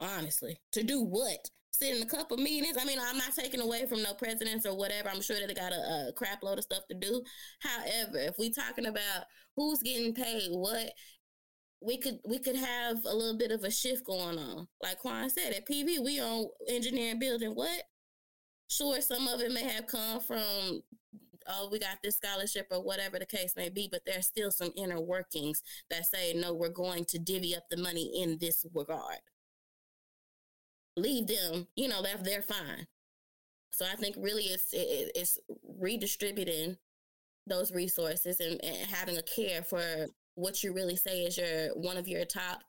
[0.00, 1.50] Honestly, to do what?
[1.72, 2.76] Sit in a couple meetings.
[2.80, 5.08] I mean, I'm not taking away from no presidents or whatever.
[5.08, 7.22] I'm sure that they got a, a crap load of stuff to do.
[7.60, 9.24] However, if we talking about
[9.56, 10.92] who's getting paid what,
[11.80, 14.68] we could we could have a little bit of a shift going on.
[14.80, 17.82] Like Quan said, at PV, we on engineering building what?
[18.72, 20.82] Sure, some of it may have come from,
[21.46, 24.72] oh, we got this scholarship or whatever the case may be, but there's still some
[24.76, 29.18] inner workings that say, no, we're going to divvy up the money in this regard.
[30.96, 32.86] Leave them, you know, they're, they're fine.
[33.72, 35.38] So I think really it's, it, it's
[35.78, 36.78] redistributing
[37.46, 41.98] those resources and, and having a care for what you really say is your one
[41.98, 42.62] of your top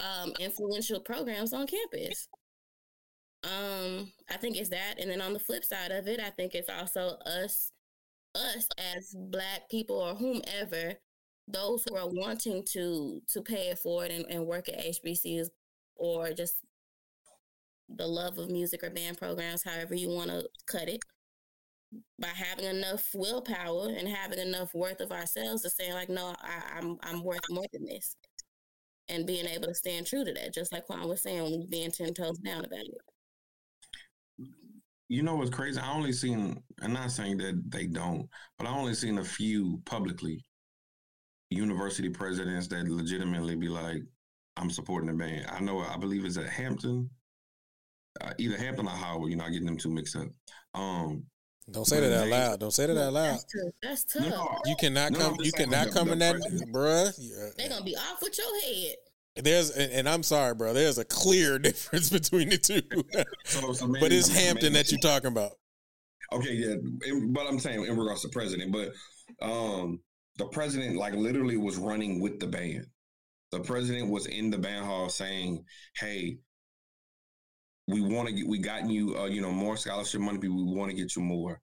[0.00, 2.28] um, influential programs on campus.
[3.44, 6.54] Um, I think it's that, and then on the flip side of it, I think
[6.54, 7.70] it's also us,
[8.34, 10.94] us as Black people or whomever,
[11.48, 15.50] those who are wanting to to pay it forward and, and work at HBCUs
[15.96, 16.56] or just
[17.88, 21.00] the love of music or band programs, however you want to cut it,
[22.18, 26.78] by having enough willpower and having enough worth of ourselves to say like, no, I,
[26.78, 28.16] I'm I'm worth more than this,
[29.08, 32.14] and being able to stand true to that, just like Quan was saying, being ten
[32.14, 33.07] toes down about it.
[35.08, 35.80] You know what's crazy?
[35.80, 36.62] I only seen.
[36.82, 38.28] I'm not saying that they don't,
[38.58, 40.44] but I only seen a few publicly
[41.50, 44.02] university presidents that legitimately be like,
[44.56, 45.78] "I'm supporting the band." I know.
[45.80, 47.08] I believe it's at Hampton,
[48.20, 49.30] uh, either Hampton or Howard.
[49.30, 50.28] You're not getting them too mixed up.
[50.74, 51.24] Um,
[51.70, 52.60] Don't say that out loud.
[52.60, 53.32] Don't say that out loud.
[53.32, 53.72] That's tough.
[53.82, 54.28] That's tough.
[54.28, 55.36] no, You cannot No, come.
[55.40, 56.72] You cannot come in that, president.
[56.72, 57.14] bruh.
[57.18, 57.48] Yeah.
[57.56, 58.96] They're gonna be off with your head.
[59.42, 60.72] There's and, and I'm sorry, bro.
[60.72, 62.82] There's a clear difference between the two.
[63.44, 65.52] so, so but it's maybe- Hampton that you're talking about.
[66.30, 66.74] Okay, yeah,
[67.06, 68.92] in, but I'm saying in regards to president, but
[69.40, 69.98] um,
[70.36, 72.86] the president like literally was running with the band.
[73.50, 75.64] The president was in the band hall saying,
[75.96, 76.36] "Hey,
[77.86, 80.36] we want to get, we gotten you, uh, you know, more scholarship money.
[80.36, 81.60] but We want to get you more.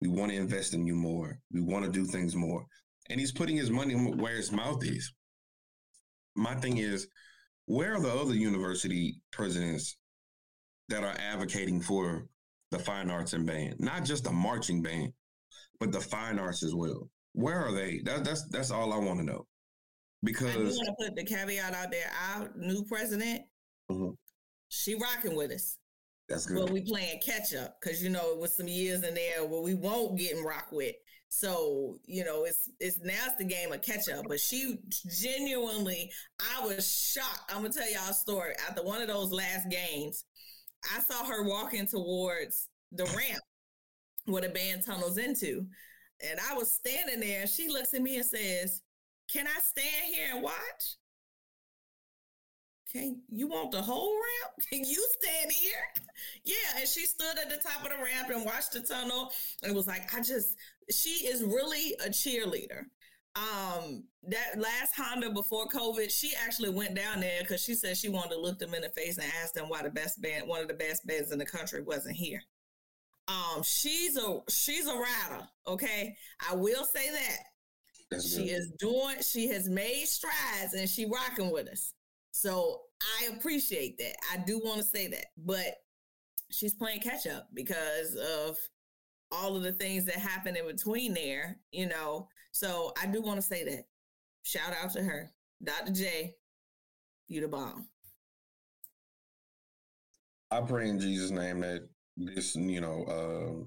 [0.00, 1.38] We want to invest in you more.
[1.52, 2.64] We want to do things more."
[3.10, 5.12] And he's putting his money where his mouth is.
[6.36, 7.08] My thing is,
[7.66, 9.96] where are the other university presidents
[10.88, 12.26] that are advocating for
[12.70, 15.12] the fine arts and band, not just the marching band,
[15.80, 17.08] but the fine arts as well.
[17.32, 18.00] Where are they?
[18.04, 19.46] That, that's that's all I want to know.
[20.22, 22.10] Because I want to put the caveat out there.
[22.34, 23.42] Our new president,
[23.90, 24.16] Mhm.
[24.68, 25.76] she rocking with us,
[26.28, 26.70] that's but good.
[26.70, 29.74] we playing catch up because you know it was some years in there where we
[29.74, 30.94] won't get in rock with.
[31.28, 34.26] So you know it's it's now it's the game of catch up.
[34.28, 34.78] But she
[35.10, 37.50] genuinely, I was shocked.
[37.50, 38.54] I'm gonna tell y'all a story.
[38.68, 40.24] After one of those last games,
[40.94, 43.42] I saw her walking towards the ramp
[44.26, 45.66] where the band tunnels into,
[46.28, 47.46] and I was standing there.
[47.46, 48.82] She looks at me and says,
[49.32, 50.96] "Can I stand here and watch?"
[52.92, 54.54] Can you want the whole ramp?
[54.72, 56.04] Can you stand here?
[56.44, 59.32] Yeah, and she stood at the top of the ramp and watched the tunnel
[59.62, 60.56] and was like, I just
[60.90, 62.84] she is really a cheerleader.
[63.36, 68.08] Um, that last Honda before COVID, she actually went down there because she said she
[68.08, 70.62] wanted to look them in the face and ask them why the best band, one
[70.62, 72.40] of the best bands in the country, wasn't here.
[73.28, 75.46] Um, she's a she's a rider.
[75.66, 76.16] Okay,
[76.48, 77.38] I will say that
[78.10, 78.50] That's she good.
[78.52, 81.92] is doing she has made strides and she rocking with us
[82.30, 82.82] so
[83.18, 85.74] i appreciate that i do want to say that but
[86.50, 88.56] she's playing catch up because of
[89.32, 92.28] all of the things that happen in between there you know?
[92.52, 93.84] So i do want to say that.
[94.42, 95.30] Shout out to her.
[95.62, 96.34] Dr j
[97.28, 97.88] you the bomb.
[100.50, 103.64] I pray in Jesus' name that this, you know, uh,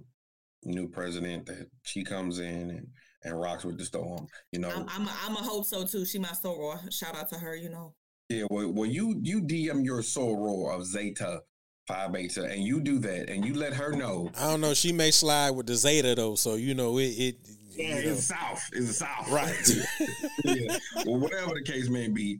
[0.63, 2.87] new president that she comes in and,
[3.23, 4.27] and rocks with the storm.
[4.51, 6.05] You know, i'm i'm a, I'm a hope so too.
[6.05, 6.91] She my soror.
[6.91, 7.93] Shout out to her you know?
[8.29, 8.43] Yeah.
[8.49, 11.41] Well, well, you you DM your soror of Zeta
[11.89, 14.29] Phi Beta, and you do that, and you let her know.
[14.37, 14.75] I don't know.
[14.75, 17.07] She may slide with the Zeta though, so you know it.
[17.07, 17.35] it
[17.71, 18.11] Yeah, you know.
[18.11, 18.69] it's South.
[18.73, 19.27] It's South.
[19.31, 19.69] right.
[20.45, 20.77] yeah.
[21.07, 22.39] Well, whatever the case may be,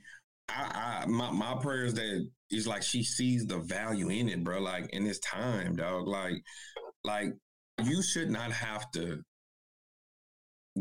[0.49, 1.99] I, I my my prayers
[2.51, 4.59] it's like she sees the value in it, bro.
[4.59, 6.07] Like in this time, dog.
[6.07, 6.43] Like,
[7.03, 7.33] like
[7.83, 9.19] you should not have to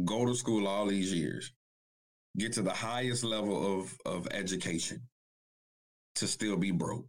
[0.05, 1.55] go to school all these years,
[2.37, 5.01] get to the highest level of of education,
[6.17, 7.07] to still be broke.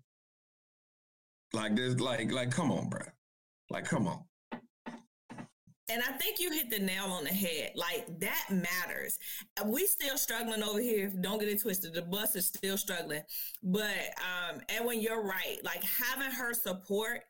[1.53, 3.01] Like there's like like come on, bro.
[3.69, 4.23] Like come on.
[5.91, 7.71] And I think you hit the nail on the head.
[7.75, 9.17] Like that matters.
[9.65, 11.11] We still struggling over here.
[11.21, 11.93] Don't get it twisted.
[11.93, 13.23] The bus is still struggling.
[13.63, 17.21] But um, when you're right, like having her support,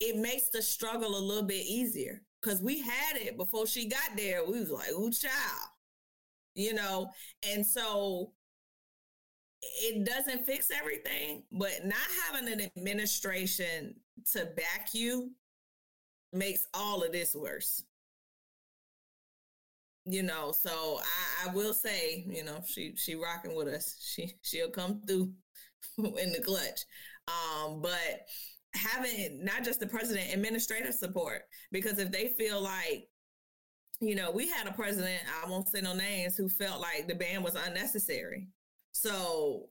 [0.00, 2.22] it makes the struggle a little bit easier.
[2.42, 4.44] Cause we had it before she got there.
[4.44, 5.68] We was like, ooh, child.
[6.54, 7.10] You know,
[7.48, 8.32] and so
[9.62, 13.94] it doesn't fix everything, but not having an administration
[14.32, 15.32] to back you
[16.32, 17.82] makes all of this worse.
[20.06, 20.98] You know, so
[21.44, 23.96] I, I will say, you know, she she rocking with us.
[24.00, 25.32] She she'll come through
[25.98, 26.80] in the clutch.
[27.28, 28.26] Um, but
[28.74, 33.08] having not just the president, administrative support, because if they feel like,
[34.00, 37.14] you know, we had a president, I won't say no names, who felt like the
[37.14, 38.48] ban was unnecessary.
[38.92, 39.68] So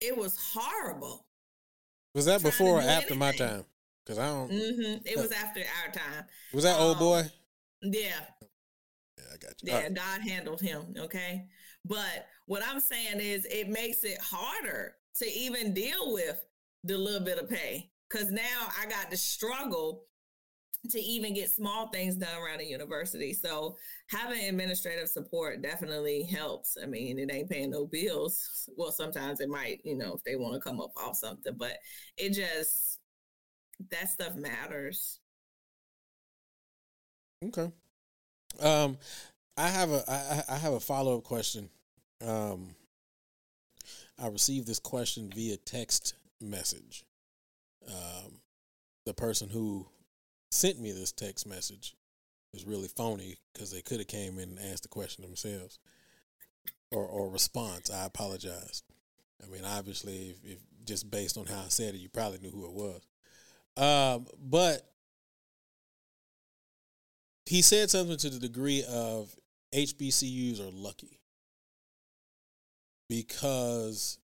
[0.00, 1.26] it was horrible.
[2.14, 3.64] Was that before or after my time?
[4.04, 4.50] Because I don't.
[4.50, 6.24] hmm It was after our time.
[6.52, 7.22] Was that old Um, boy?
[7.82, 8.20] Yeah,
[9.16, 9.72] Yeah, I got you.
[9.72, 9.94] Yeah, right.
[9.94, 10.94] God handled him.
[10.98, 11.46] Okay.
[11.84, 16.40] But what I'm saying is it makes it harder to even deal with
[16.84, 17.90] the little bit of pay.
[18.10, 20.04] Cause now I got to struggle
[20.90, 23.32] to even get small things done around the university.
[23.32, 23.76] So
[24.10, 26.76] having administrative support definitely helps.
[26.82, 28.68] I mean, it ain't paying no bills.
[28.76, 31.78] Well, sometimes it might, you know, if they want to come up off something, but
[32.16, 33.00] it just
[33.90, 35.20] that stuff matters.
[37.44, 37.70] Okay.
[38.60, 38.98] Um,
[39.56, 41.68] I have a I, I have a follow up question.
[42.24, 42.74] Um,
[44.18, 47.04] I received this question via text message.
[47.86, 48.40] Um,
[49.06, 49.86] the person who
[50.50, 51.94] sent me this text message
[52.52, 55.78] was really phony because they could have came in and asked the question themselves,
[56.90, 57.90] or or response.
[57.90, 58.82] I apologize.
[59.42, 62.50] I mean, obviously, if, if just based on how I said it, you probably knew
[62.50, 63.06] who it was.
[63.76, 64.82] Um, but
[67.46, 69.34] he said something to the degree of
[69.72, 71.20] HBCUs are lucky
[73.08, 74.18] because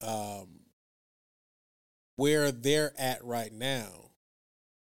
[0.00, 0.61] um,
[2.16, 4.10] where they're at right now,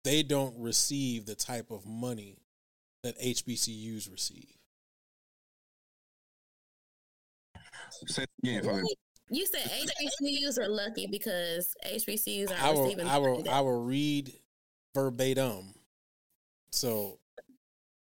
[0.03, 2.37] they don't receive the type of money
[3.03, 4.55] that HBCUs receive.
[8.07, 8.95] Say again, Phi Beta.
[9.29, 13.07] You said HBCUs are lucky because HBCUs are I will, receiving.
[13.07, 14.31] I will, I will read
[14.93, 15.73] verbatim.
[16.71, 17.19] So,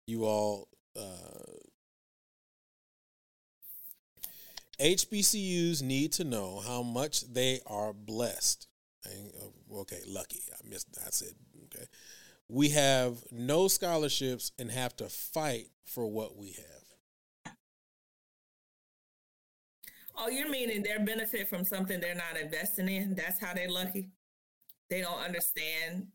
[0.07, 0.68] you all,
[0.98, 1.45] uh,
[4.80, 8.68] HBCUs need to know how much they are blessed.
[9.06, 10.41] I ain't- uh, Okay, lucky.
[10.53, 10.88] I missed.
[11.06, 11.34] I said
[11.65, 11.86] okay.
[12.48, 17.56] we have no scholarships and have to fight for what we have.
[20.18, 23.15] Oh, you're meaning they benefit from something they're not investing in?
[23.15, 24.11] That's how they're lucky?
[24.90, 26.07] They don't understand.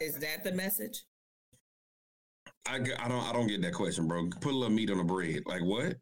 [0.00, 1.04] Is that the message?
[2.68, 4.28] I, g- I don't I don't get that question, bro.
[4.40, 5.42] Put a little meat on the bread.
[5.46, 5.96] Like what?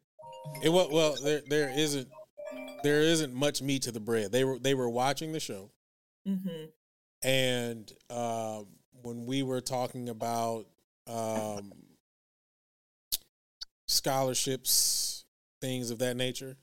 [0.63, 2.07] It was well, there there isn't
[2.85, 4.31] there isn't much meat to the bread.
[4.31, 5.71] They were they were watching the show,
[6.27, 6.65] Mm-hmm.
[7.27, 8.67] and um,
[9.01, 10.65] when we were talking about
[11.07, 11.71] um,
[13.87, 15.25] scholarships,
[15.61, 16.57] things of that nature,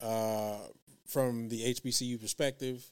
[0.00, 0.58] uh,
[1.06, 2.84] from the HBCU perspective,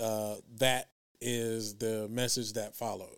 [0.00, 0.90] uh, that
[1.20, 3.16] is the message that followed.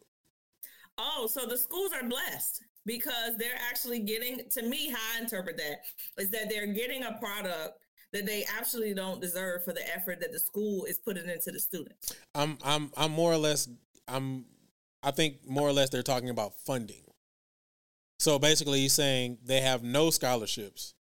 [0.97, 5.59] Oh, so the schools are blessed because they're actually getting, to me, how I interpret
[5.59, 5.83] that
[6.23, 7.79] is that they're getting a product
[8.13, 11.61] that they absolutely don't deserve for the effort that the school is putting into the
[11.61, 12.15] students.
[12.35, 13.69] I'm I'm I'm more or less
[14.09, 14.47] I'm
[15.03, 17.05] I think more or less they're talking about funding.
[18.19, 20.95] So basically he's saying they have no scholarships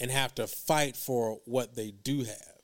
[0.00, 2.58] and have to fight for what they do have.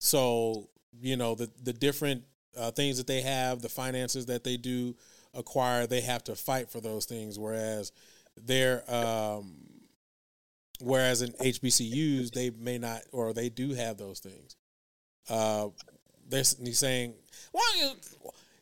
[0.00, 2.24] So, you know, the the different
[2.56, 4.96] uh, things that they have, the finances that they do
[5.34, 7.92] acquire, they have to fight for those things whereas
[8.36, 9.56] they're um
[10.80, 14.56] whereas in HBCUs they may not or they do have those things.
[15.28, 15.68] Uh
[16.28, 17.14] they're he's saying,
[17.52, 17.92] "Why are you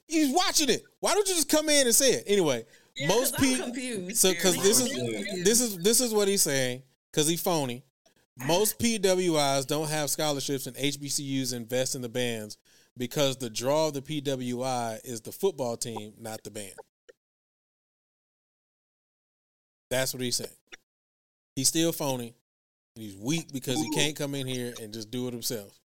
[0.07, 0.83] he's watching it?
[1.01, 2.65] Why don't you just come in and say it?" Anyway,
[2.97, 3.73] Yeah, most people
[4.15, 7.85] so because this is this is this is what he's saying because he's phony.
[8.47, 12.57] Most PWIs don't have scholarships, and HBCUs invest in the bands
[12.97, 16.75] because the draw of the PWI is the football team, not the band.
[19.91, 20.51] That's what he's saying.
[21.57, 22.35] He's still phony,
[22.97, 25.79] and he's weak because he can't come in here and just do it himself.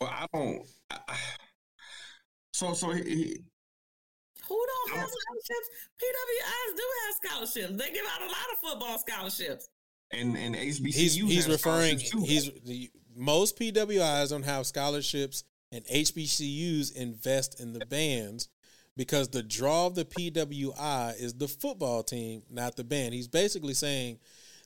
[0.00, 0.62] Well, I don't.
[0.90, 1.16] I, I-
[2.52, 3.40] so so he, he-
[4.48, 5.68] Who don't have scholarships?
[6.02, 7.76] PWIs do have scholarships.
[7.84, 9.68] They give out a lot of football scholarships.
[10.12, 11.98] and and HBCUs He's he's have referring.
[11.98, 12.20] too.
[12.22, 18.48] He's the most PWIs don't have scholarships, and HBCUs invest in the bands
[18.96, 23.14] because the draw of the PWI is the football team, not the band.
[23.14, 24.18] He's basically saying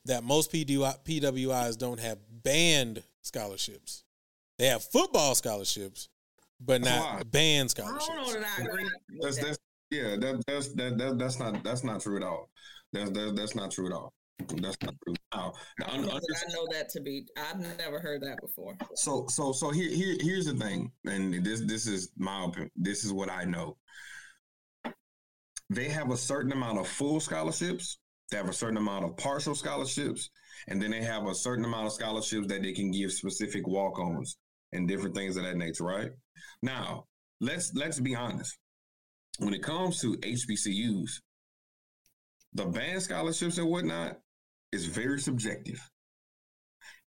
[0.06, 4.04] that most PWIs don't have band scholarships.
[4.58, 6.08] They have football scholarships,
[6.60, 7.30] but That's not lot.
[7.30, 8.32] band I don't know scholarships.
[8.34, 8.84] that I agree.
[8.84, 9.58] with that's that's
[9.90, 12.50] yeah that that's that, that that's not that's not true at all.
[12.92, 14.12] That's that, that's not true at all.
[14.38, 15.14] That's not true.
[15.34, 15.52] Now,
[15.86, 17.24] I know that I know that to be.
[17.36, 18.76] I've never heard that before.
[18.94, 22.70] so so so here here here's the thing, and this this is my opinion.
[22.76, 23.76] This is what I know.
[25.70, 27.98] They have a certain amount of full scholarships.
[28.32, 30.30] They have a certain amount of partial scholarships,
[30.68, 34.38] and then they have a certain amount of scholarships that they can give specific walk-ons
[34.72, 35.84] and different things of that nature.
[35.84, 36.10] Right
[36.62, 37.04] now,
[37.42, 38.56] let's let's be honest.
[39.38, 41.10] When it comes to HBCUs,
[42.54, 44.16] the band scholarships and whatnot
[44.72, 45.78] is very subjective,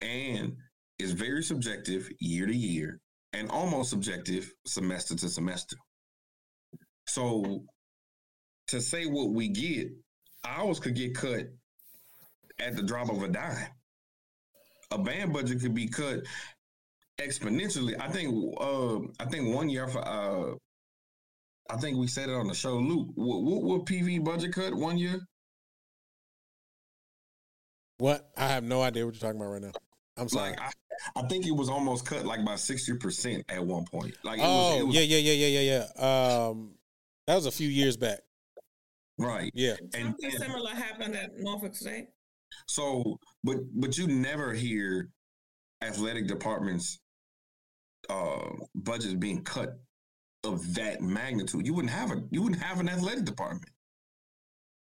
[0.01, 0.53] and
[0.99, 2.99] is very subjective year to year
[3.33, 5.77] and almost subjective semester to semester.
[7.07, 7.63] So
[8.67, 9.87] to say what we get,
[10.47, 11.47] ours could get cut
[12.59, 13.67] at the drop of a dime.
[14.91, 16.23] A band budget could be cut
[17.19, 17.99] exponentially.
[17.99, 20.55] I think uh I think one year for uh
[21.69, 23.09] I think we said it on the show, Luke.
[23.15, 25.19] What, what, what PV budget cut one year?
[27.97, 28.29] What?
[28.37, 29.71] I have no idea what you're talking about right now.
[30.15, 30.51] I'm sorry.
[30.51, 30.71] Like I,
[31.17, 34.15] I think it was almost cut like by sixty percent at one point.
[34.23, 36.47] Like it oh was, it was yeah, yeah, yeah, yeah, yeah, yeah.
[36.47, 36.75] Um,
[37.25, 38.19] that was a few years back.
[39.17, 39.51] Right.
[39.53, 39.75] Yeah.
[39.93, 42.07] And, Something and similar happened at Norfolk State.
[42.67, 45.09] so, but but you never hear
[45.83, 46.99] athletic departments
[48.09, 49.79] uh budgets being cut
[50.43, 51.65] of that magnitude.
[51.65, 53.71] You wouldn't have a you wouldn't have an athletic department.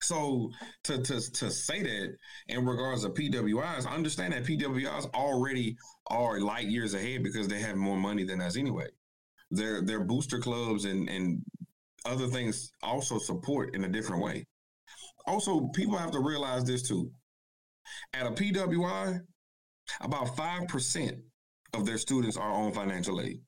[0.02, 0.52] So
[0.84, 2.18] to to to say that
[2.50, 5.78] in regards to PWIs, I understand that PWIs already
[6.08, 8.88] are light years ahead because they have more money than us anyway.
[9.52, 11.42] Their their booster clubs and and
[12.06, 14.46] other things also support in a different way.
[15.26, 17.10] Also, people have to realize this too.
[18.14, 19.20] At a PWI,
[20.02, 21.18] about five percent
[21.74, 23.40] of their students are on financial aid.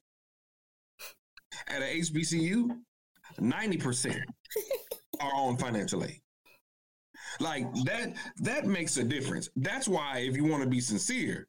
[1.68, 2.69] At a HBCU,
[3.40, 4.19] ninety percent
[5.19, 6.22] are on financial aid.
[7.40, 9.49] Like that, that makes a difference.
[9.56, 11.48] That's why, if you want to be sincere,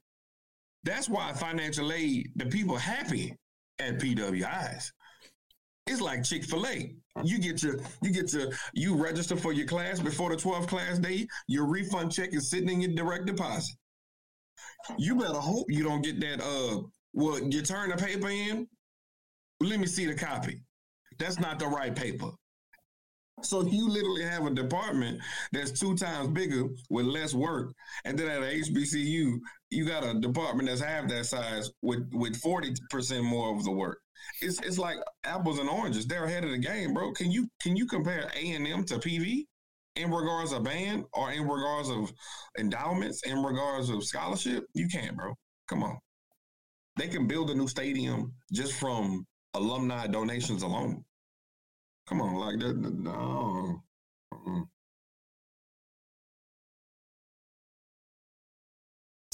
[0.83, 3.37] that's why financial aid, the people happy
[3.79, 4.91] at PWIs.
[5.87, 6.95] It's like Chick Fil A.
[7.23, 10.99] You get your, you get your, you register for your class before the 12th class
[10.99, 11.27] day.
[11.47, 13.75] Your refund check is sitting in your direct deposit.
[14.99, 16.43] You better hope you don't get that.
[16.43, 16.83] Uh,
[17.13, 18.67] well, you turn the paper in.
[19.61, 20.61] Let me see the copy.
[21.19, 22.31] That's not the right paper.
[23.43, 25.21] So you literally have a department
[25.53, 29.39] that's two times bigger with less work, and then at a HBCU,
[29.71, 33.71] you got a department that's half that size with with forty percent more of the
[33.71, 33.99] work.
[34.41, 36.07] It's it's like apples and oranges.
[36.07, 37.13] They're ahead of the game, bro.
[37.13, 39.45] Can you can you compare A and M to PV
[39.97, 42.13] in regards of band or in regards of
[42.59, 44.65] endowments, in regards of scholarship?
[44.75, 45.35] You can't, bro.
[45.69, 45.99] Come on.
[46.97, 51.05] They can build a new stadium just from alumni donations alone.
[52.09, 52.77] Come on, like that.
[52.77, 53.83] No.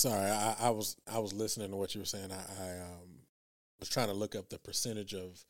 [0.03, 2.33] Sorry, I, I, was I was listening to what you were saying.
[2.33, 3.12] I, I um,
[3.83, 5.45] was trying to look up the percentage of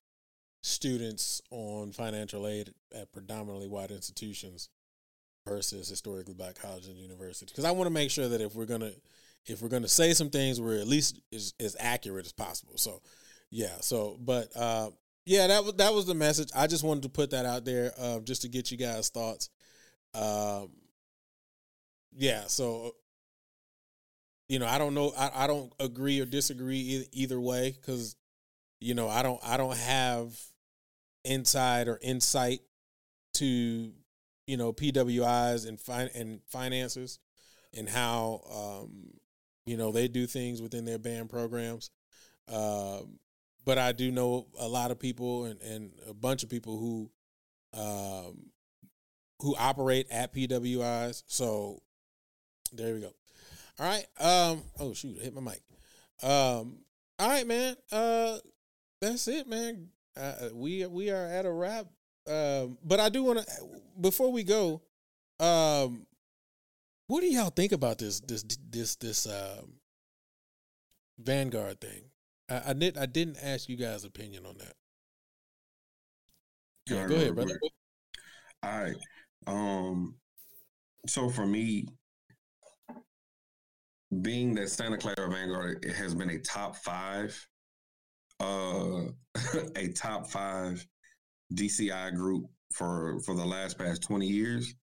[0.62, 4.70] students on financial aid at predominantly white institutions
[5.46, 7.50] versus historically black colleges and universities.
[7.50, 8.92] Because I want to make sure that if we're gonna
[9.44, 12.78] if we're gonna say some things, we're at least as, as accurate as possible.
[12.78, 13.02] So,
[13.50, 13.76] yeah.
[13.80, 14.88] So, but uh,
[15.26, 16.48] yeah, that was that was the message.
[16.56, 19.50] I just wanted to put that out there, uh, just to get you guys' thoughts.
[20.14, 20.70] Um,
[22.16, 22.94] yeah, so
[24.52, 28.16] you know, I don't know, I, I don't agree or disagree either, either way because
[28.82, 30.38] you know, I don't I don't have
[31.24, 32.60] insight or insight
[33.34, 33.92] to
[34.46, 37.18] you know PWIs and fin- and finances
[37.76, 39.12] and how um,
[39.66, 41.90] you know they do things within their band programs.
[42.52, 43.18] Um,
[43.64, 47.10] but I do know a lot of people and, and a bunch of people who
[47.74, 48.50] um,
[49.40, 51.22] who operate at PWIs.
[51.26, 51.80] So
[52.72, 53.12] there we go.
[53.78, 54.06] All right.
[54.20, 54.62] Um.
[54.78, 55.18] Oh shoot!
[55.20, 55.62] I hit my mic.
[56.22, 56.78] Um.
[57.18, 57.76] All right, man.
[57.90, 58.38] Uh.
[59.02, 59.88] That's it, man.
[60.16, 61.86] Uh, we we are at a wrap.
[62.26, 62.78] Um.
[62.84, 63.46] But I do want to
[64.00, 64.80] before we go.
[65.40, 66.06] Um.
[67.08, 69.74] What do y'all think about this this this this um
[71.18, 72.04] Vanguard thing?
[72.48, 74.74] I, I did I didn't ask you guys' opinion on that.
[76.88, 77.58] Yeah, go ahead, brother.
[78.62, 78.96] All right.
[79.46, 80.14] Um
[81.08, 81.86] so for me,
[84.20, 87.48] being that Santa Clara Vanguard has been a top five,
[88.42, 89.04] uh
[89.76, 90.84] a top five
[91.54, 94.74] DCI group for for the last past 20 years.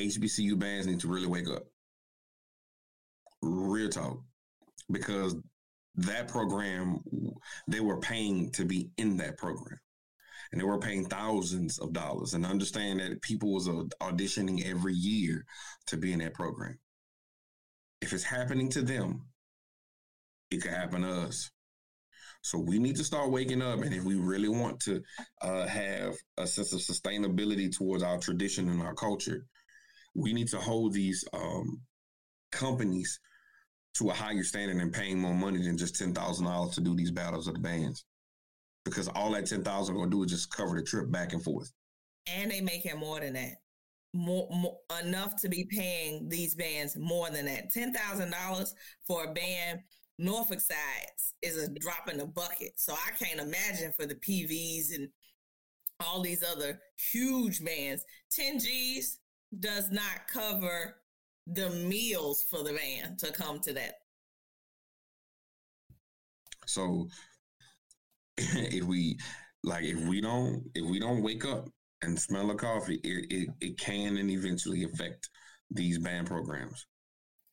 [0.00, 1.64] HBCU bands need to really wake up.
[3.42, 4.18] Real talk
[4.90, 5.36] because
[5.96, 7.00] that program
[7.68, 9.78] they were paying to be in that program
[10.50, 15.44] and they were paying thousands of dollars and understand that people was auditioning every year
[15.86, 16.76] to be in that program
[18.00, 19.22] if it's happening to them
[20.54, 21.50] it could happen to us
[22.42, 25.02] so we need to start waking up and if we really want to
[25.42, 29.46] uh, have a sense of sustainability towards our tradition and our culture
[30.14, 31.80] we need to hold these um,
[32.52, 33.20] companies
[33.94, 36.94] to a higher standard and paying more money than just ten thousand dollars to do
[36.94, 38.04] these battles of the bands.
[38.84, 41.70] Because all that ten thousand gonna do is just cover the trip back and forth.
[42.26, 43.56] And they make it more than that.
[44.12, 47.72] More, more enough to be paying these bands more than that.
[47.72, 48.74] Ten thousand dollars
[49.06, 49.80] for a band
[50.18, 52.72] Norfolk sides is a drop in the bucket.
[52.76, 55.08] So I can't imagine for the PVs and
[56.00, 56.80] all these other
[57.12, 58.04] huge bands.
[58.32, 59.18] 10 G's
[59.58, 60.96] does not cover
[61.46, 63.94] the meals for the van to come to that.
[66.66, 67.08] So
[68.38, 69.18] if we
[69.62, 71.68] like if we don't if we don't wake up
[72.02, 75.28] and smell the coffee, it, it, it can and eventually affect
[75.70, 76.86] these band programs.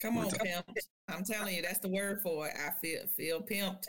[0.02, 0.66] Come on, pimp.
[1.08, 2.54] I'm telling you, that's the word for it.
[2.56, 3.86] I feel feel pimped.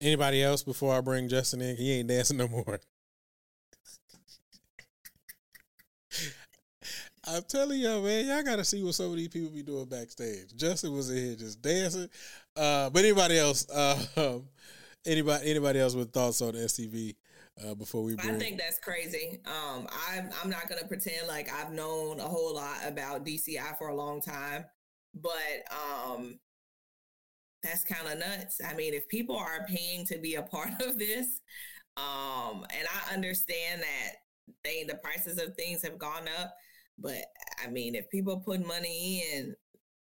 [0.00, 1.76] Anybody else before I bring Justin in?
[1.76, 2.78] He ain't dancing no more.
[7.28, 10.54] I'm telling y'all, man, y'all gotta see what some of these people be doing backstage.
[10.56, 12.08] Justin was in here just dancing.
[12.56, 13.98] Uh, but anybody else, uh,
[15.06, 17.14] anybody, anybody else with thoughts on SCV
[17.64, 18.16] uh, before we?
[18.16, 18.36] Bring...
[18.36, 19.40] I think that's crazy.
[19.46, 23.88] Um, I'm I'm not gonna pretend like I've known a whole lot about DCI for
[23.88, 24.64] a long time,
[25.14, 26.38] but um,
[27.62, 28.60] that's kind of nuts.
[28.66, 31.40] I mean, if people are paying to be a part of this,
[31.96, 34.12] um, and I understand that
[34.64, 36.54] they the prices of things have gone up
[36.98, 37.24] but
[37.62, 39.54] I mean, if people put money in,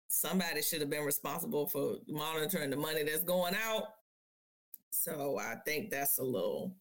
[0.07, 3.83] somebody should have been responsible for monitoring the money that's going out.
[4.89, 6.75] So I think that's a little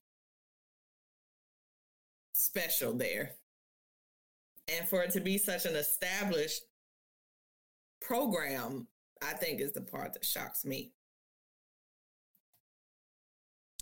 [2.39, 3.33] special there.
[4.69, 6.63] And for it to be such an established
[8.01, 8.87] program,
[9.23, 10.93] I think is the part that shocks me.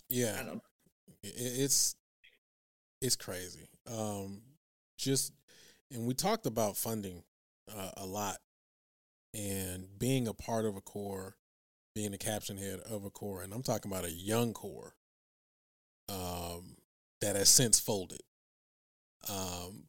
[0.09, 0.41] Yeah.
[1.23, 1.97] It's
[3.03, 3.69] it's crazy.
[3.91, 4.43] Um
[4.97, 5.33] just
[5.91, 7.23] and we talked about funding
[7.75, 8.39] uh, a lot
[9.35, 11.37] and being a part of a corps
[11.97, 14.95] being the caption head of a corps, and I'm talking about a young corps
[16.11, 16.77] um,
[17.23, 18.21] that has since folded.
[19.29, 19.85] Um,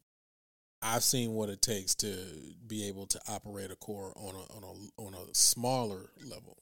[0.82, 2.16] I've seen what it takes to
[2.68, 6.58] be able to operate a corps on a on a on a smaller level,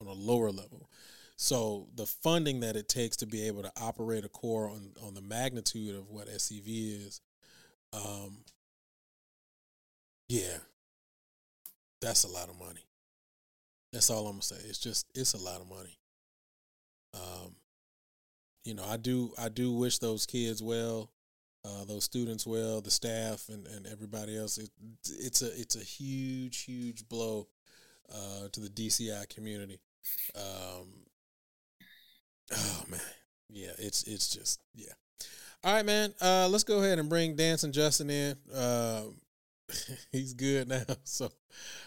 [0.00, 0.90] on a lower level.
[1.36, 5.14] So the funding that it takes to be able to operate a corps on on
[5.14, 7.20] the magnitude of what SCV is,
[7.92, 8.38] um,
[10.28, 10.58] yeah,
[12.00, 12.86] that's a lot of money.
[13.92, 14.56] That's all I'm gonna say.
[14.68, 15.98] It's just it's a lot of money.
[17.14, 17.56] Um,
[18.64, 21.10] you know, I do I do wish those kids well
[21.64, 24.58] uh, those students well, the staff and, and everybody else.
[24.58, 24.70] It,
[25.04, 27.48] it's a it's a huge huge blow
[28.12, 29.80] uh, to the DCI community.
[30.34, 30.88] Um,
[32.52, 33.00] oh man,
[33.48, 34.92] yeah, it's it's just yeah.
[35.62, 36.14] All right, man.
[36.22, 38.36] Uh, let's go ahead and bring Dance and Justin in.
[38.54, 39.02] Uh,
[40.12, 40.82] he's good now.
[41.04, 41.30] So,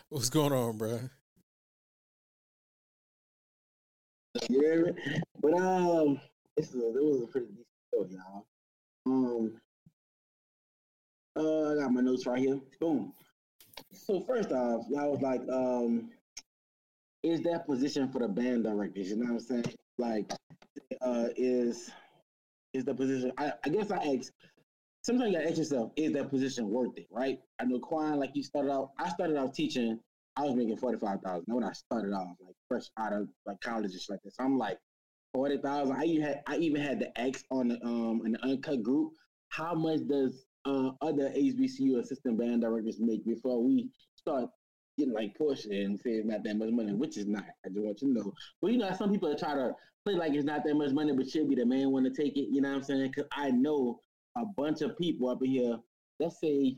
[0.10, 1.00] what's going on, bro?
[5.42, 6.20] But um,
[6.56, 8.46] this is a, it was a pretty decent show, y'all.
[9.06, 9.62] Um,
[11.36, 12.60] uh, I got my notes right here.
[12.80, 13.14] Boom.
[13.92, 16.10] So first off, y'all was like, um,
[17.24, 19.10] is that position for the band directors?
[19.10, 19.76] You know what I'm saying?
[19.98, 20.32] Like,
[21.02, 21.92] uh, is
[22.74, 23.32] is the position?
[23.38, 24.32] I, I guess I ask.
[25.04, 27.08] Sometimes you gotta ask yourself, is that position worth it?
[27.12, 27.40] Right?
[27.60, 28.92] I know Quan, like you started out.
[29.00, 30.00] I started out teaching.
[30.36, 31.46] I was making forty five thousand.
[31.48, 34.36] When I started off, like fresh out of like college, just like this.
[34.36, 34.78] So I'm like
[35.34, 35.96] forty thousand.
[35.96, 39.14] I even had I even had the X on the um in the uncut group.
[39.50, 44.50] How much does uh, other HBCU assistant band directors make before we start
[44.98, 47.44] getting like pushed and saying it's not that much money, which is not.
[47.66, 48.34] I just want you to know.
[48.62, 49.74] But you know, some people try to
[50.06, 52.38] play like it's not that much money, but should be the man want to take
[52.38, 52.48] it.
[52.52, 53.12] You know what I'm saying?
[53.12, 54.00] Because I know
[54.38, 55.78] a bunch of people up in here.
[56.20, 56.78] Let's say,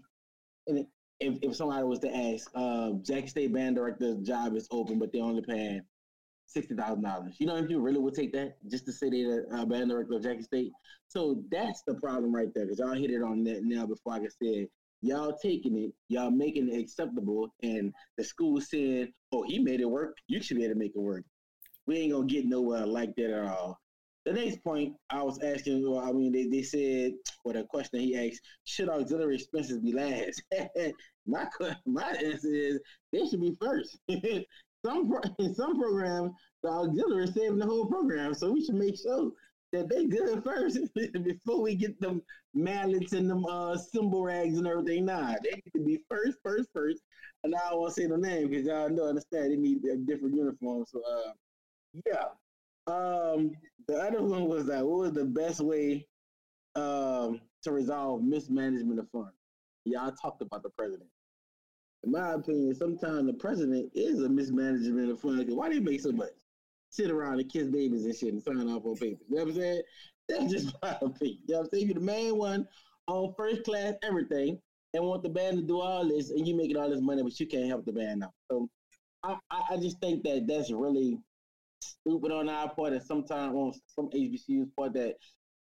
[0.67, 0.85] and
[1.19, 5.11] if, if somebody was to ask, uh, Jack State band director's job is open, but
[5.11, 5.81] they're only paying
[6.45, 7.35] sixty thousand dollars.
[7.39, 9.89] You know, if you really would take that just to say they're the uh, band
[9.89, 10.71] director of Jackson State.
[11.07, 13.85] So that's the problem right there, because y'all hit it on that now.
[13.85, 14.67] Before I said,
[15.01, 19.89] y'all taking it, y'all making it acceptable, and the school saying, "Oh, he made it
[19.89, 20.17] work.
[20.27, 21.23] You should be able to make it work."
[21.87, 23.79] We ain't gonna get nowhere like that at all.
[24.25, 27.13] The next point I was asking, well, I mean, they, they said,
[27.43, 30.41] or the question he asked, should auxiliary expenses be last?
[31.27, 31.45] my
[31.85, 32.79] my answer is
[33.13, 33.99] they should be first.
[34.85, 36.31] some in some programs,
[36.63, 38.33] the auxiliary saving the whole program.
[38.33, 39.31] So we should make sure
[39.73, 40.79] that they good first
[41.23, 42.21] before we get them
[42.53, 45.05] mallets and them uh, cymbal rags and everything.
[45.05, 47.01] Nah, they need to be first, first, first.
[47.43, 50.85] And I to say the name because y'all know understand they need a different uniform.
[50.87, 51.31] So uh,
[52.05, 52.25] yeah.
[52.87, 53.51] Um,
[53.87, 56.07] the other one was that what was the best way
[56.75, 59.33] um, to resolve mismanagement of funds?
[59.85, 61.09] Y'all talked about the president
[62.05, 65.53] in my opinion, sometimes the president is a mismanagement of funds.
[65.53, 66.29] Why do they make so much?
[66.91, 69.25] Sit around and kiss babies and shit and sign off on papers.
[69.27, 69.81] You know what I'm saying?
[70.29, 71.39] That's just my opinion.
[71.47, 71.85] You know what I'm saying?
[71.87, 72.67] You're the main one
[73.07, 74.59] on first class everything
[74.93, 77.39] and want the band to do all this and you making all this money, but
[77.39, 78.31] you can't help the band out.
[78.49, 78.69] So
[79.23, 79.37] I,
[79.71, 81.19] I just think that that's really
[81.79, 85.15] stupid on our part and sometimes on some HBCU's part that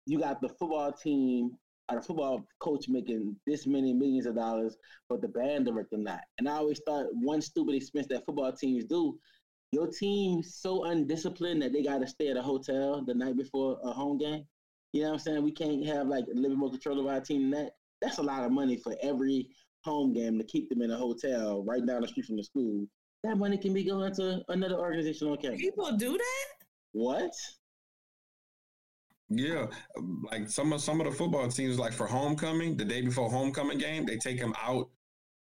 [0.06, 1.52] you got the football team
[1.90, 4.77] a football coach making this many millions of dollars,
[5.09, 6.20] but the band director not.
[6.39, 9.19] And I always thought one stupid expense that football teams do,
[9.70, 13.78] your team so undisciplined that they got to stay at a hotel the night before
[13.85, 14.44] a home game.
[14.93, 15.43] You know what I'm saying?
[15.43, 17.73] We can't have like a little more control of our team than that.
[18.01, 19.48] That's a lot of money for every
[19.82, 22.86] home game to keep them in a hotel right down the street from the school.
[23.24, 25.61] That money can be going to another organization on campus.
[25.61, 26.47] People do that?
[26.93, 27.32] What?
[29.36, 29.66] Yeah,
[30.31, 33.78] like some of some of the football teams, like for homecoming, the day before homecoming
[33.78, 34.90] game, they take them out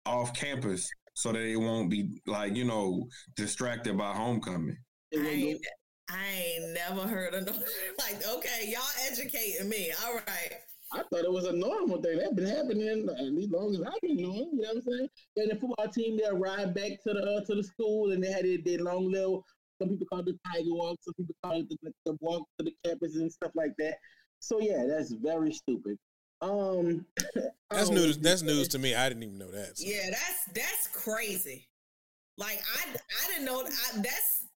[0.06, 4.78] off campus so that they won't be like you know distracted by homecoming.
[5.15, 5.61] I ain't,
[6.10, 7.52] I ain't never heard of no
[7.99, 8.28] like.
[8.28, 9.91] Okay, y'all educating me.
[10.06, 10.53] All right.
[10.94, 12.20] I thought it was a normal thing.
[12.20, 14.49] That's been happening as long as I've been knowing.
[14.53, 15.10] You know what I'm saying?
[15.38, 18.32] And the football team they'll ride back to the uh, to the school, and they
[18.32, 19.44] had their, their long little
[19.80, 20.98] some people call it the Tiger Walk.
[21.02, 23.95] Some people call it the, the walk to the campus and stuff like that.
[24.40, 25.98] So yeah, that's very stupid.
[26.41, 27.06] Um,
[27.70, 28.18] that's um, news.
[28.18, 28.95] That's news to me.
[28.95, 29.78] I didn't even know that.
[29.78, 29.86] So.
[29.88, 31.68] Yeah, that's that's crazy.
[32.38, 34.48] Like I I didn't know I, that's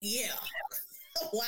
[0.00, 0.32] yeah.
[1.32, 1.44] wow.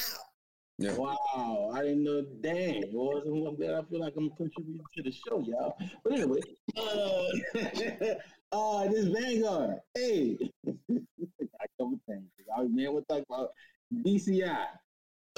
[0.78, 0.96] Yeah.
[0.96, 2.22] Wow, I didn't know.
[2.40, 5.76] Dang, boys, I feel like I'm contributing to the show, y'all.
[6.02, 6.40] But anyway,
[6.78, 7.26] uh,
[8.52, 12.24] uh this Vanguard, hey, I couple things.
[12.56, 13.50] I man, we'll talk about
[13.94, 14.66] DCI.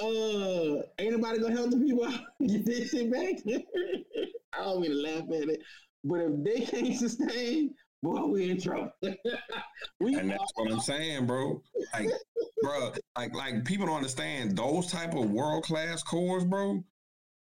[0.01, 3.35] Uh, ain't nobody gonna help the people out get this shit back.
[4.53, 5.61] I don't mean to laugh at it,
[6.03, 7.73] but if they can't sustain
[8.03, 8.91] boy, we in trouble.
[9.99, 11.61] we And that's what I'm saying, bro.
[11.93, 12.09] Like,
[12.61, 16.83] bro, like like people don't understand those type of world class corps, bro.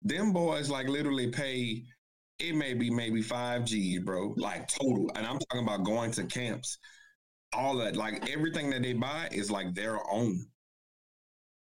[0.02, 1.84] Them boys like literally pay.
[2.40, 4.34] It may be maybe five G's, bro.
[4.38, 6.78] Like total, and I'm talking about going to camps.
[7.54, 10.46] All that, like everything that they buy is like their own.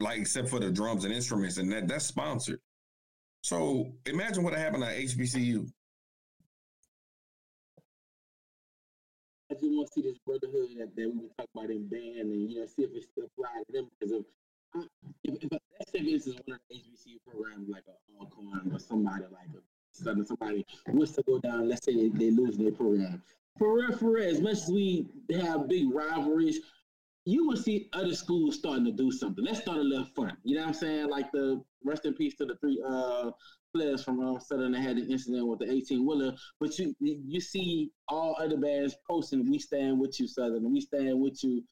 [0.01, 2.59] Like except for the drums and instruments, and that that's sponsored.
[3.43, 5.71] So imagine what happened at HBCU.
[9.51, 12.33] I just want to see this brotherhood that, that we were talking about in band
[12.33, 14.25] and you know see if it still applies to them because if
[15.23, 15.61] if, if
[15.95, 19.74] say this is one of the HBCU programs like a Alcorn or somebody like a
[19.95, 21.69] Southern somebody wants to go down.
[21.69, 23.23] Let's say they, lose their program.
[23.59, 24.29] For real, for real.
[24.29, 25.07] As much as we
[25.39, 26.61] have big rivalries,
[27.25, 29.45] you will see other schools starting to do something.
[29.45, 30.37] Let's start a little fun.
[30.43, 31.09] You know what I'm saying?
[31.09, 33.31] Like the rest in peace to the three uh
[33.75, 36.35] players from um, Southern that had the incident with the 18 wheeler.
[36.61, 40.73] But you you see all other bands posting, "We stand with you, Southern.
[40.73, 41.63] We stand with you."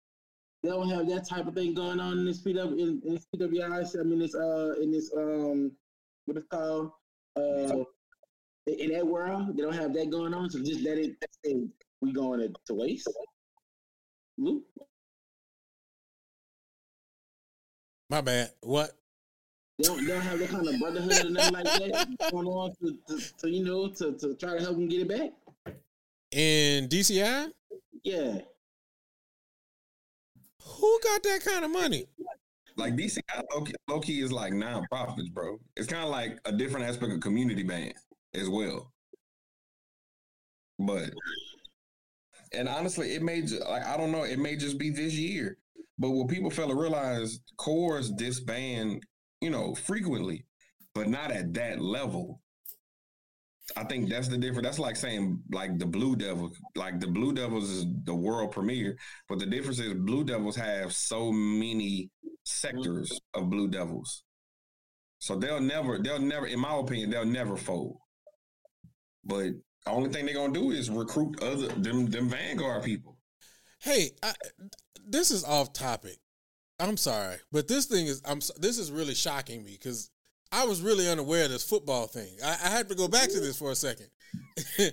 [0.63, 4.01] They don't have that type of thing going on in this PW in, in PWI.
[4.01, 5.73] I mean, it's uh in this um
[6.27, 6.93] what it's called
[7.37, 7.85] uh
[8.67, 9.57] in, in that world.
[9.57, 10.51] They don't have that going on.
[10.51, 11.17] So just let it.
[12.01, 13.09] We going to, to waste.
[14.39, 14.65] Luke?
[18.11, 18.51] My bad.
[18.61, 18.91] What?
[19.79, 22.73] They don't, they don't have that kind of brotherhood and nothing like that going on
[22.83, 25.75] to, to, to you know to, to try to help them get it back.
[26.31, 27.49] In DCI,
[28.05, 28.39] Yeah,
[30.65, 32.07] who got that kind of money?
[32.77, 33.21] Like DCI
[33.55, 35.59] low key, low key is like non-profits, bro.
[35.77, 37.95] It's kind of like a different aspect of community band
[38.35, 38.93] as well.
[40.79, 41.11] But
[42.53, 45.59] and honestly, it may ju- like I don't know, it may just be this year.
[45.99, 49.03] But what people fail to realize, corps disband,
[49.41, 50.45] you know, frequently,
[50.95, 52.41] but not at that level.
[53.77, 54.67] I think that's the difference.
[54.67, 58.97] That's like saying like the Blue Devils, like the Blue Devils is the world premiere,
[59.29, 62.11] but the difference is Blue Devils have so many
[62.45, 64.25] sectors of Blue Devils.
[65.21, 67.99] So they'll never, they'll never, in my opinion, they'll never fold.
[69.25, 69.53] But
[69.85, 73.19] the only thing they're gonna do is recruit other them them Vanguard people.
[73.81, 74.33] Hey, I,
[75.07, 76.19] this is off topic.
[76.79, 80.11] I'm sorry, but this thing is I'm this is really shocking me because
[80.51, 82.37] I was really unaware of this football thing.
[82.45, 84.09] I, I had to go back to this for a second.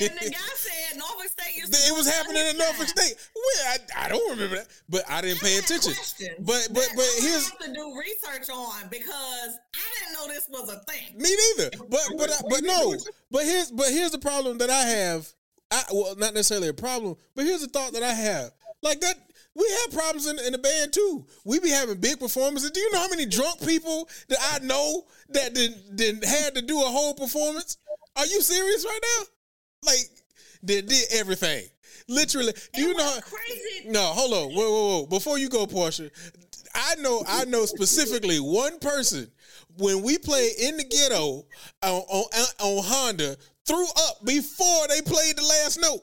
[0.00, 2.88] And the guy said Norfolk State used to it was happening in Norfolk.
[2.88, 3.14] State.
[3.34, 3.66] Well,
[3.96, 5.92] I, I don't remember that, but I didn't pay attention.
[6.40, 10.80] But but but here's to do research on because I didn't know this was a
[10.90, 11.16] thing.
[11.18, 11.70] Me neither.
[11.88, 12.94] But but I- but no.
[13.30, 15.28] But here's but here's the problem that I have.
[15.70, 18.50] I well not necessarily a problem, but here's the thought that I have.
[18.82, 19.16] Like that
[19.54, 21.26] we have problems in, in the band too.
[21.44, 22.70] We be having big performances.
[22.70, 26.62] Do you know how many drunk people that I know that didn't didn't had to
[26.62, 27.76] do a whole performance?
[28.16, 29.24] Are you serious right now?
[29.84, 30.10] Like
[30.62, 31.64] they did everything.
[32.08, 32.52] Literally.
[32.74, 33.88] Do you know crazy?
[33.88, 34.54] no, hold on.
[34.54, 35.06] Whoa, whoa, whoa.
[35.06, 36.10] Before you go, Porsha,
[36.74, 39.30] I know I know specifically one person
[39.78, 41.46] when we played in the ghetto
[41.82, 42.24] on, on,
[42.60, 43.36] on Honda
[43.66, 46.00] threw up before they played the last note.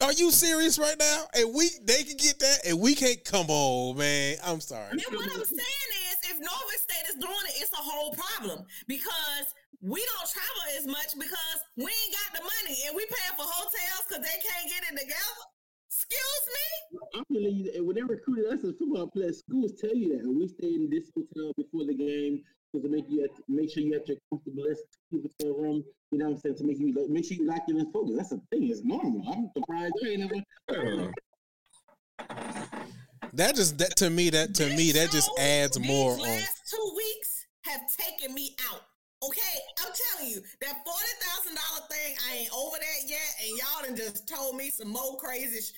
[0.00, 1.24] Are you serious right now?
[1.34, 4.36] And we they can get that and we can't come on, man.
[4.44, 4.92] I'm sorry.
[4.92, 8.64] And what I'm saying is, if Norfolk State is doing it, it's a whole problem
[8.86, 13.36] because we don't travel as much because we ain't got the money and we paying
[13.36, 15.42] for hotels because they can't get it together.
[15.86, 16.98] Excuse me?
[17.14, 20.24] I'm telling you, that when they recruited us as football players, schools tell you that.
[20.24, 22.42] And we stayed in this hotel before the game
[22.72, 25.84] because to make you make sure you have your comfortable list people to a room.
[26.10, 26.56] You know what I'm saying?
[26.56, 28.14] To make you make sure you lock in and focus.
[28.16, 28.68] That's the thing.
[28.70, 29.22] It's normal.
[29.32, 31.08] I'm surprised you ain't never.
[31.08, 31.12] Uh,
[33.34, 36.18] That just that to me that to This me that just adds these more on.
[36.18, 38.80] two weeks have taken me out.
[39.24, 42.14] Okay, I'm telling you that forty thousand dollar thing.
[42.30, 45.60] I ain't over that yet, and y'all done just told me some more crazy.
[45.60, 45.72] Sh-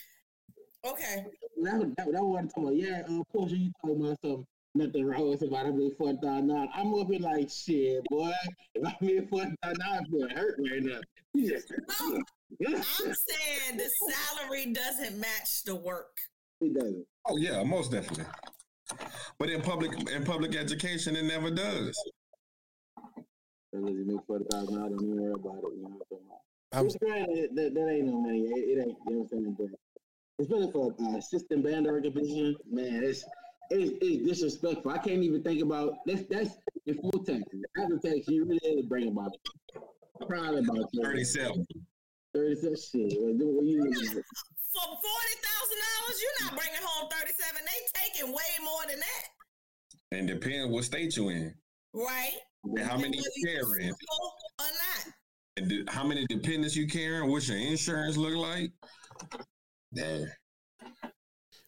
[0.85, 1.25] okay,
[1.62, 4.45] That, that, that one talking about, yeah, uh, Porsha, you talking about some
[4.75, 5.69] nothing wrong with somebody.
[5.69, 6.69] I made four thousand dollars.
[6.75, 8.31] I'm up here like shit, boy.
[8.75, 11.01] If I made four thousand dollars, I feel hurt right now.
[11.37, 12.23] Just, no,
[12.69, 12.83] I'm
[13.15, 16.19] saying the salary doesn't match the work.
[16.61, 17.07] it doesn't.
[17.27, 18.27] oh yeah, most definitely.
[19.39, 21.97] But in public in public education, it never does.
[23.73, 25.73] Unless you make forty thousand dollars, don't even worry about it.
[25.77, 26.31] You know what I'm saying?
[26.73, 27.27] I'm It's great.
[27.27, 28.41] That, that, that ain't no money.
[28.43, 28.97] It, it ain't.
[29.07, 29.57] You know what I'm saying?
[29.59, 33.25] But especially for uh, assistant band director position, man, it's,
[33.71, 34.91] it's it's disrespectful.
[34.91, 36.51] I can't even think about that's that's
[37.01, 37.63] full taxes.
[37.79, 39.37] After taxes, you really had to bring about
[40.27, 41.65] probably about Thirty-seven.
[42.35, 43.19] Thirty seven shit.
[43.21, 47.63] Well, do what you For forty thousand dollars, you're not bringing home thirty seven.
[47.65, 49.25] They taking way more than that,
[50.17, 51.55] And depends what state you in.
[51.95, 52.39] right?
[52.65, 53.95] And how many whether you you carrying.
[53.95, 55.15] single or not.
[55.57, 57.31] And de- how many dependents you carrying?
[57.31, 58.70] What's your insurance look like?
[59.93, 60.37] There.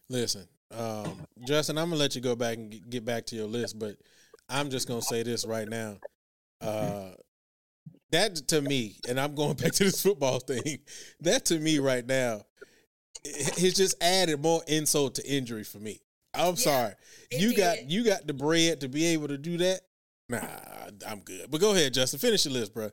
[0.09, 3.77] Listen, um, Justin, I'm gonna let you go back and get back to your list,
[3.79, 3.95] but
[4.49, 5.97] I'm just gonna say this right now.
[6.61, 7.11] Uh,
[8.11, 10.79] that to me, and I'm going back to this football thing.
[11.21, 12.41] That to me right now,
[13.23, 15.99] it- it's just added more insult to injury for me.
[16.33, 16.93] I'm sorry,
[17.31, 19.81] it you got you got the bread to be able to do that.
[20.29, 20.41] Nah,
[21.07, 21.51] I'm good.
[21.51, 22.19] But go ahead, Justin.
[22.19, 22.89] Finish your list, bro.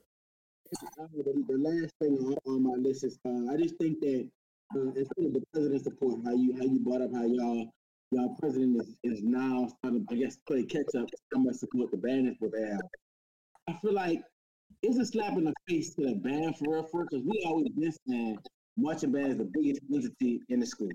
[0.73, 2.17] The, last thing
[2.47, 4.29] on, my list is uh, I just think that
[4.77, 7.73] uh, instead of the president support, how you how you brought up how y'all
[8.13, 11.97] y'all president is, is now starting I guess play catch up how much support the
[12.39, 12.81] what they have.
[13.69, 14.23] I feel like
[14.83, 17.93] it's a slap in the face to the band for real, because we always been
[18.07, 18.39] saying
[18.77, 20.91] marching band is the biggest entity in the school.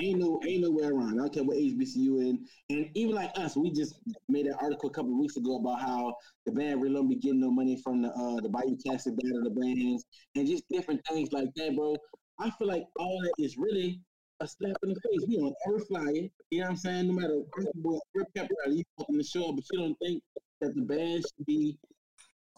[0.00, 1.14] Ain't no ain't no way around.
[1.14, 3.98] I don't care what HBCU in, and even like us, we just
[4.28, 6.14] made an article a couple of weeks ago about how
[6.44, 9.42] the band really don't be getting no money from the uh the Bayou band or
[9.42, 11.96] the bands, and just different things like that, bro.
[12.38, 14.00] I feel like all that is really
[14.40, 15.26] a slap in the face.
[15.26, 17.06] We on every flyer, you know what I'm saying?
[17.08, 17.40] No matter
[17.74, 20.22] what every pep rally you in the show, but you don't think
[20.60, 21.78] that the band should be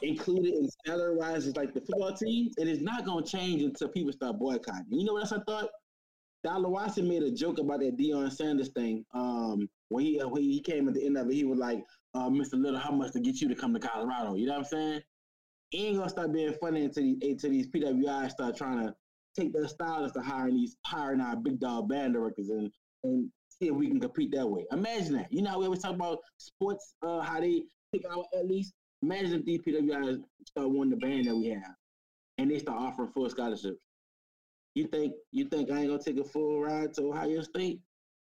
[0.03, 2.51] included in salary wise as like the football team.
[2.59, 4.87] and It is not gonna change until people start boycotting.
[4.91, 5.69] You know what else I thought?
[6.45, 9.05] Dollar Watson made a joke about that Deion Sanders thing.
[9.13, 11.83] Um, when he uh, when he came at the end of it, he was like,
[12.15, 12.55] uh, "Mr.
[12.55, 15.03] Little, how much to get you to come to Colorado?" You know what I'm saying?
[15.71, 18.95] He ain't gonna start being funny until these until these PWI start trying to
[19.37, 22.71] take their stylists to hiring these hiring our big dog band directors and
[23.05, 24.65] and see if we can compete that way.
[24.73, 25.33] Imagine that.
[25.33, 27.63] You know how we always talk about sports, uh, how they
[27.93, 28.73] pick out at least.
[29.03, 31.75] Imagine if these PWIs start wanting the band that we have,
[32.39, 33.79] and they start offering full scholarships.
[34.79, 37.81] You think you think I ain't gonna take a full ride to Ohio State,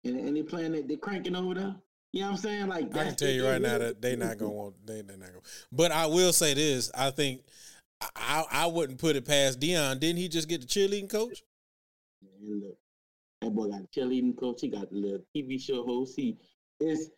[0.05, 1.75] and, and they playing that they cranking over there?
[2.15, 2.67] You know what I'm saying?
[2.69, 5.29] Like I can tell you right now that they not gonna want they they not
[5.29, 5.43] gonna.
[5.71, 7.43] But I will say this: I think
[8.17, 10.01] I I, wouldn't put it past Deion.
[10.01, 11.43] Didn't he just get the cheerleading coach?
[12.23, 12.79] And look,
[13.43, 14.63] that boy got a cheerleading coach.
[14.63, 16.15] He got the little TV show host.
[16.17, 16.39] He
[16.81, 17.11] is.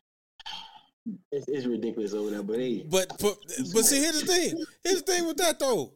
[1.31, 3.36] It's, it's ridiculous over there, but hey, But but
[3.73, 4.65] but see, here's the thing.
[4.82, 5.93] Here's the thing with that though.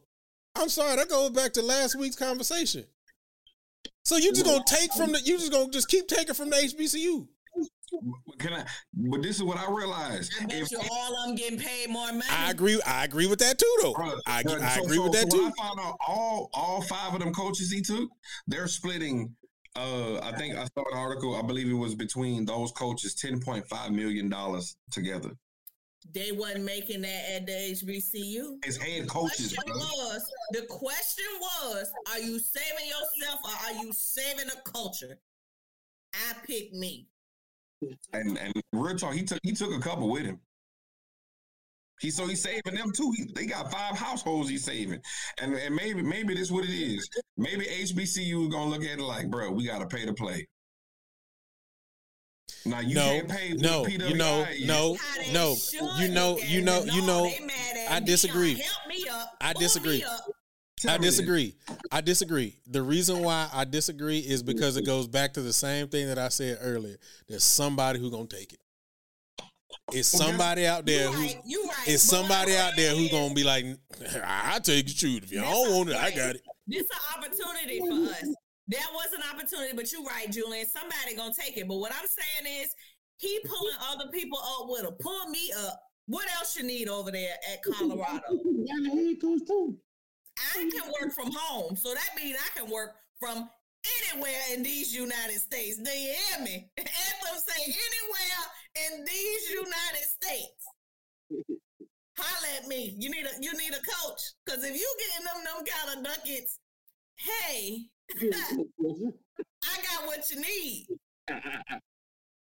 [0.55, 2.85] I'm sorry, that goes back to last week's conversation.
[4.05, 6.55] So you just gonna take from the you just gonna just keep taking from the
[6.57, 7.27] HBCU.
[8.39, 8.65] Can I?
[8.93, 10.31] But this is what I realized.
[10.41, 12.23] I bet If- you all of them getting paid more money.
[12.29, 12.79] I agree.
[12.85, 13.93] I agree with that too, though.
[13.93, 15.45] Bruh, I, uh, I so- agree so- with that so too.
[15.47, 18.09] I found out all all five of them coaches he took,
[18.47, 19.35] they're splitting.
[19.77, 21.35] Uh, I think I saw an article.
[21.35, 25.31] I believe it was between those coaches, ten point five million dollars together.
[26.13, 28.65] They wasn't making that at the HBCU.
[28.65, 30.05] As head coaches, question bro.
[30.05, 35.17] was the question was are you saving yourself or are you saving a culture
[36.13, 37.07] i pick me
[38.13, 40.39] and and real talk, he took he took a couple with him.
[42.01, 43.13] He so he's saving them too.
[43.15, 45.01] He, they got five households he's saving,
[45.41, 47.09] and and maybe maybe this what it is.
[47.37, 50.47] Maybe HBCU is gonna look at it like, bro, we got to pay to play.
[52.65, 53.53] Now you no, can't pay.
[53.53, 54.65] no, PWI you know, is.
[54.65, 54.97] no,
[55.31, 55.55] no.
[55.99, 57.23] You know, you know, you know.
[57.23, 58.55] they mad at I disagree.
[58.55, 59.97] help me up I disagree.
[59.99, 60.21] me up.
[60.87, 61.55] I disagree.
[61.91, 62.57] I disagree.
[62.67, 64.53] The reason why I disagree is mm-hmm.
[64.53, 66.97] because it goes back to the same thing that I said earlier.
[67.27, 68.59] There's somebody who gonna take it.
[69.91, 71.87] It's somebody out there you who's right, you right.
[71.87, 73.65] it's But somebody out there who's gonna be like,
[74.23, 75.23] I take the shoot.
[75.23, 76.41] If you don't want it, I got it.
[76.67, 78.35] This is an opportunity for us.
[78.67, 80.65] That was an opportunity, but you're right, Julian.
[80.65, 81.67] Somebody gonna take it.
[81.67, 82.73] But what I'm saying is,
[83.17, 84.93] he pulling other people up with him.
[84.99, 85.79] Pull me up.
[86.07, 88.21] What else you need over there at Colorado?
[88.65, 89.77] Yeah, the head coach too.
[90.55, 93.47] I can work from home, so that means I can work from
[94.11, 95.77] anywhere in these United States.
[95.77, 96.69] Do you hear me?
[96.77, 98.41] Anthem say anywhere
[98.87, 100.65] in these United States.
[102.17, 102.95] Holla at me.
[102.97, 104.21] You need a you need a coach.
[104.47, 106.59] Cause if you getting them them kind of ducats,
[107.17, 107.85] hey,
[108.21, 110.87] I got what you need.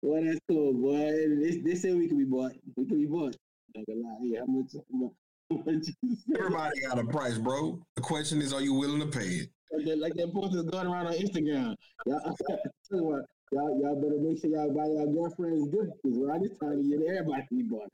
[0.01, 1.11] Well, that's cool, boy.
[1.41, 2.53] This this say we can be bought.
[2.77, 3.35] We can be bought.
[3.75, 4.15] Not gonna lie.
[4.21, 4.71] Yeah, how much?
[4.73, 5.11] How much?
[6.37, 7.81] Everybody got a price, bro.
[7.97, 9.49] The question is, are you willing to pay it?
[9.71, 11.75] Like that, like that post is going around on Instagram.
[12.05, 12.35] Y'all,
[12.91, 16.57] you what, y'all, y'all better make sure y'all buy y'all girlfriends gifts because around this
[16.59, 17.91] time of year, everybody be bought.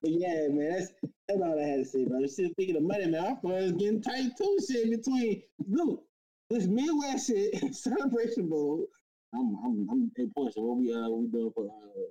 [0.00, 0.92] But yeah, man, that's
[1.26, 2.20] that's all I had to say, bro.
[2.26, 3.24] Shit, thinking of money, man.
[3.24, 4.58] Our funds getting tight too.
[4.68, 6.04] Shit between look,
[6.50, 8.86] this Midwest shit celebration bowl.
[9.34, 12.02] I'm I'm I'm hey Porsha, what we uh what we doing for uh.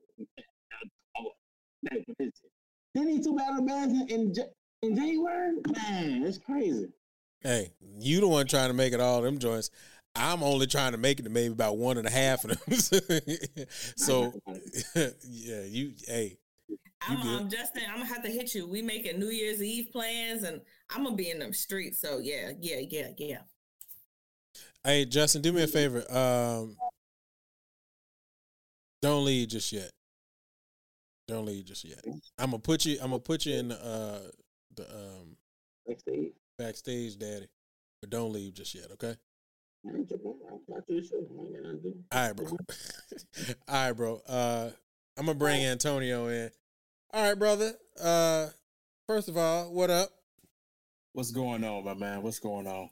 [2.93, 4.33] They need two battle bands in, in,
[4.81, 5.53] in January?
[5.71, 6.87] Man, it's crazy.
[7.41, 9.69] Hey, you the one trying to make it all them joints.
[10.15, 12.77] I'm only trying to make it to maybe about one and a half of them.
[13.95, 14.33] so
[14.95, 16.37] yeah, you hey,
[17.01, 17.83] I'm, I'm Justin.
[17.87, 18.67] I'm gonna have to hit you.
[18.67, 21.99] We making New Year's Eve plans, and I'm gonna be in them streets.
[21.99, 23.39] So yeah, yeah, yeah, yeah.
[24.83, 26.03] Hey, Justin, do me a favor.
[26.11, 26.75] Um,
[29.01, 29.91] don't leave just yet.
[31.27, 32.03] Don't leave just yet.
[32.37, 32.97] I'm gonna put you.
[33.01, 34.19] I'm gonna put you in the uh,
[34.75, 35.37] the um
[35.85, 36.31] backstage.
[36.57, 37.47] Backstage, daddy.
[38.01, 38.91] But don't leave just yet.
[38.93, 39.15] Okay.
[39.85, 39.91] All
[42.11, 42.45] right, bro.
[43.67, 44.21] All right, bro.
[44.27, 44.69] Uh,
[45.17, 46.49] I'm gonna bring Antonio in.
[47.13, 47.73] All right, brother.
[48.01, 48.47] Uh,
[49.07, 50.09] first of all, what up?
[51.13, 52.21] What's going on, my man?
[52.21, 52.89] What's going on?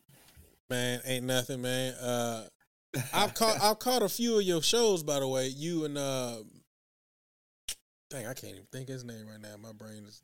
[0.70, 1.94] Man, ain't nothing, man.
[1.96, 2.44] Uh,
[3.14, 5.48] I've caught I've caught a few of your shows, by the way.
[5.48, 6.38] You and uh,
[8.10, 9.56] dang, I can't even think his name right now.
[9.62, 10.22] My brain is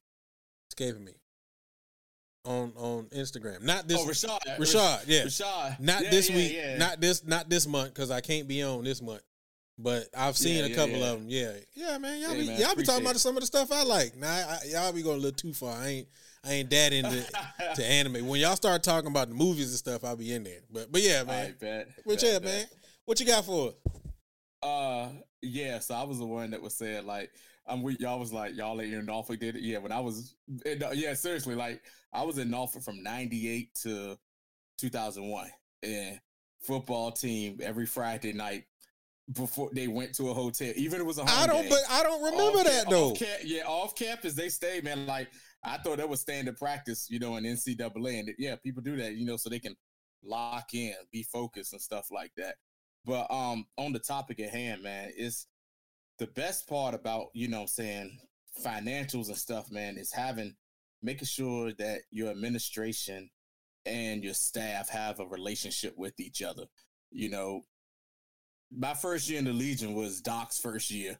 [0.71, 1.13] escaping me.
[2.43, 3.99] On on Instagram, not this.
[4.01, 4.57] Oh, Rashad.
[4.57, 5.23] Rashad, yeah.
[5.25, 5.79] Rashad.
[5.79, 6.53] Not Yeah, this yeah, week.
[6.55, 6.77] yeah.
[6.77, 7.23] Not this.
[7.23, 9.21] Not this month because I can't be on this month.
[9.81, 11.11] But I've seen Yeah, a yeah, couple yeah.
[11.11, 11.29] of them.
[11.29, 12.21] Yeah, yeah, man.
[12.21, 14.15] Y'all be man, y'all be talking about some of the stuff I like.
[14.15, 15.75] Now I, y'all be going a little too far.
[15.75, 16.07] I ain't
[16.43, 17.23] I ain't that into
[17.75, 18.27] to anime.
[18.27, 20.59] When y'all start talking about the movies and stuff, I'll be in there.
[20.71, 21.55] But but yeah, man.
[21.61, 21.87] right.
[22.05, 22.65] But yeah, man.
[23.05, 23.73] What you got for us?
[24.63, 25.09] Uh,
[25.41, 25.79] yeah.
[25.79, 27.31] So I was the one that was saying like,
[27.67, 28.19] I'm with y'all.
[28.19, 29.61] Was like y'all in Norfolk did it.
[29.61, 30.35] Yeah, when I was,
[30.65, 31.81] it, yeah, seriously, like
[32.13, 34.17] I was in Norfolk from '98 to
[34.77, 35.47] 2001,
[35.83, 36.19] and
[36.59, 38.65] football team every Friday night
[39.33, 41.69] before they went to a hotel, even if it was a I don't game.
[41.69, 43.11] but I don't remember Off that though.
[43.11, 45.05] Off ca- yeah, off campus they stayed, man.
[45.05, 45.29] Like
[45.63, 49.15] I thought that was standard practice, you know, in NCAA, and yeah, people do that,
[49.15, 49.75] you know, so they can
[50.23, 52.55] lock in, be focused, and stuff like that.
[53.05, 55.47] But um, on the topic at hand, man, is
[56.19, 58.17] the best part about you know, I'm saying
[58.63, 60.55] financials and stuff, man, is having
[61.01, 63.29] making sure that your administration
[63.85, 66.65] and your staff have a relationship with each other.
[67.11, 67.61] You know,
[68.75, 71.17] my first year in the Legion was Doc's first year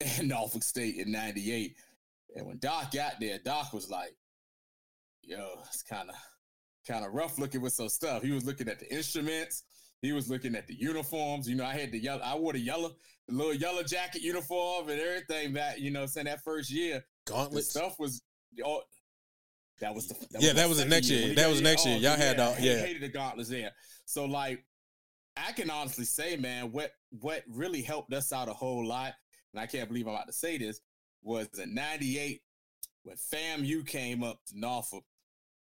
[0.18, 1.74] in Norfolk State in '98,
[2.36, 4.14] and when Doc got there, Doc was like,
[5.22, 6.16] "Yo, it's kind of
[6.86, 9.64] kind of rough looking with some stuff." He was looking at the instruments.
[10.02, 11.48] He was looking at the uniforms.
[11.48, 12.22] You know, I had the yellow.
[12.22, 12.92] I wore the yellow,
[13.26, 15.54] the little yellow jacket uniform and everything.
[15.54, 18.22] That you know, saying that first year, gauntlet stuff was.
[18.64, 18.82] Oh,
[19.80, 21.34] that was the Yeah, that was the next when year.
[21.34, 21.96] That was next year.
[21.96, 22.78] Oh, Y'all had all- I yeah.
[22.78, 23.72] hated the gauntlets there.
[24.06, 24.64] So like,
[25.46, 29.14] I can honestly say, man, what what really helped us out a whole lot,
[29.52, 30.80] and I can't believe I'm about to say this,
[31.22, 32.40] was in '98
[33.04, 35.04] when FAMU came up to Norfolk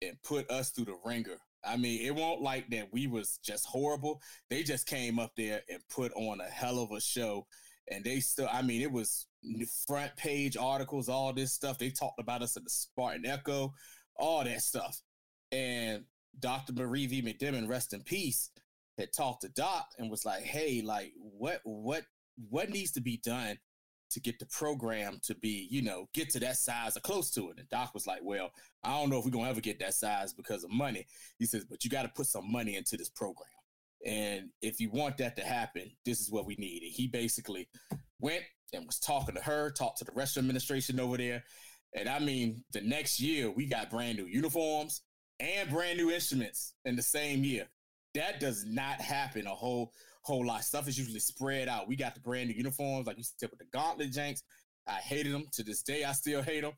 [0.02, 1.38] and put us through the ringer.
[1.64, 4.22] I mean, it won't like that we was just horrible.
[4.49, 7.48] They just came up there and put on a hell of a show.
[7.91, 9.27] And they still, I mean, it was
[9.88, 11.77] front page articles, all this stuff.
[11.77, 13.73] They talked about us at the Spartan Echo,
[14.15, 15.02] all that stuff.
[15.52, 16.06] And
[16.40, 16.73] Dr.
[16.73, 17.22] Marie V.
[17.22, 18.52] McDemmond, rest in peace,
[19.00, 22.04] had talked to Doc and was like, hey, like what what
[22.50, 23.58] what needs to be done
[24.12, 27.50] to get the program to be, you know, get to that size or close to
[27.50, 27.60] it.
[27.60, 28.52] And Doc was like, Well,
[28.84, 31.06] I don't know if we're gonna ever get that size because of money.
[31.38, 33.48] He says, but you got to put some money into this program.
[34.06, 36.84] And if you want that to happen, this is what we need.
[36.84, 37.68] And he basically
[38.20, 38.44] went
[38.74, 41.44] and was talking to her, talked to the rest of the administration over there.
[41.96, 45.02] And I mean, the next year we got brand new uniforms
[45.40, 47.68] and brand new instruments in the same year.
[48.15, 49.91] That does not happen a whole
[50.23, 50.64] whole lot.
[50.64, 51.88] Stuff is usually spread out.
[51.88, 54.41] We got the brand new uniforms, like you said, with the gauntlet janks.
[54.88, 56.03] I hated them to this day.
[56.03, 56.73] I still hate them.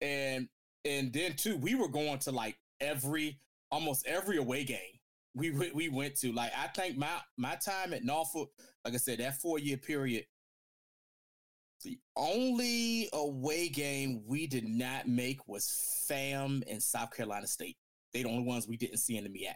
[0.00, 0.48] And
[0.84, 3.38] and then too, we were going to like every
[3.70, 5.00] almost every away game
[5.34, 6.32] we we we went to.
[6.32, 8.50] Like I think my my time at Norfolk,
[8.84, 10.24] like I said, that four year period,
[11.84, 17.76] the only away game we did not make was FAM and South Carolina State.
[18.12, 19.54] They the only ones we didn't see in the MEAC.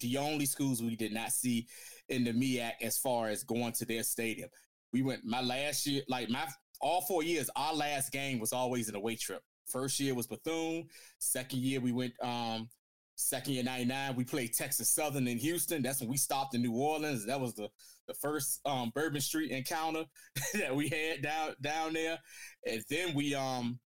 [0.00, 1.66] The only schools we did not see
[2.08, 4.48] in the MEAC as far as going to their stadium.
[4.92, 6.46] We went my last year, like my
[6.80, 9.42] all four years, our last game was always an away trip.
[9.66, 10.88] First year was Bethune.
[11.18, 12.68] Second year we went um
[13.16, 16.72] second year 99 we played texas southern in houston that's when we stopped in new
[16.72, 17.68] orleans that was the
[18.08, 20.04] the first um bourbon street encounter
[20.54, 22.18] that we had down down there
[22.66, 23.78] and then we um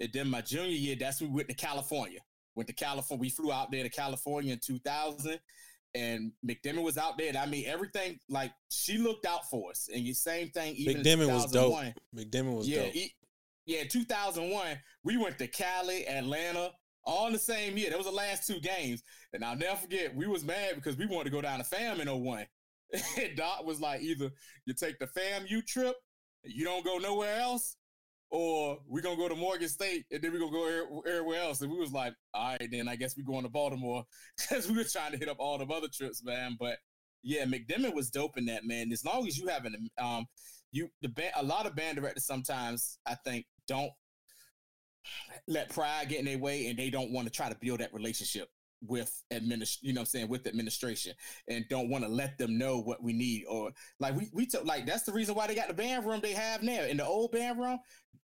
[0.00, 2.18] and then my junior year that's when we went to california
[2.54, 5.38] went to california we flew out there to california in 2000
[5.94, 9.88] and mcdemmond was out there and i mean everything like she looked out for us
[9.92, 11.78] and the same thing even McDemmond was dope.
[11.78, 11.94] 2001.
[12.16, 12.96] McDemmond was yeah, dope.
[12.96, 13.14] e-
[13.66, 16.70] yeah, 2001, we went to Cali, Atlanta,
[17.04, 17.90] all in the same year.
[17.90, 19.02] That was the last two games.
[19.32, 22.00] And I'll never forget, we was mad because we wanted to go down to FAM
[22.00, 22.46] in 01.
[23.20, 24.30] And Doc was like, either
[24.66, 25.96] you take the Fam FAMU trip,
[26.44, 27.76] you don't go nowhere else,
[28.34, 31.60] or we're to go to Morgan State, and then we're to go er- everywhere else.
[31.60, 34.02] And we was like, all right, then I guess we're going to Baltimore
[34.36, 36.56] because we were trying to hit up all the other trips, man.
[36.58, 36.78] But
[37.22, 38.90] yeah, McDemmond was dope in that, man.
[38.90, 40.26] As long as you have an, um,
[40.72, 43.92] you the band, a lot of band directors sometimes I think don't
[45.46, 47.94] let pride get in their way and they don't want to try to build that
[47.94, 48.48] relationship
[48.86, 51.12] with administ you know what I'm saying with administration
[51.48, 53.70] and don't want to let them know what we need or
[54.00, 56.32] like we we took like that's the reason why they got the band room they
[56.32, 57.78] have now in the old band room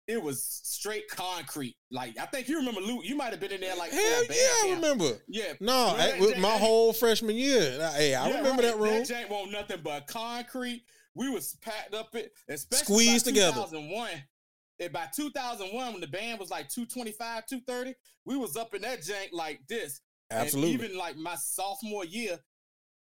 [0.07, 3.61] it was straight concrete like I think you remember Luke you might have been in
[3.61, 4.81] there like Hell yeah, I camp.
[4.81, 5.11] remember.
[5.27, 7.79] yeah No, I- that my that- whole freshman year.
[7.81, 8.71] I- Hey, I yeah, remember right.
[8.71, 9.03] that room.
[9.03, 10.83] That jank won't nothing but concrete.
[11.15, 13.53] We was packed up it, especially Squeezed together.
[13.53, 14.09] 2001.
[14.79, 17.93] And by 2001, when the band was like 225, 230,
[18.25, 19.99] we was up in that jank like this.
[20.31, 20.73] And Absolutely.
[20.73, 22.37] even like my sophomore year,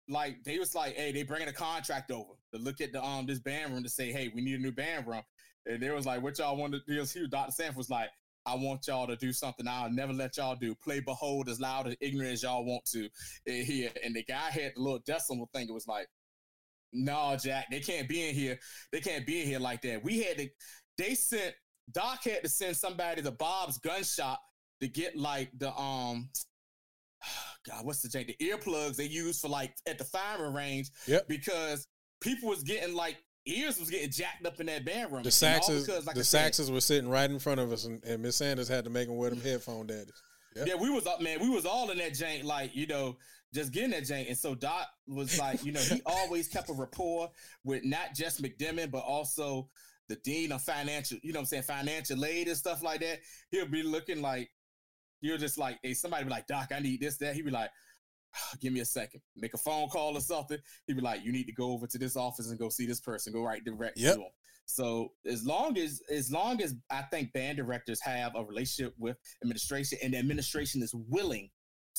[0.09, 3.27] like they was like, hey, they bringing a contract over to look at the um
[3.27, 5.23] this band room to say, hey, we need a new band room.
[5.67, 6.95] And they was like, what y'all want to do?
[6.95, 7.53] He was- Dr.
[7.53, 8.11] Sanford was like,
[8.45, 10.75] I want y'all to do something I'll never let y'all do.
[10.75, 13.09] Play Behold as loud and ignorant as y'all want to
[13.47, 13.91] in here.
[14.03, 15.69] And the guy had the little decimal thing.
[15.69, 16.09] It was like,
[16.93, 18.59] no, Jack, they can't be in here.
[18.91, 20.03] They can't be in here like that.
[20.03, 20.49] We had to,
[20.99, 21.55] they sent,
[21.93, 24.41] Doc had to send somebody to Bob's gun shop
[24.81, 26.29] to get like the, um,
[27.69, 28.27] God, what's the thing?
[28.27, 30.91] The earplugs they use for like at the firing range.
[31.07, 31.29] Yep.
[31.29, 31.87] Because
[32.21, 33.17] people was getting like,
[33.47, 35.23] ears was getting jacked up in that band room.
[35.23, 38.23] The saxes, because, like the saxes were sitting right in front of us, and, and
[38.23, 40.23] Miss Sanders had to make them wear them headphone daddies.
[40.57, 40.67] Yep.
[40.67, 41.41] Yeah, we was up, man.
[41.41, 43.17] We was all in that jank, like you know,
[43.55, 44.29] just getting that jank.
[44.29, 47.31] And so Doc was like, you know, he always kept a rapport
[47.65, 49.69] with not just McDemmond, but also
[50.09, 53.21] the dean of financial, you know, what I'm saying financial aid and stuff like that.
[53.51, 54.51] He'll be looking like
[55.23, 57.35] you're just like, hey, somebody be like, Doc, I need this, that.
[57.35, 57.71] He'd be like,
[58.35, 60.59] ah, give me a second, make a phone call or something.
[60.87, 63.01] He'd be like, you need to go over to this office and go see this
[63.01, 64.15] person, go right direct Yep.
[64.17, 64.31] to him.
[64.67, 69.17] So as long as as long as I think band directors have a relationship with
[69.43, 71.51] administration and the administration is willing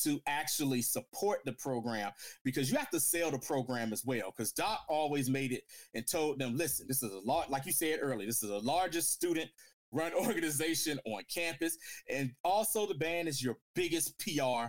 [0.03, 2.11] to actually support the program
[2.43, 4.33] because you have to sell the program as well.
[4.35, 5.63] Because Doc always made it
[5.93, 8.59] and told them, listen, this is a lot, like you said earlier, this is the
[8.59, 9.51] largest student
[9.93, 11.77] run organization on campus.
[12.09, 14.67] And also the band is your biggest PR,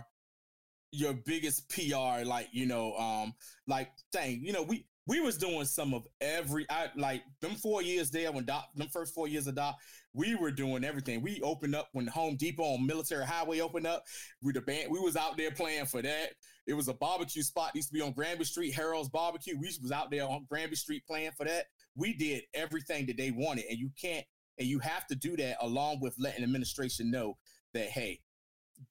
[0.91, 3.33] your biggest PR, like, you know, um,
[3.67, 7.81] like thing, you know, we we was doing some of every I like them four
[7.81, 9.75] years there when Doc them first four years of Doc,
[10.13, 11.21] we were doing everything.
[11.21, 14.03] We opened up when Home Depot on Military Highway opened up.
[14.41, 16.29] We the band we was out there playing for that.
[16.67, 19.55] It was a barbecue spot used to be on Granby Street, Harold's Barbecue.
[19.59, 21.65] We was out there on Granby Street playing for that.
[21.95, 24.25] We did everything that they wanted, and you can't
[24.57, 27.37] and you have to do that along with letting administration know
[27.73, 28.21] that hey,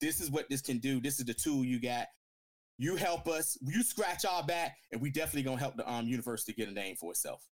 [0.01, 1.01] this is what this can do.
[1.01, 2.07] This is the tool you got.
[2.79, 3.57] You help us.
[3.61, 6.97] You scratch our back, and we definitely gonna help the um university get a name
[6.97, 7.47] for itself.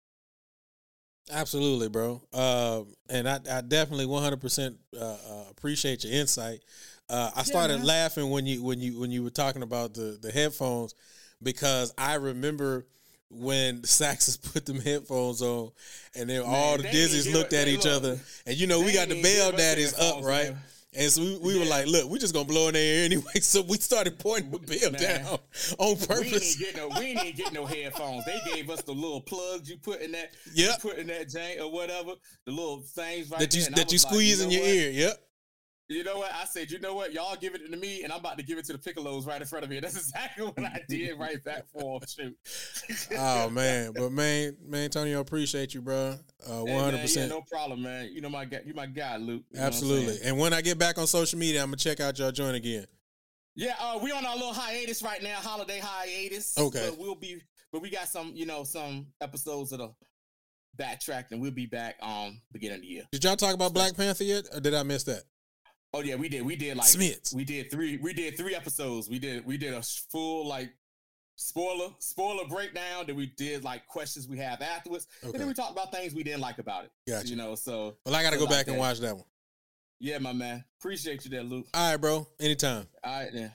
[1.30, 2.22] Absolutely, bro.
[2.32, 5.16] Uh, and I, I definitely 100% uh, uh,
[5.50, 6.60] appreciate your insight.
[7.08, 7.86] Uh, I started man.
[7.86, 10.94] laughing when you when you when you were talking about the the headphones
[11.42, 12.86] because I remember
[13.30, 15.70] when the Saxons put them headphones on
[16.16, 19.08] and then all the Dizzies looked at each look, other and you know we got
[19.08, 20.50] the Bell Daddies up right.
[20.50, 20.58] man.
[20.92, 23.22] And so we, we were like, look, we just gonna blow in their ear anyway.
[23.40, 25.00] So we started pointing the bell Man.
[25.22, 25.38] down
[25.78, 26.56] on We purpose.
[26.56, 26.88] didn't get no.
[27.00, 28.24] We didn't get no headphones.
[28.24, 30.32] They gave us the little plugs you put in that.
[30.52, 32.14] You put in that jank or whatever.
[32.44, 33.70] The little things right That you there.
[33.76, 34.68] That you was like, squeeze know in your what?
[34.70, 34.90] ear.
[34.90, 35.22] Yep.
[35.90, 36.30] You know what?
[36.32, 37.12] I said, you know what?
[37.12, 39.40] Y'all give it to me, and I'm about to give it to the piccolos right
[39.40, 39.80] in front of me.
[39.80, 42.36] That's exactly what I did right back for Shoot.
[43.18, 46.16] Oh man, but man, man, Tony, I appreciate you, bro.
[46.48, 48.08] Uh, man, hundred percent, no problem, man.
[48.12, 48.60] You know my guy.
[48.64, 49.26] You my guy, Luke.
[49.26, 50.18] You know what I'm absolutely.
[50.22, 52.86] And when I get back on social media, I'm gonna check out y'all joint again.
[53.56, 56.56] Yeah, uh, we on our little hiatus right now, holiday hiatus.
[56.56, 56.86] Okay.
[56.88, 57.42] but we'll be,
[57.72, 59.90] but we got some, you know, some episodes that are
[60.76, 63.02] backtracked, and we'll be back um beginning of the year.
[63.10, 65.24] Did y'all talk about Black Panther yet, or did I miss that?
[65.92, 66.42] Oh yeah, we did.
[66.42, 67.34] We did like Smiths.
[67.34, 67.96] we did three.
[67.98, 69.08] We did three episodes.
[69.08, 70.70] We did we did a full like
[71.36, 73.04] spoiler spoiler breakdown.
[73.06, 76.22] Then we did like questions we have afterwards, and then we talked about things we
[76.22, 76.92] didn't like about it.
[77.08, 77.28] gotcha.
[77.28, 79.24] You know, so Well, I gotta go like back and watch that one.
[79.98, 80.64] yeah, my man.
[80.78, 81.66] Appreciate you there, Luke.
[81.74, 82.26] All right, bro.
[82.38, 82.86] Anytime.
[83.02, 83.52] All right then.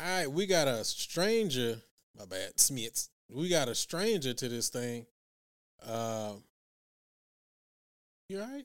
[0.00, 1.80] All right, we got a stranger.
[2.18, 3.10] My bad, Smiths.
[3.28, 5.06] We got a stranger to this thing.
[5.86, 6.42] Um,
[8.28, 8.64] you all right?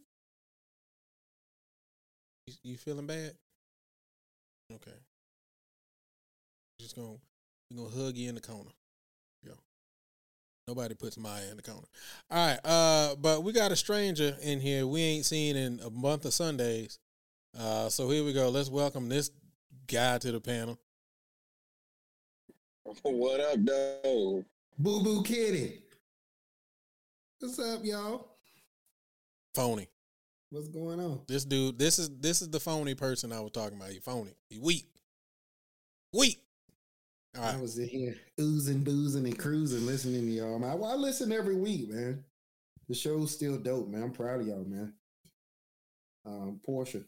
[2.48, 3.34] You, you feeling bad?
[4.74, 4.98] Okay.
[6.80, 7.18] Just gonna
[7.70, 8.72] we gonna hug you in the corner.
[9.44, 9.54] Yo.
[10.68, 11.88] Nobody puts Maya in the corner.
[12.32, 15.90] All right, uh, but we got a stranger in here we ain't seen in a
[15.90, 17.00] month of Sundays.
[17.58, 18.50] Uh, so here we go.
[18.50, 19.32] Let's welcome this
[19.88, 20.80] guy to the panel.
[23.04, 24.46] What up, though?
[24.80, 25.82] Boo Boo Kitty.
[27.40, 28.30] What's up, y'all?
[29.54, 29.90] Phony.
[30.50, 31.22] What's going on?
[31.28, 33.92] This dude, this is this is the phony person I was talking about.
[33.92, 34.32] He phony.
[34.50, 34.88] He weak.
[36.14, 36.40] Weak.
[37.38, 40.58] All I was in here oozing, boozing, and cruising, listening to y'all.
[40.58, 42.24] Man, I, I listen every week, man.
[42.88, 44.04] The show's still dope, man.
[44.04, 44.94] I'm proud of y'all, man.
[46.26, 47.04] Um, Porsha,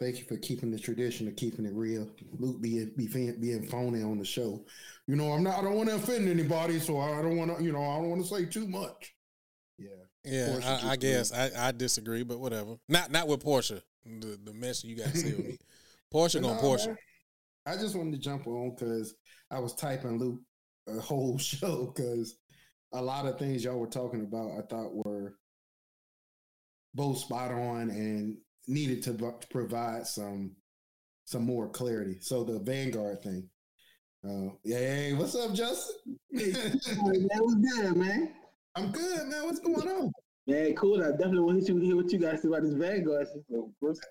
[0.00, 2.08] thank you for keeping the tradition of keeping it real.
[2.38, 4.64] Luke being be being phony on the show.
[5.06, 5.58] You know, I'm not.
[5.58, 7.62] I don't want to offend anybody, so I don't want to.
[7.62, 9.14] You know, I don't want to say too much.
[9.78, 12.76] Yeah, Yeah, I, I guess I, I disagree, but whatever.
[12.88, 13.82] Not not with Porsha.
[14.04, 15.58] The the mess you got to say with me.
[16.12, 16.96] Porsha But gonna Porsha.
[17.66, 19.14] I just wanted to jump on because
[19.50, 20.40] I was typing Luke
[20.88, 22.36] a whole show because
[22.92, 25.34] a lot of things y'all were talking about I thought were
[26.94, 28.36] both spot on and
[28.66, 30.56] needed to bu- provide some
[31.24, 32.16] some more clarity.
[32.20, 33.48] So the Vanguard thing.
[34.26, 36.18] Uh, yeah, hey, what's up, Justin?
[36.32, 38.32] that was good, man.
[38.78, 39.44] I'm good, man.
[39.44, 40.12] What's going on?
[40.46, 41.02] Man, cool.
[41.02, 43.26] I definitely want to hear what you guys say about this Vanguard.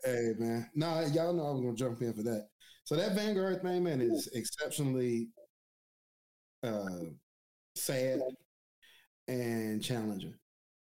[0.03, 2.49] Hey man, no, y'all know I was gonna jump in for that.
[2.83, 5.29] So that Vanguard thing, man, is exceptionally
[6.63, 7.05] uh,
[7.75, 8.19] sad
[9.29, 10.35] and challenging.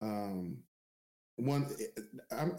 [0.01, 0.59] Um,
[1.35, 1.67] one,
[2.31, 2.53] I'm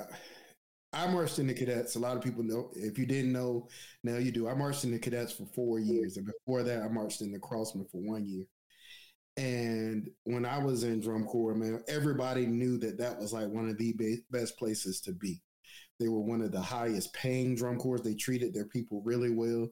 [0.93, 1.97] I marched in the cadets.
[1.97, 2.71] A lot of people know.
[2.75, 3.67] If you didn't know,
[4.05, 4.47] now you do.
[4.47, 7.39] I marched in the cadets for four years, and before that, I marched in the
[7.39, 8.45] Crossmen for one year.
[9.39, 13.69] And when I was in drum corps, man, everybody knew that that was like one
[13.69, 15.41] of the be- best places to be.
[16.01, 18.01] They were one of the highest paying drum corps.
[18.01, 19.69] They treated their people really well.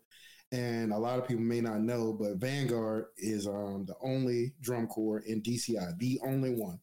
[0.53, 4.87] And a lot of people may not know, but Vanguard is um, the only drum
[4.87, 6.79] corps in DCI, the only one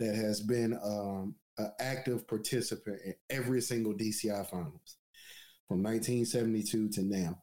[0.00, 4.96] that has been um, an active participant in every single DCI finals
[5.68, 7.40] from 1972 to now.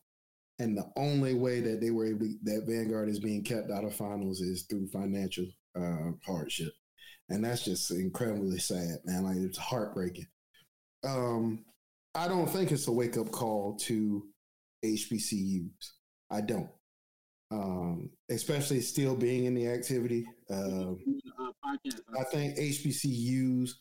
[0.60, 3.84] And the only way that they were able to, that Vanguard is being kept out
[3.84, 6.72] of finals is through financial uh, hardship.
[7.30, 9.24] And that's just incredibly sad, man.
[9.24, 10.28] Like it's heartbreaking.
[11.04, 11.66] Um,
[12.16, 14.24] I don't think it's a wake up call to
[14.86, 15.90] HBCUs.
[16.30, 16.70] I don't.
[17.52, 20.26] Um, especially still being in the activity.
[20.50, 21.00] Um.
[22.20, 23.72] I think HBCUs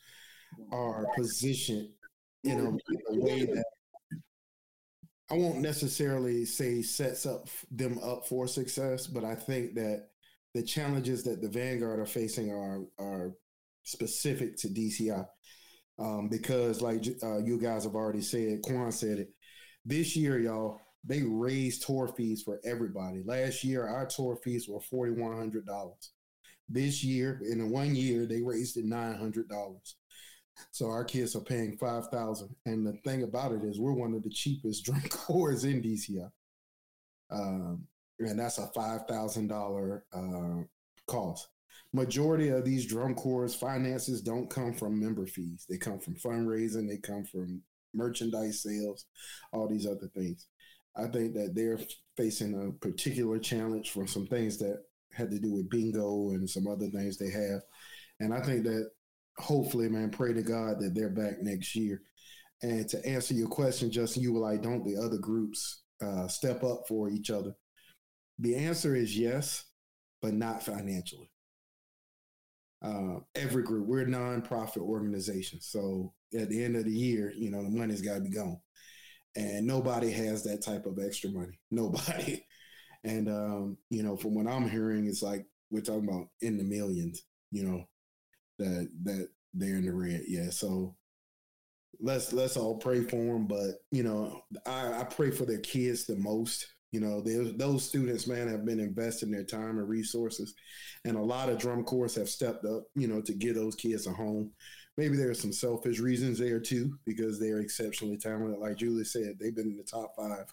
[0.71, 1.89] are positioned
[2.45, 3.65] in a, in a way that
[5.33, 10.09] I won't necessarily say sets up them up for success, but I think that
[10.53, 13.33] the challenges that the Vanguard are facing are are
[13.83, 15.27] specific to DCI.
[15.99, 19.31] Um, because like uh, you guys have already said, Quan said it.
[19.87, 23.23] This year, y'all, they raised tour fees for everybody.
[23.25, 26.11] Last year, our tour fees were forty one hundred dollars.
[26.69, 29.97] This year, in one year, they raised it nine hundred dollars.
[30.71, 32.55] So our kids are paying five thousand.
[32.67, 36.31] And the thing about it is, we're one of the cheapest drum corps in DCI,
[37.31, 37.87] um,
[38.19, 40.63] and that's a five thousand dollar uh,
[41.07, 41.49] cost.
[41.95, 46.89] Majority of these drum corps finances don't come from member fees; they come from fundraising,
[46.89, 47.63] they come from
[47.95, 49.07] merchandise sales,
[49.53, 50.47] all these other things.
[50.97, 51.79] I think that they're
[52.17, 56.67] facing a particular challenge from some things that had to do with bingo and some
[56.67, 57.63] other things they have.
[58.21, 58.91] And I think that
[59.39, 62.03] hopefully, man, pray to God that they're back next year.
[62.63, 66.63] And to answer your question, Justin, you were like, don't the other groups uh, step
[66.63, 67.55] up for each other?
[68.39, 69.65] The answer is yes,
[70.21, 71.31] but not financially.
[72.83, 75.61] Uh, every group, we're a nonprofit organization.
[75.61, 78.61] So at the end of the year, you know, the money's got to be gone.
[79.37, 81.59] And nobody has that type of extra money.
[81.71, 82.45] Nobody.
[83.05, 86.65] And, um, you know, from what I'm hearing, it's like we're talking about in the
[86.65, 87.85] millions, you know,
[88.59, 90.23] that, that they're in the red.
[90.27, 90.51] Yeah.
[90.51, 90.95] So
[92.01, 93.47] let's, let's all pray for them.
[93.47, 96.67] But, you know, I, I pray for their kids the most.
[96.93, 100.55] You know, those students, man, have been investing their time and resources.
[101.07, 104.07] And a lot of drum corps have stepped up, you know, to give those kids
[104.07, 104.51] a home.
[104.99, 108.59] Maybe there's some selfish reasons there too, because they're exceptionally talented.
[108.59, 110.53] Like Julie said, they've been in the top five,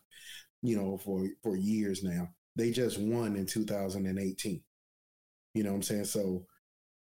[0.61, 2.29] you know, for for years now.
[2.55, 4.63] They just won in 2018.
[5.53, 6.05] You know what I'm saying?
[6.05, 6.45] So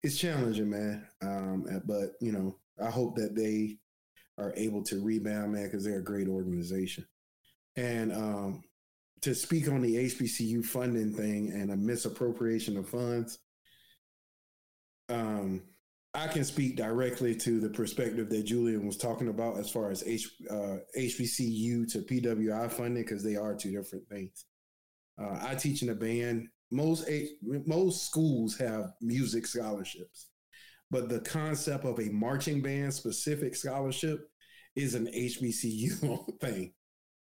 [0.02, 1.06] it's challenging, man.
[1.22, 3.78] Um, but you know, I hope that they
[4.38, 7.06] are able to rebound, man, because they're a great organization.
[7.76, 8.64] And um,
[9.22, 13.38] to speak on the HBCU funding thing and a misappropriation of funds,
[15.08, 15.62] um,
[16.14, 20.02] I can speak directly to the perspective that Julian was talking about as far as
[20.06, 24.46] H, uh, HBCU to PWI funding because they are two different things.
[25.20, 26.48] Uh, I teach in a band.
[26.70, 27.08] Most
[27.66, 30.28] most schools have music scholarships,
[30.90, 34.30] but the concept of a marching band specific scholarship
[34.76, 36.72] is an HBCU thing.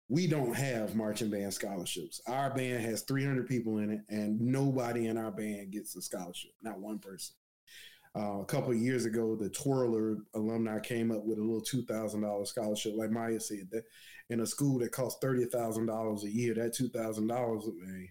[0.08, 2.22] We don't have marching band scholarships.
[2.28, 6.52] Our band has 300 people in it, and nobody in our band gets a scholarship.
[6.62, 7.36] Not one person.
[8.18, 12.22] Uh, a couple years ago, the Twirler alumni came up with a little two thousand
[12.22, 13.68] dollars scholarship, like Maya said.
[13.72, 13.84] That
[14.30, 18.08] in a school that costs thirty thousand dollars a year, that two thousand dollars, man,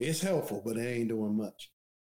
[0.00, 1.70] it's helpful, but it ain't doing much.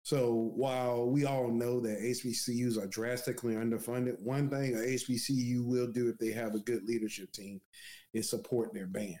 [0.03, 5.87] So while we all know that HBCUs are drastically underfunded, one thing a HBCU will
[5.87, 7.61] do if they have a good leadership team
[8.13, 9.19] is support their band.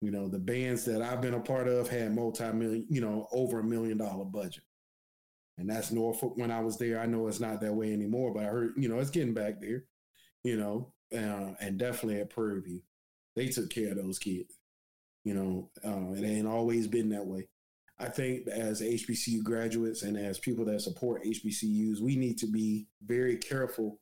[0.00, 3.60] You know, the bands that I've been a part of had multi-million, you know, over
[3.60, 4.62] a million dollar budget.
[5.56, 7.00] And that's Norfolk when I was there.
[7.00, 9.60] I know it's not that way anymore, but I heard, you know, it's getting back
[9.60, 9.84] there,
[10.44, 12.80] you know, uh, and definitely at Prairie View.
[13.34, 14.56] They took care of those kids,
[15.24, 17.48] you know, uh, it ain't always been that way.
[18.00, 22.86] I think as HBCU graduates and as people that support HBCUs, we need to be
[23.04, 23.98] very careful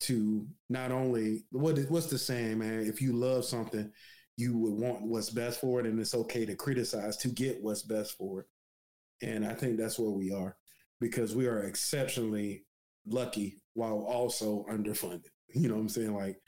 [0.00, 2.80] to not only what what's the saying, man?
[2.80, 3.90] If you love something,
[4.36, 7.82] you would want what's best for it, and it's okay to criticize to get what's
[7.82, 8.46] best for it.
[9.26, 10.56] And I think that's where we are
[11.00, 12.64] because we are exceptionally
[13.06, 15.26] lucky while also underfunded.
[15.54, 16.14] You know what I'm saying?
[16.14, 16.38] Like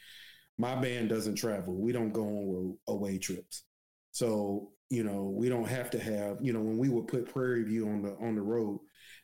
[0.57, 1.75] my band doesn't travel.
[1.75, 3.65] We don't go on away trips.
[4.13, 7.65] So, you know, we don't have to have, you know, when we would put Prairie
[7.65, 8.79] View on the on the road,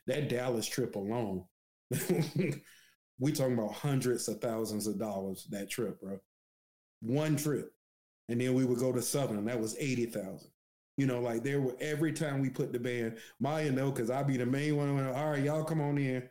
[0.07, 1.45] that Dallas trip alone,
[3.19, 6.19] we talking about hundreds of thousands of dollars that trip, bro.
[7.01, 7.71] One trip.
[8.27, 10.49] And then we would go to Southern, that was 80,000.
[10.97, 14.23] You know, like there were every time we put the band, Maya know because I
[14.23, 15.07] be the main one.
[15.07, 16.27] All right, y'all come on in.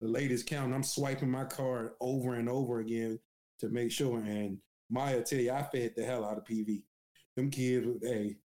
[0.00, 0.74] The latest count.
[0.74, 3.18] I'm swiping my card over and over again
[3.60, 4.18] to make sure.
[4.18, 4.58] And
[4.90, 6.82] Maya tell you, I fed the hell out of PV.
[7.36, 8.36] Them kids, hey,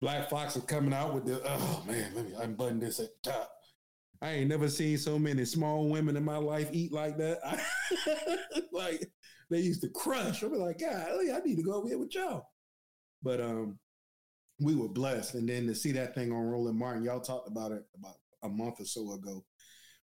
[0.00, 3.30] Black Fox is coming out with the oh man, let me unbutton this at the
[3.30, 3.50] top.
[4.20, 7.38] I ain't never seen so many small women in my life eat like that.
[8.72, 9.08] like
[9.50, 10.42] they used to crush.
[10.42, 12.48] I be like, God, I need to go over here with y'all.
[13.22, 13.78] But um,
[14.60, 15.34] we were blessed.
[15.34, 18.48] And then to see that thing on Roland Martin, y'all talked about it about a
[18.48, 19.44] month or so ago,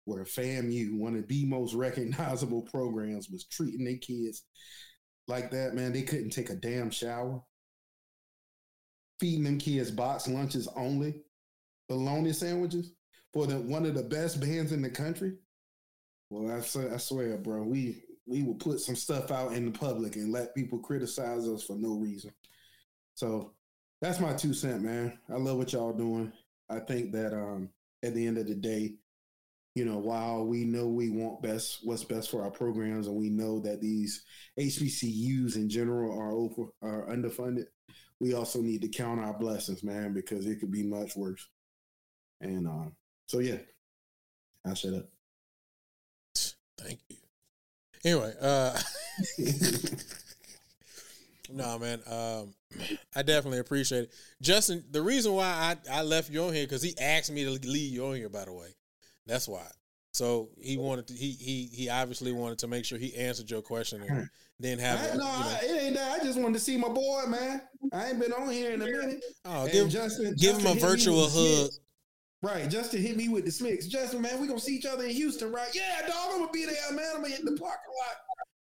[0.05, 4.45] where FAMU, one of the most recognizable programs, was treating their kids
[5.27, 5.93] like that, man.
[5.93, 7.43] They couldn't take a damn shower.
[9.25, 11.15] Feeding them kids box lunches only,
[11.89, 12.93] bologna sandwiches
[13.33, 15.33] for the one of the best bands in the country.
[16.29, 20.17] Well, I, I swear, bro, we we will put some stuff out in the public
[20.17, 22.35] and let people criticize us for no reason.
[23.15, 23.55] So
[24.03, 25.19] that's my two cent, man.
[25.31, 26.31] I love what y'all doing.
[26.69, 27.71] I think that um,
[28.03, 28.93] at the end of the day,
[29.75, 33.31] you know, while we know we want best what's best for our programs, and we
[33.31, 34.23] know that these
[34.61, 37.65] HBCUs in general are over are underfunded,
[38.21, 41.47] we also need to count our blessings, man, because it could be much worse.
[42.41, 42.93] And um,
[43.27, 43.59] so, yeah,
[44.65, 45.09] I shut up.
[46.79, 47.17] Thank you.
[48.05, 48.79] Anyway, uh,
[51.51, 52.01] no, man.
[52.07, 52.55] Um,
[53.17, 54.13] I definitely appreciate it.
[54.43, 55.47] Justin, the reason why
[55.91, 58.29] I, I left you on here because he asked me to leave you on here,
[58.29, 58.69] by the way.
[59.27, 59.67] That's why.
[60.13, 63.63] So he wanted to, he he he obviously wanted to make sure he answered your
[63.63, 64.29] question and
[64.61, 66.21] then have I, no, you know, it ain't that.
[66.21, 67.63] I just wanted to see my boy, man.
[67.93, 69.25] I ain't been on here in a minute.
[69.45, 71.71] Oh, give, Justin, give Justin him a virtual hug.
[72.43, 73.89] Right, Justin hit me with the smicks.
[73.89, 75.71] Justin, man, we gonna see each other in Houston, right?
[75.75, 77.07] Yeah, dog, I'm gonna be there, man.
[77.17, 78.17] I'm gonna hit the parking lot.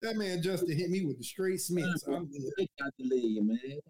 [0.02, 2.07] That man Justin hit me with the straight smicks.
[2.07, 2.68] I'm good.
[2.81, 3.81] Got the lead, man.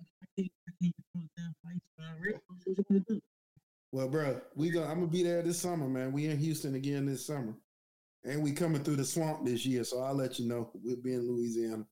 [3.93, 4.85] Well, bro, we go.
[4.85, 6.13] I'm gonna be there this summer, man.
[6.13, 7.55] We in Houston again this summer,
[8.29, 9.85] and we coming through the swamp this year.
[9.85, 10.71] So I'll let you know.
[10.83, 11.85] We'll be in Louisiana.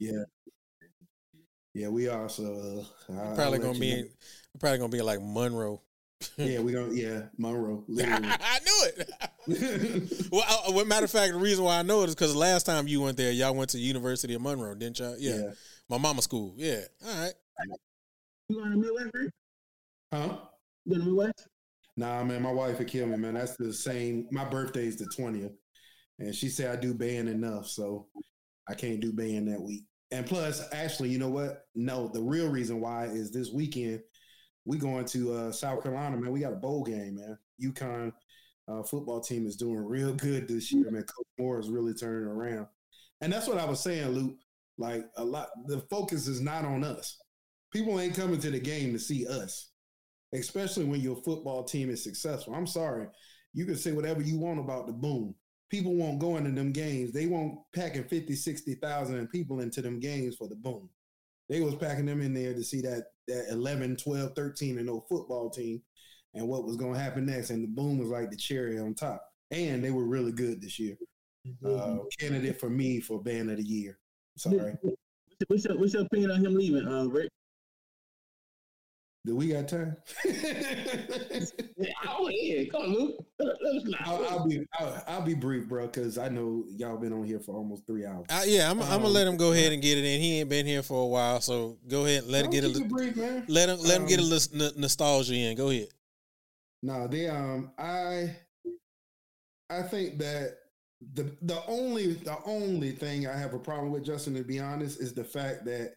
[0.00, 0.24] Yeah,
[1.74, 2.28] yeah, we are.
[2.28, 3.92] So uh, probably gonna be.
[3.92, 4.08] In,
[4.58, 5.80] probably gonna be like Monroe.
[6.36, 7.84] yeah, we gonna yeah Monroe.
[7.88, 8.28] Literally.
[8.28, 10.28] I knew it.
[10.32, 12.66] well, I, well, matter of fact, the reason why I know it is because last
[12.66, 15.16] time you went there, y'all went to University of Monroe, didn't y'all?
[15.18, 15.50] Yeah, yeah.
[15.88, 16.54] my mama school.
[16.56, 17.32] Yeah, all right.
[18.48, 19.32] You going to Midwest?
[20.12, 20.36] Huh?
[20.84, 21.48] You going to Midwest?
[22.02, 23.34] Nah, man, my wife would kill me, man.
[23.34, 24.26] That's the same.
[24.32, 25.52] My birthday is the twentieth,
[26.18, 28.08] and she said I do band enough, so
[28.68, 29.84] I can't do band that week.
[30.10, 31.66] And plus, actually, you know what?
[31.76, 34.00] No, the real reason why is this weekend
[34.64, 36.32] we going to uh, South Carolina, man.
[36.32, 37.38] We got a bowl game, man.
[37.62, 38.12] UConn
[38.66, 41.02] uh, football team is doing real good this year, man.
[41.04, 42.66] Coach Mora is really turning around,
[43.20, 44.38] and that's what I was saying, Luke.
[44.76, 47.16] Like a lot, the focus is not on us.
[47.72, 49.71] People ain't coming to the game to see us,
[50.32, 52.54] especially when your football team is successful.
[52.54, 53.06] I'm sorry,
[53.52, 55.34] you can say whatever you want about the boom.
[55.70, 57.12] People won't go into them games.
[57.12, 60.90] They won't packing 50, 60,000 people into them games for the boom.
[61.48, 65.04] They was packing them in there to see that that 11, 12, 13 and 0
[65.08, 65.80] football team
[66.34, 67.50] and what was going to happen next.
[67.50, 69.22] And the boom was like the cherry on top.
[69.50, 70.96] And they were really good this year.
[71.46, 71.66] Mm-hmm.
[72.00, 73.98] Uh, candidate for me for band of the year.
[74.36, 74.74] Sorry.
[75.48, 77.28] What's your, what's your opinion on him leaving, uh, Rick?
[79.24, 79.96] Do we got time?
[82.08, 83.24] oh yeah, come on, Luke.
[84.00, 87.38] I'll, I'll, be I'll, I'll, be brief, bro, because I know y'all been on here
[87.38, 88.26] for almost three hours.
[88.28, 90.20] Uh, yeah, I'm, um, I'm, gonna let him go ahead and get it in.
[90.20, 92.84] He ain't been here for a while, so go ahead and let him get a
[92.84, 93.44] brief, man.
[93.46, 95.56] Let him let him um, get a little nostalgia in.
[95.56, 95.88] Go ahead.
[96.82, 98.36] No, they um I
[99.70, 100.56] I think that
[101.14, 105.00] the the only the only thing I have a problem with Justin, to be honest,
[105.00, 105.94] is the fact that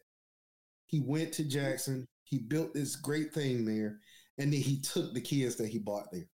[0.85, 3.99] he went to Jackson, he built this great thing there,
[4.37, 6.27] and then he took the kids that he bought there,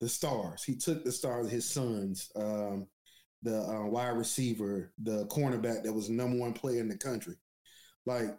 [0.00, 0.64] the stars.
[0.64, 2.86] He took the stars, his sons, um,
[3.42, 7.34] the uh, wide receiver, the cornerback that was number one player in the country.
[8.06, 8.36] Like,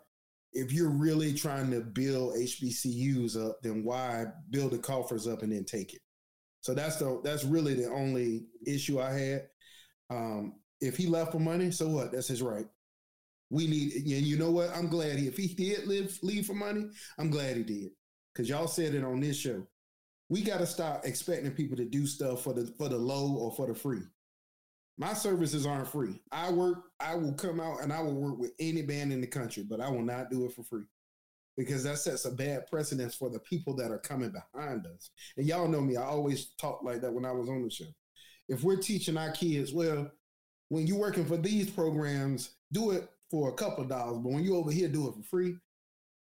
[0.53, 5.51] if you're really trying to build HBCUs up, then why build the coffers up and
[5.51, 6.01] then take it?
[6.61, 9.47] So that's the that's really the only issue I had.
[10.09, 12.11] Um, if he left for money, so what?
[12.11, 12.67] That's his right.
[13.53, 14.75] We need, and you know what?
[14.75, 17.91] I'm glad he, if he did live leave for money, I'm glad he did
[18.33, 19.61] because y'all said it on this show.
[20.27, 23.51] We got to stop expecting people to do stuff for the for the low or
[23.51, 24.01] for the free.
[24.97, 26.19] My services aren't free.
[26.31, 26.85] I work.
[26.99, 29.79] I will come out and I will work with any band in the country, but
[29.79, 30.85] I will not do it for free
[31.55, 35.11] because that sets a bad precedence for the people that are coming behind us.
[35.37, 37.85] And y'all know me, I always talk like that when I was on the show.
[38.49, 40.09] If we're teaching our kids, well,
[40.69, 44.43] when you're working for these programs, do it for a couple of dollars, but when
[44.43, 45.55] you over here do it for free,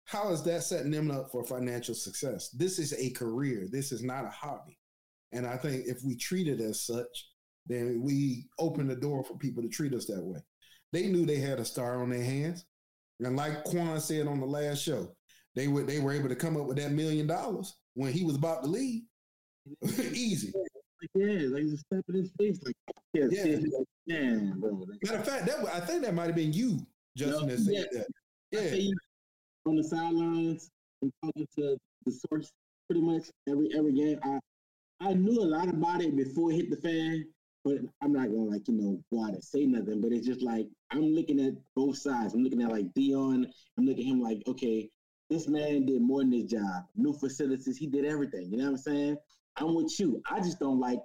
[0.05, 2.51] how is that setting them up for financial success?
[2.51, 3.67] This is a career.
[3.73, 4.79] This is not a hobby.
[5.33, 7.31] And I think if we treat it as such,
[7.67, 10.41] then we open the door for people to treat us that way.
[10.93, 12.67] They knew they had a star on their hands.
[13.21, 15.09] And like Quan said on the last show,
[15.57, 18.37] they were they were able to come up with that million dollars when he was
[18.37, 19.03] about to leave.
[20.13, 20.53] Easy.
[20.55, 22.75] Like, yeah, like just step in his face, like
[23.15, 23.25] yeah,
[24.07, 24.51] Yeah.
[24.57, 24.85] bro.
[25.05, 26.79] Matter of fact, that I think that might have been you,
[27.19, 27.85] Justin, No, that said yeah.
[27.93, 28.07] that.
[28.53, 28.75] Yeah.
[28.75, 28.97] you
[29.67, 30.71] on the sidelines
[31.03, 32.51] and talking to the source
[32.89, 34.19] pretty much every every game.
[34.23, 34.39] I
[35.01, 37.25] I knew a lot about it before it hit the fan,
[37.65, 40.01] but I'm not gonna like you know go out and say nothing.
[40.01, 42.35] But it's just like I'm looking at both sides.
[42.35, 43.47] I'm looking at like Deion.
[43.77, 44.89] I'm looking at him like, okay,
[45.29, 46.85] this man did more than his job.
[46.97, 48.51] New facilities, he did everything.
[48.51, 49.17] You know what I'm saying?
[49.57, 50.23] I'm with you.
[50.31, 51.01] I just don't like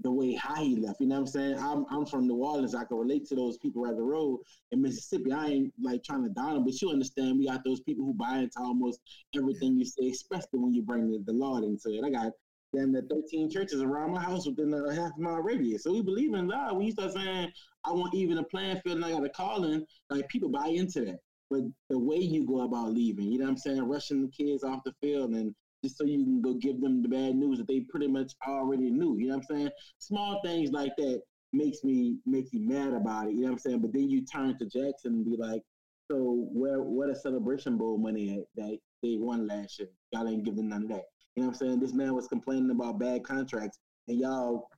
[0.00, 1.00] the way how he left.
[1.00, 1.58] You know what I'm saying?
[1.58, 2.74] I'm I'm from New Orleans.
[2.74, 5.32] I can relate to those people right the road in Mississippi.
[5.32, 8.14] I ain't like trying to down them, but you understand we got those people who
[8.14, 9.00] buy into almost
[9.36, 12.04] everything you say, especially when you bring the, the Lord into it.
[12.04, 12.32] I got
[12.74, 15.84] damn the 13 churches around my house within a half mile radius.
[15.84, 16.76] So we believe in God.
[16.76, 17.50] When you start saying
[17.84, 21.04] I want even a playing field and I got a calling, like people buy into
[21.06, 21.18] that.
[21.50, 24.62] But the way you go about leaving, you know what I'm saying, rushing the kids
[24.62, 27.68] off the field and just so you can go give them the bad news that
[27.68, 29.16] they pretty much already knew.
[29.18, 29.70] You know what I'm saying?
[29.98, 33.34] Small things like that makes me makes me mad about it.
[33.34, 33.80] You know what I'm saying?
[33.80, 35.62] But then you turn to Jackson and be like,
[36.10, 39.88] so where where the celebration bowl money at that they won last year?
[40.12, 41.04] Y'all ain't giving none of that.
[41.36, 41.80] You know what I'm saying?
[41.80, 44.68] This man was complaining about bad contracts and y'all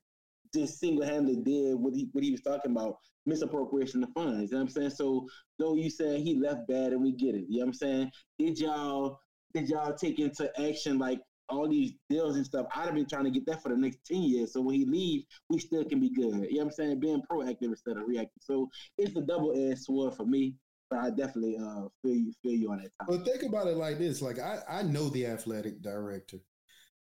[0.53, 2.97] just single handedly did what he what he was talking about,
[3.27, 4.51] misappropriation of funds.
[4.51, 4.91] You know what I'm saying?
[4.91, 5.27] So
[5.59, 8.11] though you saying he left bad and we get it, you know what I'm saying?
[8.39, 9.21] Did y'all
[9.55, 12.67] did y'all take into action like all these deals and stuff?
[12.75, 14.53] I'd have been trying to get that for the next 10 years.
[14.53, 16.27] So when he leaves, we still can be good.
[16.27, 17.01] You know what I'm saying?
[17.01, 18.43] Being proactive instead of reactive.
[18.43, 20.55] So it's a double edged sword for me.
[20.89, 23.25] But I definitely uh feel you feel you on that topic.
[23.25, 26.39] But think about it like this: like I, I know the athletic director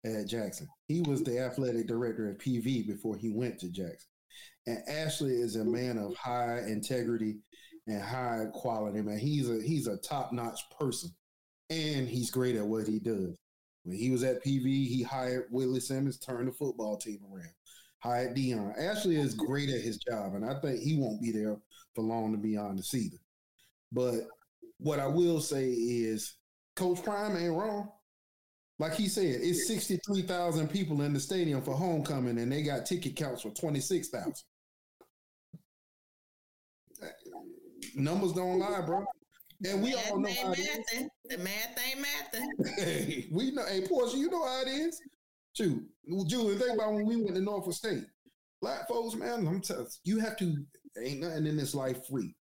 [0.05, 0.68] at Jackson.
[0.89, 4.10] He was the athletic director at PV before he went to Jackson.
[4.66, 7.36] And Ashley is a man of high integrity
[7.86, 9.00] and high quality.
[9.00, 11.10] Man, he's a he's a top notch person,
[11.70, 13.36] and he's great at what he does.
[13.85, 17.55] When he was at PV, he hired Willie Simmons, turned the football team around.
[18.01, 18.78] Hired Deion.
[18.78, 21.57] Ashley is great at his job, and I think he won't be there
[21.95, 23.17] for long to be honest either.
[23.93, 24.15] But
[24.78, 26.35] what I will say is,
[26.75, 27.91] Coach Prime ain't wrong.
[28.78, 33.17] Like he said, it's 63,000 people in the stadium for homecoming, and they got ticket
[33.17, 34.35] counts for 26,000.
[37.95, 39.05] Numbers don't lie, bro.
[39.65, 41.09] And we all know Math how it is.
[41.25, 42.76] The math ain't mathing.
[42.78, 43.65] Hey, we know.
[43.67, 45.01] Hey, Porsha, you know how it is.
[45.55, 45.83] Shoot,
[46.26, 48.05] Julie, think about when we went to Norfolk State.
[48.60, 50.57] Black folks, man, I'm telling you, you have to.
[51.02, 52.35] Ain't nothing in this life free.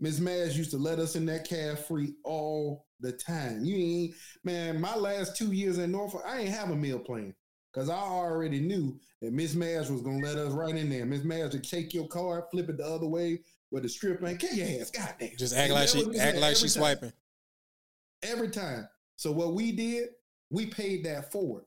[0.00, 3.64] Miss Madge used to let us in that cab free all the time.
[3.64, 4.80] You ain't, man.
[4.80, 7.34] My last two years in Norfolk, I ain't have a meal plan
[7.72, 11.06] because I already knew that Miss Madge was gonna let us right in there.
[11.06, 14.38] Miss Madge would take your card, flip it the other way with the strip and
[14.38, 14.90] kill your ass.
[14.90, 15.30] Goddamn.
[15.38, 17.12] Just act like she act like time swiping.
[18.22, 18.88] every time.
[19.16, 20.10] So what we did,
[20.50, 21.64] we paid that forward.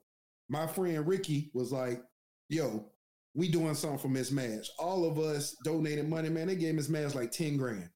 [0.49, 2.03] My friend Ricky was like,
[2.49, 2.85] "Yo,
[3.35, 6.47] we doing something for Miss Madge." All of us donated money, man.
[6.47, 7.89] They gave Miss Madge like ten grand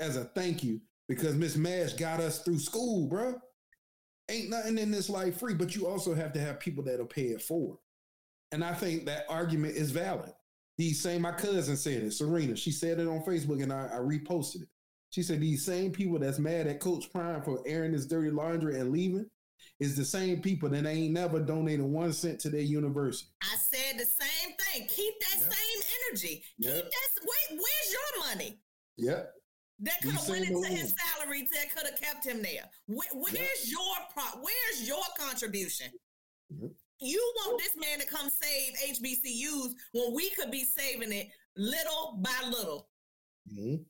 [0.00, 3.40] as a thank you because Miss Madge got us through school, bro.
[4.30, 7.28] Ain't nothing in this life free, but you also have to have people that'll pay
[7.28, 7.78] it forward.
[8.52, 10.32] And I think that argument is valid.
[10.78, 12.54] These same, my cousin said it, Serena.
[12.56, 14.68] She said it on Facebook and I, I reposted it.
[15.10, 18.78] She said these same people that's mad at Coach Prime for airing his dirty laundry
[18.78, 19.26] and leaving
[19.80, 23.30] is the same people that ain't never donated one cent to their university.
[23.42, 24.86] I said the same thing.
[24.88, 25.52] Keep that Yep.
[25.52, 26.44] same energy.
[26.58, 26.74] Yep.
[26.74, 27.22] Keep that.
[27.22, 28.60] Wait, where's your money?
[28.98, 29.34] Yep.
[29.80, 31.48] That could have went into his salary.
[31.52, 32.68] That could have kept him there.
[32.86, 34.40] Where, where's your pro?
[34.42, 35.88] Where's your contribution?
[37.00, 42.18] You want this man to come save HBCUs when we could be saving it little
[42.20, 42.88] by little.
[43.52, 43.84] Mhm.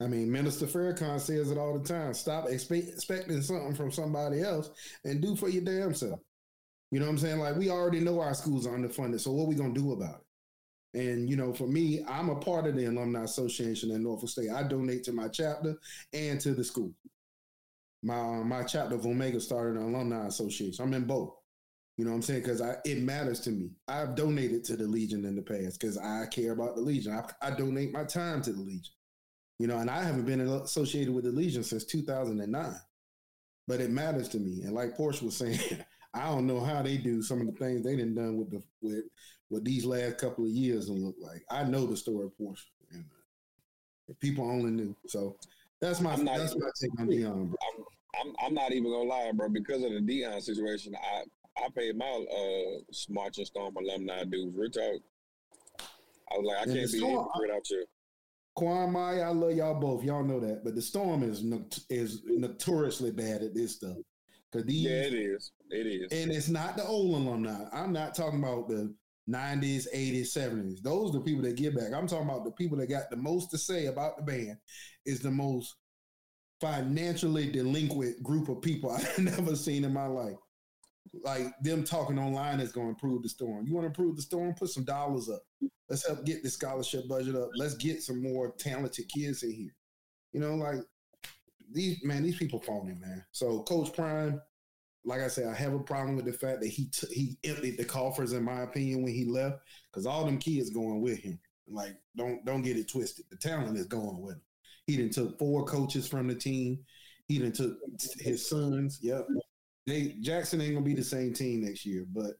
[0.00, 2.14] I mean, Minister Farrakhan says it all the time.
[2.14, 4.70] Stop expe- expecting something from somebody else
[5.04, 6.20] and do for your damn self.
[6.90, 7.38] You know what I'm saying?
[7.38, 10.20] Like we already know our schools are underfunded, so what are we gonna do about
[10.94, 11.00] it?
[11.00, 14.50] And you know, for me, I'm a part of the alumni association in Norfolk State.
[14.50, 15.78] I donate to my chapter
[16.12, 16.92] and to the school.
[18.02, 20.82] My my chapter of Omega started an alumni association.
[20.82, 21.34] I'm in both.
[22.00, 22.40] You know what I'm saying?
[22.40, 23.72] Because I it matters to me.
[23.86, 27.12] I've donated to the Legion in the past because I care about the Legion.
[27.12, 28.94] I, I donate my time to the Legion.
[29.58, 32.74] You know, and I haven't been associated with the Legion since 2009.
[33.68, 34.62] But it matters to me.
[34.62, 35.58] And like Porsha was saying,
[36.14, 38.62] I don't know how they do some of the things they done done with the
[38.80, 39.04] with
[39.50, 41.44] what these last couple of years and look like.
[41.50, 43.04] I know the story of Porsha, and
[44.08, 44.96] uh, people only knew.
[45.06, 45.36] So
[45.82, 47.50] that's my that's even- my take on Deion.
[47.50, 47.58] Bro.
[47.68, 47.84] I'm,
[48.22, 49.50] I'm I'm not even gonna lie, bro.
[49.50, 51.24] Because of the Deion situation, I
[51.64, 54.52] I paid my uh Marching Storm alumni dues.
[54.54, 55.00] Real talk.
[56.32, 57.84] I was like, I And can't be Storm- hypocrite out here.
[58.56, 60.02] Quan Maya, I love y'all both.
[60.04, 61.42] Y'all know that, but the storm is
[61.88, 63.96] is notoriously bad at this stuff.
[64.52, 65.52] Cause these Yeah, it is.
[65.70, 66.12] It is.
[66.12, 67.64] And it's not the old alumni.
[67.72, 68.92] I'm not talking about the
[69.28, 70.82] 90s, 80s, 70s.
[70.82, 71.92] Those are the people that give back.
[71.94, 74.56] I'm talking about the people that got the most to say about the band
[75.06, 75.76] is the most
[76.60, 80.36] financially delinquent group of people I've never seen in my life.
[81.12, 83.66] Like them talking online is going to improve the storm.
[83.66, 84.54] You want to improve the storm?
[84.54, 85.42] Put some dollars up.
[85.88, 87.50] Let's help get the scholarship budget up.
[87.56, 89.74] Let's get some more talented kids in here.
[90.32, 90.78] You know, like
[91.72, 93.24] these man, these people phony, man.
[93.32, 94.40] So Coach Prime,
[95.04, 97.76] like I said, I have a problem with the fact that he t- he emptied
[97.78, 99.58] the coffers, in my opinion, when he left,
[99.90, 101.40] because all them kids going with him.
[101.68, 103.24] Like, don't don't get it twisted.
[103.30, 104.42] The talent is going with him.
[104.86, 106.80] He didn't took four coaches from the team.
[107.26, 107.76] He didn't took
[108.18, 108.98] his sons.
[109.02, 109.26] Yep.
[109.90, 112.34] They Jackson ain't gonna be the same team next year, but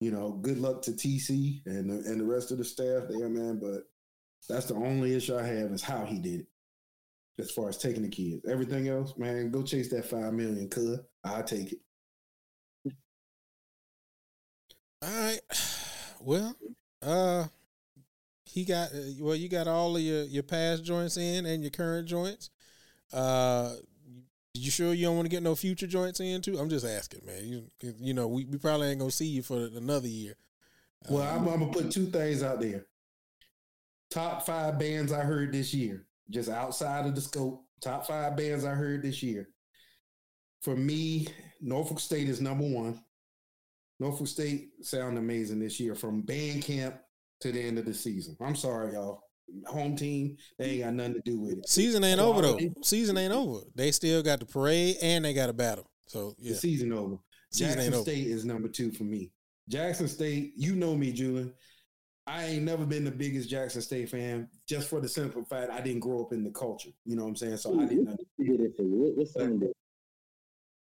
[0.00, 3.28] you know, good luck to TC and the, and the rest of the staff there,
[3.28, 3.58] man.
[3.60, 3.82] But
[4.48, 6.46] that's the only issue I have is how he did it.
[7.38, 10.98] As far as taking the kids, everything else, man, go chase that five million, cuz
[11.24, 11.78] I'll take it.
[15.02, 15.40] All right.
[16.24, 16.54] Well,
[17.02, 17.46] uh,
[18.44, 19.34] he got uh, well.
[19.34, 22.50] You got all of your your past joints in and your current joints.
[23.12, 23.74] Uh,
[24.54, 26.58] you sure you don't want to get no future joints in too?
[26.58, 27.46] I'm just asking, man.
[27.46, 27.64] You
[27.98, 30.34] you know we, we probably ain't gonna see you for another year.
[31.08, 32.86] Well, Uh, I'm, I'm gonna put two things out there.
[34.10, 37.64] Top five bands I heard this year, just outside of the scope.
[37.80, 39.48] Top five bands I heard this year.
[40.60, 41.26] For me,
[41.60, 43.02] Norfolk State is number one.
[43.98, 46.96] Norfolk State sound amazing this year from band camp
[47.40, 48.36] to the end of the season.
[48.40, 49.22] I'm sorry, y'all.
[49.66, 51.68] Home team, they ain't got nothing to do with it.
[51.68, 52.48] season ain't over though.
[52.54, 52.72] Quality.
[52.82, 53.60] Season ain't over.
[53.74, 55.90] They still got the parade and they got a battle.
[56.06, 57.16] So yeah, The season over.
[57.50, 58.02] Season ain't Jackson over.
[58.02, 59.30] State is number two for me.
[59.68, 61.52] Jackson State, you know me, Julian.
[62.26, 65.80] I ain't never been the biggest Jackson State fan, just for the simple fact I
[65.80, 66.90] didn't grow up in the culture.
[67.04, 67.56] You know what I'm saying?
[67.58, 68.08] So I didn't.
[68.08, 69.16] Under- Did it for what?
[69.16, 69.72] What song did?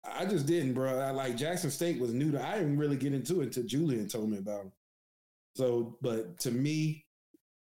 [0.04, 0.98] I just didn't, bro.
[1.00, 2.46] I like Jackson State was new to.
[2.46, 4.72] I didn't really get into it until Julian told me about it.
[5.56, 7.03] So, but to me,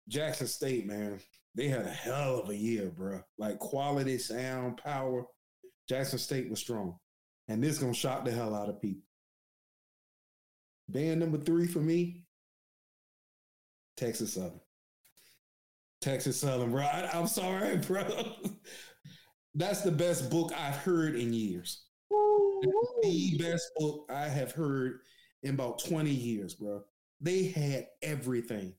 [0.07, 1.19] Jackson State, man,
[1.55, 3.21] they had a hell of a year, bro.
[3.37, 5.25] Like quality, sound, power.
[5.87, 6.97] Jackson State was strong,
[7.47, 9.03] and this gonna shock the hell out of people.
[10.87, 12.23] Band number three for me,
[13.97, 14.59] Texas Southern.
[16.01, 16.83] Texas Southern, bro.
[16.83, 18.03] I, I'm sorry, bro.
[19.53, 21.83] That's the best book I've heard in years.
[22.09, 24.99] The best book I have heard
[25.43, 26.83] in about 20 years, bro.
[27.19, 28.73] They had everything.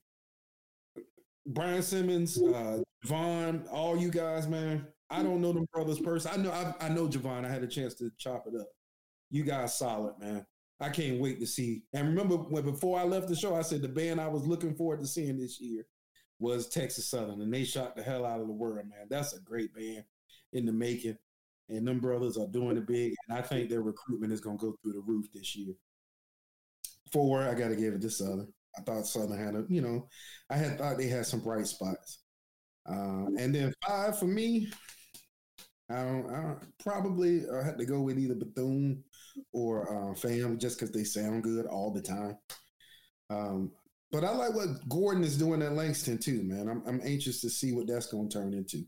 [1.47, 4.87] Brian Simmons, uh, Javon, all you guys, man.
[5.11, 6.31] I don't know them brothers person.
[6.33, 7.45] I know I, I know Javon.
[7.45, 8.69] I had a chance to chop it up.
[9.31, 10.47] You guys solid, man.
[10.81, 11.83] I can't wait to see.
[11.93, 14.75] And remember when before I left the show, I said the band I was looking
[14.75, 15.87] forward to seeing this year
[16.39, 19.07] was Texas Southern, and they shot the hell out of the world, man.
[19.09, 20.05] That's a great band
[20.53, 21.19] in the making.
[21.69, 23.15] And them brothers are doing it big.
[23.29, 25.75] And I think their recruitment is gonna go through the roof this year.
[27.13, 28.53] For Four, I gotta give it to Southern.
[28.77, 30.09] I thought Southern had a, you know,
[30.51, 32.21] I had thought they had some bright spots.
[32.89, 34.69] Uh, and then five for me,
[35.91, 39.05] I don't, I don't probably I had to go with either Bethune
[39.53, 42.39] or uh, Fam just because they sound good all the time.
[43.31, 43.73] Um,
[44.11, 46.69] but I like what Gordon is doing at Langston too, man.
[46.69, 48.85] I'm, I'm anxious to see what that's going to turn into.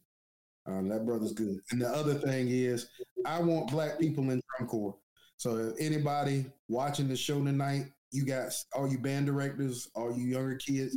[0.66, 1.58] Um, that brother's good.
[1.70, 2.88] And the other thing is,
[3.26, 4.96] I want black people in drum corps.
[5.36, 10.26] So if anybody watching the show tonight, you got all you band directors, all you
[10.26, 10.96] younger kids.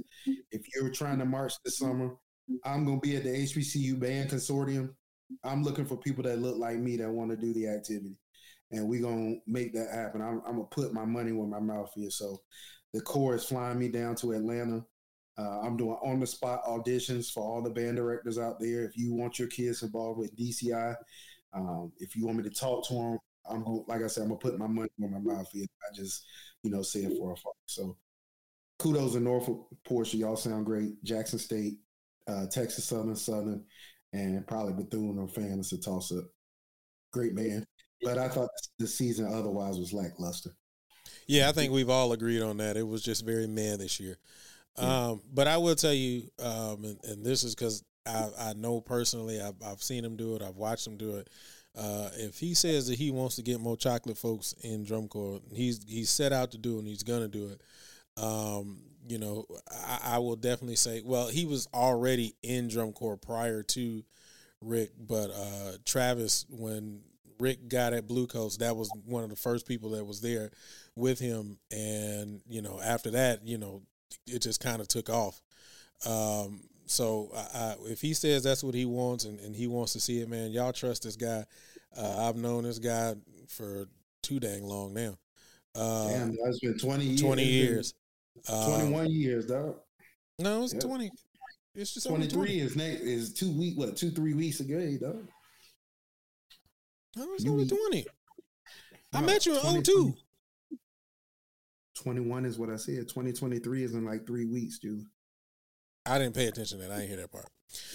[0.52, 2.16] If you're trying to march this summer,
[2.64, 4.94] I'm gonna be at the HBCU Band Consortium.
[5.44, 8.16] I'm looking for people that look like me that want to do the activity,
[8.72, 10.22] and we're gonna make that happen.
[10.22, 12.20] I'm, I'm, gonna put my money where my mouth is.
[12.20, 12.42] So,
[12.94, 14.86] the Corps is flying me down to Atlanta.
[15.40, 18.86] Uh, I'm doing on the spot auditions for all the band directors out there.
[18.86, 20.96] If you want your kids involved with DCI,
[21.54, 24.40] um, if you want me to talk to them, I'm like I said, I'm gonna
[24.40, 25.68] put my money where my mouth is.
[25.90, 26.26] I just,
[26.64, 27.56] you know, say it for a fuck.
[27.66, 27.98] So,
[28.80, 30.16] kudos to Norfolk, Porsha.
[30.16, 31.04] Y'all sound great.
[31.04, 31.76] Jackson State,
[32.28, 33.64] uh, Texas Southern, Southern,
[34.14, 35.60] and probably Bethune or Fan.
[35.60, 36.26] It's a toss up.
[37.14, 37.66] Great man.
[38.02, 40.52] But I thought the season otherwise was lackluster.
[41.26, 42.78] Yeah, I think we've all agreed on that.
[42.78, 44.18] It was just very man this year.
[44.78, 48.80] Um, but I will tell you, um, and, and, this is because I, I, know
[48.80, 51.32] personally, I've, I've, seen him do it, I've watched him do it.
[51.78, 55.40] Uh, if he says that he wants to get more chocolate folks in drum corps,
[55.54, 57.62] he's he's set out to do and he's gonna do it.
[58.22, 63.16] Um, you know, I, I, will definitely say, well, he was already in drum corps
[63.16, 64.04] prior to
[64.60, 67.02] Rick, but uh, Travis, when
[67.40, 70.50] Rick got at Bluecoats, that was one of the first people that was there
[70.96, 73.84] with him, and you know, after that, you know,
[74.26, 75.40] it just kind of took off.
[76.06, 79.94] Um, so I, I, if he says that's what he wants and, and, he wants
[79.94, 81.46] to see it, man, y'all trust this guy.
[81.96, 83.16] Uh, I've known this guy
[83.48, 83.88] for
[84.24, 85.18] too dang long now.
[85.76, 87.22] Uh, Damn, that's been twenty years.
[87.22, 87.94] Twenty years.
[88.46, 89.76] Twenty-one um, years, dog.
[90.40, 91.12] No, it's twenty.
[91.76, 92.60] It's just twenty-three.
[92.60, 93.78] Is next is two week.
[93.78, 95.28] What two three weeks ago, dog?
[97.16, 98.06] No, it's you only twenty.
[99.14, 100.14] No, I met you in 02.
[101.96, 103.08] 21 is what I said.
[103.08, 105.06] 2023 is in like three weeks, dude.
[106.08, 106.94] I didn't pay attention to that.
[106.94, 107.48] I didn't hear that part.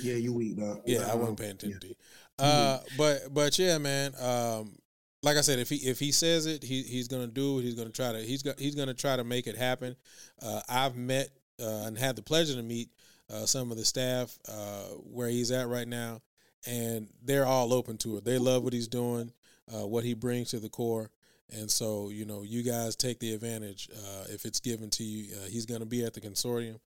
[0.02, 0.82] Yeah, you weak, dog.
[0.86, 1.78] Yeah, I wasn't paying attention yeah.
[1.78, 1.94] to you.
[2.38, 4.12] Uh, but but yeah, man.
[4.20, 4.76] Um,
[5.22, 7.62] like I said, if he if he says it, he he's gonna do it.
[7.62, 9.96] He's gonna try to he's got he's gonna try to make it happen.
[10.42, 11.28] Uh, I've met
[11.60, 12.90] uh, and had the pleasure to meet
[13.32, 16.20] uh, some of the staff uh, where he's at right now,
[16.66, 18.24] and they're all open to it.
[18.24, 19.32] They love what he's doing,
[19.72, 21.10] uh, what he brings to the corps,
[21.50, 25.34] And so, you know, you guys take the advantage uh, if it's given to you.
[25.34, 26.78] Uh, he's going to be at the consortium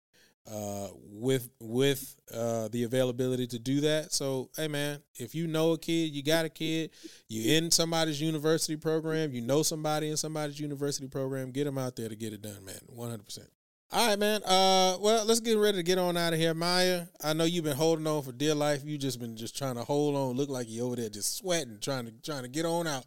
[0.50, 4.12] uh, with with uh, the availability to do that.
[4.12, 6.90] So, hey, man, if you know a kid, you got a kid,
[7.28, 11.96] you in somebody's university program, you know somebody in somebody's university program, get them out
[11.96, 12.78] there to get it done, man.
[12.86, 13.48] One hundred percent.
[13.92, 14.42] All right, man.
[14.42, 17.04] Uh, well, let's get ready to get on out of here, Maya.
[17.22, 18.82] I know you've been holding on for dear life.
[18.84, 21.78] You just been just trying to hold on, look like you over there just sweating,
[21.80, 23.04] trying to trying to get on out.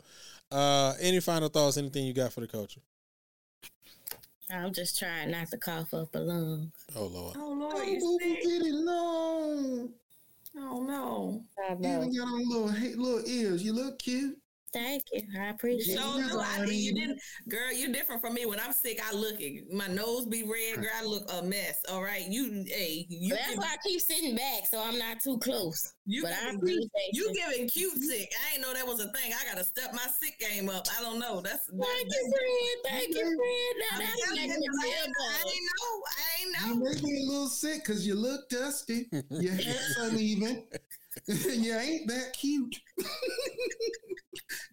[0.52, 1.78] Uh, any final thoughts?
[1.78, 2.82] Anything you got for the culture?
[4.52, 6.72] I'm just trying not to cough up a lung.
[6.96, 7.36] Oh Lord.
[7.38, 9.90] Oh Lord, you get it long.
[10.58, 11.44] Oh no.
[11.70, 12.04] I know.
[12.04, 13.64] You got on little little ears.
[13.64, 14.38] You look cute.
[14.72, 15.22] Thank you.
[15.40, 16.30] I appreciate so it.
[16.30, 18.46] So I you didn't girl, you're different from me.
[18.46, 19.72] When I'm sick, I look it.
[19.72, 20.92] My nose be red, girl.
[20.96, 21.80] I look a mess.
[21.90, 22.26] All right.
[22.28, 25.94] You hey, you That's why I keep sitting back so I'm not too close.
[26.06, 28.32] You but I appreciate you, you giving cute sick.
[28.48, 29.32] I ain't know that was a thing.
[29.34, 30.88] I gotta step my sick game up.
[30.98, 31.42] I don't know.
[31.42, 33.00] That's thank that's, you, friend.
[33.00, 33.76] Thank you, friend.
[33.80, 34.66] Now that's I, ain't know.
[36.06, 36.74] I ain't know.
[36.74, 39.08] You may be a little sick because you look dusty.
[39.30, 40.64] Your hair's uneven.
[41.28, 42.80] you ain't that cute.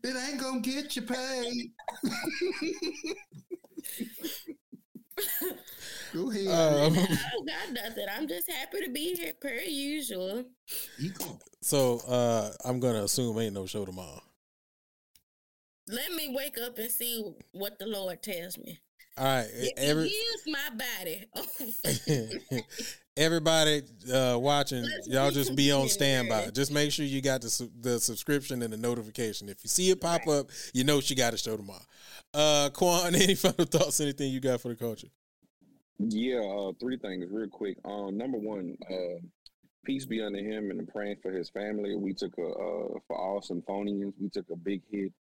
[0.02, 1.73] it ain't gonna get you paid.
[6.12, 6.47] Go ahead.
[6.49, 7.07] Um, I
[7.47, 8.07] got nothing.
[8.10, 10.44] I'm just happy to be here per usual.
[11.62, 14.23] So uh, I'm gonna assume ain't no show tomorrow.
[15.89, 18.81] Let me wake up and see what the Lord tells me.
[19.19, 19.47] All right.
[19.78, 22.62] Every, heals my body.
[23.17, 26.51] Everybody uh, watching, y'all just be on standby.
[26.53, 29.49] Just make sure you got the the subscription and the notification.
[29.49, 30.41] If you see it pop right.
[30.41, 31.81] up, you know she got a show tomorrow.
[32.35, 34.01] Uh, Kuan, any final thoughts?
[34.01, 35.09] Anything you got for the culture?
[35.99, 37.78] Yeah, uh, three things real quick.
[37.86, 39.19] Um, number one, uh,
[39.86, 41.97] peace be unto him and praying for his family.
[41.97, 44.12] We took a uh, for all Sinfonians.
[44.20, 45.15] We took a big hit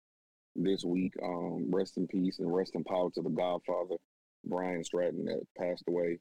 [0.57, 1.15] this week.
[1.23, 3.97] Um, rest in peace and rest in power to the Godfather,
[4.44, 6.18] Brian Stratton, that passed away.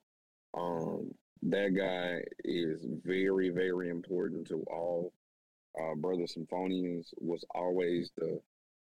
[0.56, 1.14] Um,
[1.44, 5.14] that guy is very, very important to all
[5.80, 7.08] uh, brother Sinfonians.
[7.18, 8.40] Was always the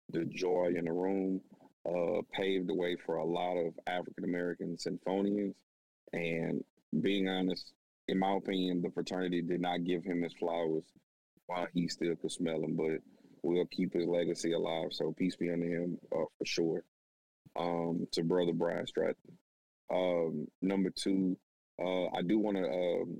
[0.10, 1.42] the joy in the room.
[1.84, 5.56] Uh, paved the way for a lot of African American Sinfonians.
[6.14, 6.64] And
[7.02, 7.74] being honest,
[8.08, 10.84] in my opinion, the fraternity did not give him his flowers
[11.48, 12.76] while he still could smell them.
[12.76, 13.00] But
[13.44, 14.90] we'll keep his legacy alive.
[14.92, 16.84] So peace be unto him uh, for sure.
[17.60, 19.38] Um, to brother Brian Stratton.
[19.94, 21.38] Um, number two,
[21.84, 23.18] uh, I do want to um,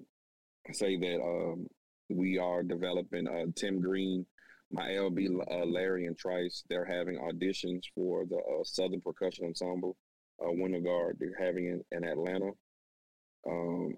[0.72, 1.68] say that um,
[2.10, 4.26] we are developing uh, Tim Green,
[4.72, 6.64] my LB uh, Larry and Trice.
[6.70, 9.98] They're having auditions for the uh, Southern Percussion Ensemble
[10.42, 11.18] uh, Winter Guard.
[11.20, 12.52] They're having it in Atlanta,
[13.50, 13.96] um,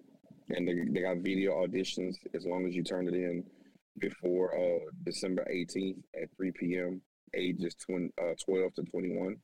[0.49, 3.43] and they, they got video auditions as long as you turn it in
[3.99, 7.01] before uh, December 18th at 3 p.m.
[7.35, 9.37] Ages 20, uh, 12 to 21.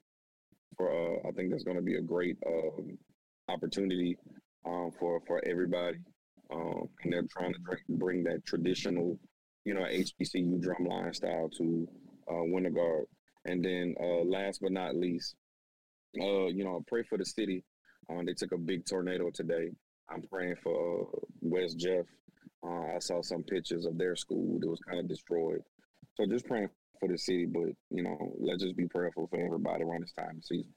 [0.78, 2.98] For uh, I think that's going to be a great um,
[3.48, 4.18] opportunity
[4.66, 5.98] um, for for everybody,
[6.54, 9.18] um, and they're trying to bring that traditional,
[9.66, 11.88] you know, HBCU drumline style to
[12.30, 13.06] uh, Winter Guard.
[13.46, 15.36] And then uh, last but not least,
[16.20, 17.64] uh, you know, pray for the city.
[18.10, 19.72] Um, they took a big tornado today.
[20.10, 22.06] I'm praying for uh, West Jeff.
[22.66, 25.62] Uh, I saw some pictures of their school that was kind of destroyed.
[26.16, 29.84] So just praying for the city, but you know, let's just be prayerful for everybody
[29.84, 30.74] around this time of season.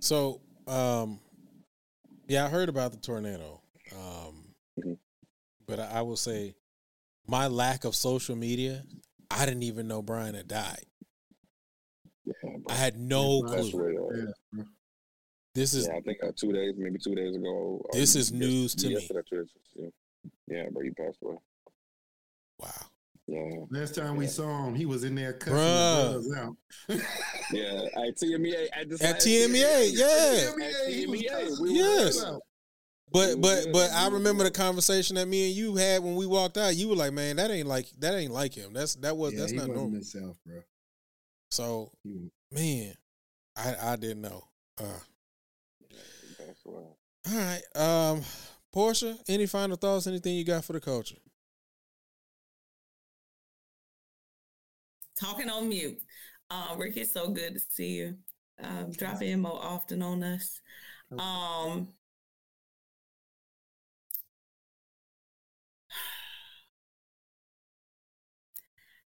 [0.00, 1.20] So, um,
[2.26, 3.60] yeah, I heard about the tornado,
[3.92, 4.92] um, mm-hmm.
[5.66, 6.54] but I, I will say
[7.26, 8.82] my lack of social media,
[9.30, 10.86] I didn't even know Brian had died.
[12.24, 12.32] Yeah,
[12.68, 14.32] I had no clue.
[14.56, 14.64] Yeah.
[15.54, 17.84] This is, yeah, I think uh, two days, maybe two days ago.
[17.92, 19.08] This is news to me.
[20.50, 20.56] Yeah.
[20.56, 21.36] yeah, but he passed away.
[22.58, 22.68] Wow.
[23.26, 23.64] Yeah.
[23.70, 26.56] Last time we saw him, he was in there cutting the out.
[27.52, 28.66] yeah, at TMEA.
[28.72, 30.50] At, at TMEA, yeah.
[30.50, 32.24] At TMEA, we yes.
[33.12, 36.56] But but but I remember the conversation that me and you had when we walked
[36.56, 36.76] out.
[36.76, 38.72] You were like, "Man, that ain't like that ain't like him.
[38.72, 40.60] That's that was yeah, that's not normal." Himself, bro.
[41.50, 41.90] So,
[42.52, 42.94] man,
[43.56, 44.44] I I didn't know.
[44.80, 44.84] Uh,
[46.66, 46.96] all
[47.36, 48.22] right, um,
[48.74, 49.18] Porsha.
[49.28, 50.06] Any final thoughts?
[50.06, 51.16] Anything you got for the culture?
[55.18, 55.98] Talking on mute.
[56.50, 58.16] Uh, Rick, it's so good to see you.
[58.62, 60.60] Um, drop in more often on us.
[61.18, 61.88] Um,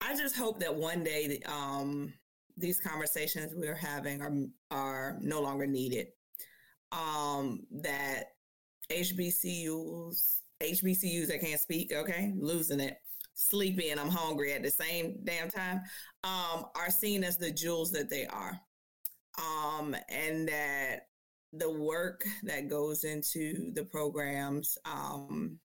[0.00, 2.12] I just hope that one day um,
[2.56, 4.32] these conversations we're having are
[4.70, 6.08] are no longer needed.
[6.90, 8.24] Um, that
[8.91, 12.99] HBCUs, HBCUs that can't speak, okay, losing it,
[13.35, 15.83] sleepy, and I'm hungry at the same damn time,
[16.25, 18.59] um, are seen as the jewels that they are,
[19.39, 21.09] um, and that
[21.52, 25.59] the work that goes into the programs um,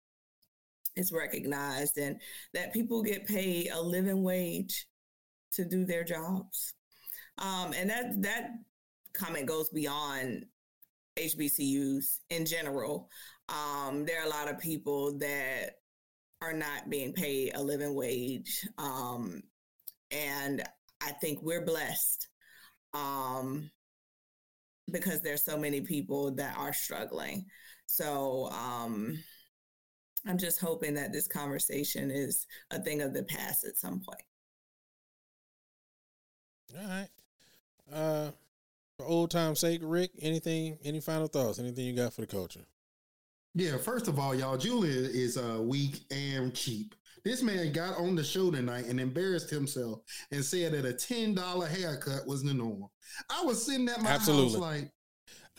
[0.95, 2.19] is recognized, and
[2.53, 4.87] that people get paid a living wage
[5.53, 6.73] to do their jobs.
[7.37, 8.49] Um, and that that
[9.13, 10.45] comment goes beyond
[11.17, 13.09] HBCUs in general.
[13.49, 15.75] Um, there are a lot of people that
[16.41, 18.67] are not being paid a living wage.
[18.77, 19.41] Um,
[20.11, 20.63] and
[21.01, 22.27] I think we're blessed
[22.93, 23.69] um,
[24.91, 27.45] because there's so many people that are struggling.
[27.87, 29.17] So um,
[30.25, 34.23] I'm just hoping that this conversation is a thing of the past at some point.
[36.77, 37.09] All right.
[37.91, 38.31] Uh,
[38.97, 41.59] for old time's sake, Rick, anything, any final thoughts?
[41.59, 42.65] Anything you got for the culture?
[43.53, 46.95] Yeah, first of all, y'all, Julian is uh, weak and cheap.
[47.23, 50.01] This man got on the show tonight and embarrassed himself
[50.31, 52.87] and said that a ten dollar haircut was the norm.
[53.29, 54.53] I was sitting at my Absolutely.
[54.53, 54.91] house like,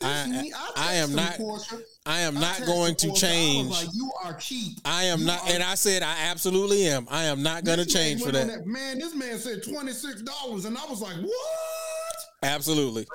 [0.00, 1.32] I, I, I, am not.
[1.32, 1.82] Porsha.
[2.06, 3.68] I am not going to change.
[3.68, 4.78] Like, you are cheap.
[4.84, 7.06] I am you not, and I said I absolutely am.
[7.10, 8.46] I am not going to change for that.
[8.46, 8.66] that.
[8.66, 12.16] Man, this man said twenty six dollars, and I was like, what?
[12.42, 13.06] Absolutely.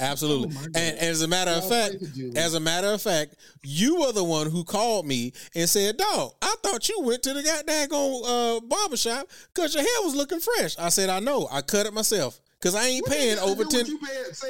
[0.00, 0.54] Absolutely.
[0.56, 1.96] Oh and, as a matter of fact,
[2.36, 6.32] as a matter of fact, you were the one who called me and said, Dog,
[6.40, 10.78] I thought you went to the goddamn uh, barbershop because your hair was looking fresh.
[10.78, 11.48] I said, I know.
[11.50, 12.40] I cut it myself.
[12.60, 13.86] Cause I ain't what paying over ten.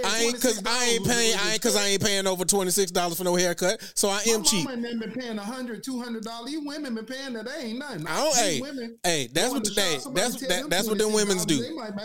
[0.02, 1.36] I ain't cause I ain't paying.
[1.38, 3.82] I ain't cause I ain't paying over twenty six dollars for no haircut.
[3.94, 4.66] So I am cheap.
[4.66, 6.50] Women been paying a hundred, two hundred dollars.
[6.50, 7.44] You women been paying that.
[7.44, 8.06] They ain't nothing.
[8.06, 8.36] I don't.
[8.36, 9.98] Hey, women, hey, that's what today.
[10.14, 11.58] That's that, that's what them women's do.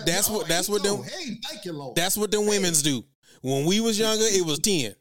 [0.05, 1.03] That's what that's what them.
[1.03, 1.95] Hey, thank you, Lord.
[1.95, 3.05] That's what them women's do.
[3.43, 4.95] When we was younger, it was ten.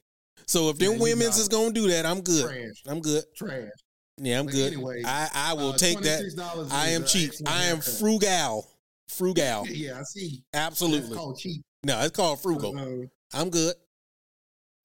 [0.47, 2.45] So if them women's is gonna do that, I'm good.
[2.45, 2.83] Trash.
[2.87, 3.25] I'm good.
[3.37, 3.71] Trash.
[4.19, 4.73] Yeah, I'm but good.
[4.73, 6.69] Anyway, I I will uh, take that.
[6.71, 7.33] I am cheap.
[7.47, 8.69] I am frugal.
[9.09, 9.67] Frugal.
[9.69, 10.43] Yeah, I see.
[10.53, 11.17] Absolutely.
[11.17, 11.63] called cheap.
[11.85, 12.77] No, it's called frugal.
[12.77, 13.07] Uh,
[13.37, 13.75] I'm good.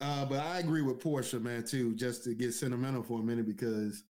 [0.00, 3.46] Uh, but I agree with Porsha, man, too, just to get sentimental for a minute
[3.46, 4.04] because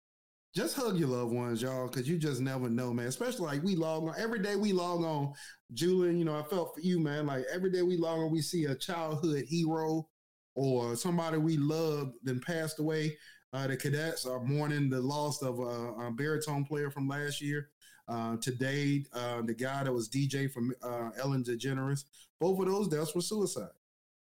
[0.56, 3.08] just hug your loved ones, y'all, because you just never know, man.
[3.08, 5.34] Especially like we log on every day we log on.
[5.74, 7.28] Julian, you know, I felt for you, man.
[7.28, 10.08] Like every day we log on, we see a childhood hero
[10.56, 13.18] or somebody we loved then passed away.
[13.52, 17.70] Uh, the cadets are mourning the loss of a, baritone player from last year.
[18.08, 22.06] Uh, today, uh, the guy that was DJ from uh, Ellen DeGeneres,
[22.40, 23.70] both of those deaths were suicide.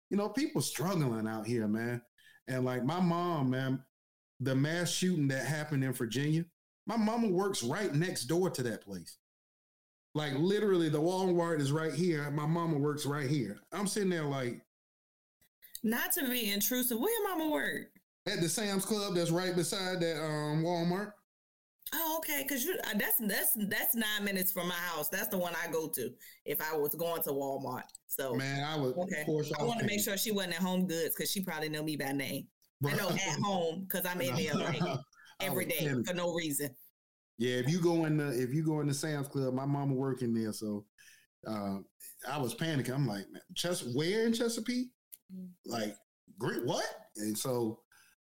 [0.09, 2.01] You know, people struggling out here, man.
[2.47, 3.83] And like my mom, man,
[4.39, 6.45] the mass shooting that happened in Virginia,
[6.85, 9.17] my mama works right next door to that place.
[10.15, 12.29] Like literally, the Walmart is right here.
[12.31, 13.59] My mama works right here.
[13.71, 14.61] I'm sitting there like,
[15.83, 16.99] Not to be intrusive.
[16.99, 17.87] Where your mama work?
[18.27, 21.13] At the Sam's Club that's right beside that um Walmart.
[21.95, 22.45] Oh, okay.
[22.45, 25.09] Cause you uh, that's that's that's nine minutes from my house.
[25.09, 26.09] That's the one I go to
[26.45, 27.83] if I was going to Walmart.
[28.07, 29.23] So Man, I was okay.
[29.27, 31.83] Porsha I want to make sure she wasn't at Home Goods because she probably know
[31.83, 32.47] me by name.
[32.85, 34.81] I know at home because I'm in there like
[35.39, 36.69] every day for no reason.
[37.37, 39.93] Yeah, if you go in the if you go in the Sam's Club, my mama
[39.93, 40.85] working there, so
[41.47, 41.77] uh,
[42.29, 42.93] I was panicking.
[42.93, 44.89] I'm like, man, Chester, where in Chesapeake?
[45.65, 45.95] Like,
[46.37, 46.85] great, what?
[47.17, 47.79] And so,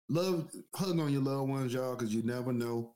[0.08, 2.94] love, hug on your loved ones, y'all, because you never know.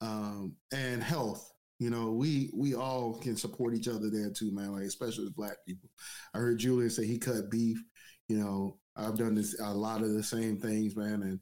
[0.00, 4.72] Um, and health, you know, we we all can support each other there too, man.
[4.72, 5.88] Like, especially as Black people.
[6.34, 7.78] I heard Julian say he cut beef.
[8.28, 11.40] You know, I've done this a lot of the same things, man, and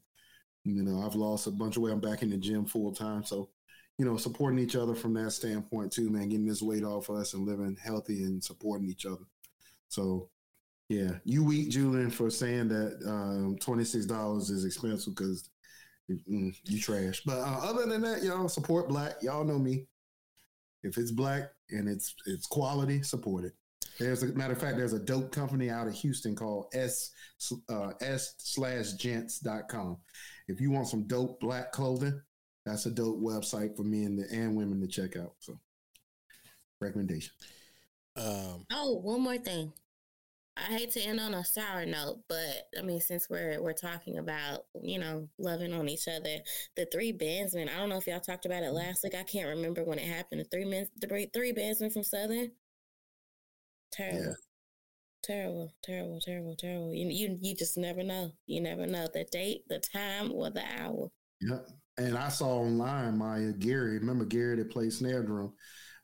[0.63, 1.91] you know, I've lost a bunch of weight.
[1.91, 3.49] I'm back in the gym full time, so
[3.97, 7.33] you know, supporting each other from that standpoint too, man, getting this weight off us
[7.33, 9.25] and living healthy and supporting each other.
[9.87, 10.29] So,
[10.89, 15.49] yeah, you weak, Julian, for saying that um, twenty six dollars is expensive because
[16.09, 17.21] mm, you trash.
[17.25, 19.13] But uh, other than that, y'all support black.
[19.21, 19.85] Y'all know me.
[20.81, 23.53] If it's black and it's it's quality, support it.
[23.99, 27.11] There's a matter of fact, there's a dope company out of Houston called S
[27.69, 29.97] uh, S slash gents.com.
[30.47, 32.19] If you want some dope black clothing,
[32.65, 35.33] that's a dope website for men and women to check out.
[35.39, 35.59] So,
[36.79, 37.31] recommendation.
[38.15, 39.73] Um, oh, one more thing.
[40.55, 44.19] I hate to end on a sour note, but I mean, since we're we're talking
[44.19, 46.37] about you know loving on each other,
[46.75, 47.73] the three bandsmen.
[47.73, 49.15] I don't know if y'all talked about it last week.
[49.15, 50.41] I can't remember when it happened.
[50.41, 52.51] The three men, the three bandsmen from Southern.
[53.93, 54.19] Terrible.
[54.19, 54.33] Yeah.
[55.23, 56.93] Terrible, terrible, terrible, terrible.
[56.93, 58.31] You, you you just never know.
[58.45, 61.09] You never know the date, the time, or the hour.
[61.39, 61.67] Yep.
[61.97, 63.99] And I saw online Maya Gary.
[63.99, 65.53] Remember Gary that played snare drum?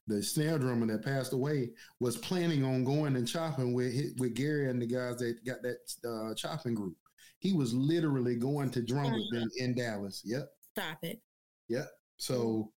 [0.07, 4.69] The snare drummer that passed away was planning on going and chopping with with Gary
[4.69, 5.77] and the guys that got that
[6.07, 6.95] uh, chopping group.
[7.39, 10.21] He was literally going to drum with them in Dallas.
[10.25, 10.47] Yep.
[10.71, 11.21] Stop it.
[11.67, 11.89] Yep.
[12.17, 12.71] So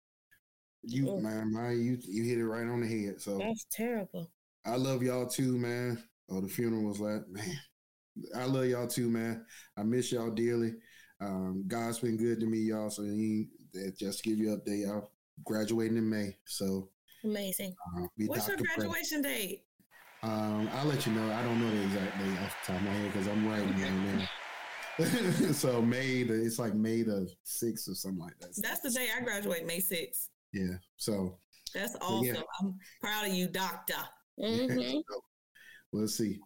[0.82, 1.20] you oh.
[1.20, 3.20] man, Maya, you you hit it right on the head.
[3.20, 4.30] So that's terrible.
[4.66, 6.02] I love y'all too, man.
[6.30, 7.58] Oh, the funeral was like, man.
[8.36, 9.44] I love y'all too, man.
[9.76, 10.74] I miss y'all dearly.
[11.20, 12.90] Um, God's been good to me, y'all.
[12.90, 13.48] So he,
[13.98, 15.02] just to give you an update, I'm
[15.44, 16.36] graduating in May.
[16.46, 16.90] So
[17.24, 17.74] amazing.
[17.96, 18.58] Uh, What's Dr.
[18.58, 19.64] your graduation date?
[20.22, 21.32] Um, I'll let you know.
[21.32, 23.80] I don't know the exact date off the top of my head because I'm writing
[23.80, 24.28] right now.
[25.52, 28.48] so May the it's like May the sixth or something like that.
[28.62, 30.28] That's the day I graduate, May sixth.
[30.52, 30.74] Yeah.
[30.96, 31.38] So
[31.74, 32.24] that's awesome.
[32.24, 32.42] Yeah.
[32.60, 33.94] I'm proud of you, Doctor.
[34.38, 34.78] Mm-hmm.
[34.80, 35.20] so,
[35.92, 36.38] we'll see.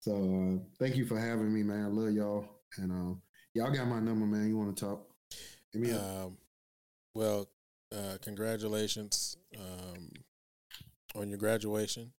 [0.00, 1.84] So uh, thank you for having me, man.
[1.84, 2.48] I love y'all.
[2.78, 3.14] And uh,
[3.54, 4.48] Y'all got my number, man.
[4.48, 5.06] You want to talk?
[5.72, 6.38] Give me um,
[7.14, 7.48] well,
[7.94, 10.08] uh, congratulations um,
[11.14, 12.12] on your graduation.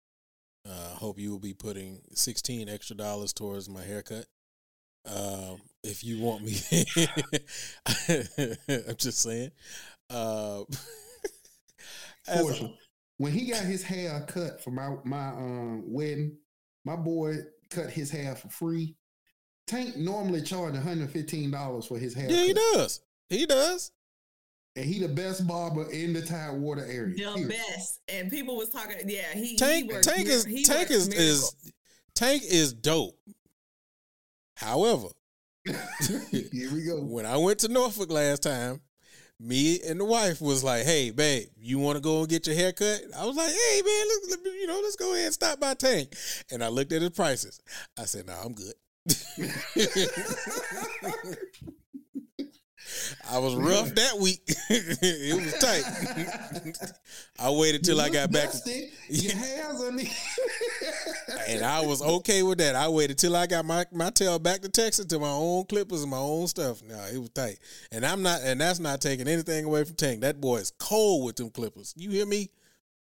[0.66, 4.27] I uh, hope you will be putting sixteen extra dollars towards my haircut.
[5.08, 6.56] Um, if you want me,
[8.69, 9.52] I'm just saying.
[10.11, 10.66] Uh,
[12.27, 12.69] a,
[13.17, 16.38] when he got his hair cut for my my um, wedding,
[16.85, 17.35] my boy
[17.69, 18.95] cut his hair for free
[19.67, 22.30] Tank normally charge $115 for his hair.
[22.30, 23.00] Yeah, he does.
[23.30, 23.92] He does.
[24.75, 27.16] And he the best barber in the Tidewater area.
[27.16, 27.48] The Here.
[27.48, 28.01] best.
[28.08, 31.56] And people was talking, yeah, he Tank he Tank is Tank is, is
[32.16, 33.16] Tank is dope.
[34.56, 35.08] However,
[35.66, 37.01] here we go.
[37.01, 38.82] When I went to Norfolk last time,
[39.43, 42.55] me and the wife was like, "Hey, babe, you want to go and get your
[42.55, 45.59] hair cut?" I was like, "Hey, man, let's, you know, let's go ahead and stop
[45.59, 46.15] by Tank."
[46.51, 47.59] And I looked at his prices.
[47.97, 48.75] I said, "No, nah, I'm good."
[53.30, 54.42] I was rough that week.
[54.69, 56.92] it was tight.
[57.40, 58.51] I waited till I got back.
[58.51, 60.09] To, Your hands on the
[61.48, 62.75] and I was okay with that.
[62.75, 66.01] I waited till I got my, my tail back to Texas to my own clippers
[66.01, 66.82] and my own stuff.
[66.83, 67.59] No, it was tight.
[67.92, 70.22] And I'm not and that's not taking anything away from Tank.
[70.22, 71.93] That boy is cold with them clippers.
[71.98, 72.50] You hear me?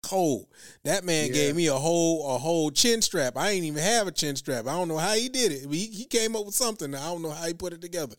[0.01, 0.47] cold.
[0.83, 1.33] That man yeah.
[1.33, 3.37] gave me a whole a whole chin strap.
[3.37, 4.67] I ain't even have a chin strap.
[4.67, 5.69] I don't know how he did it.
[5.69, 6.93] He, he came up with something.
[6.95, 8.15] I don't know how he put it together.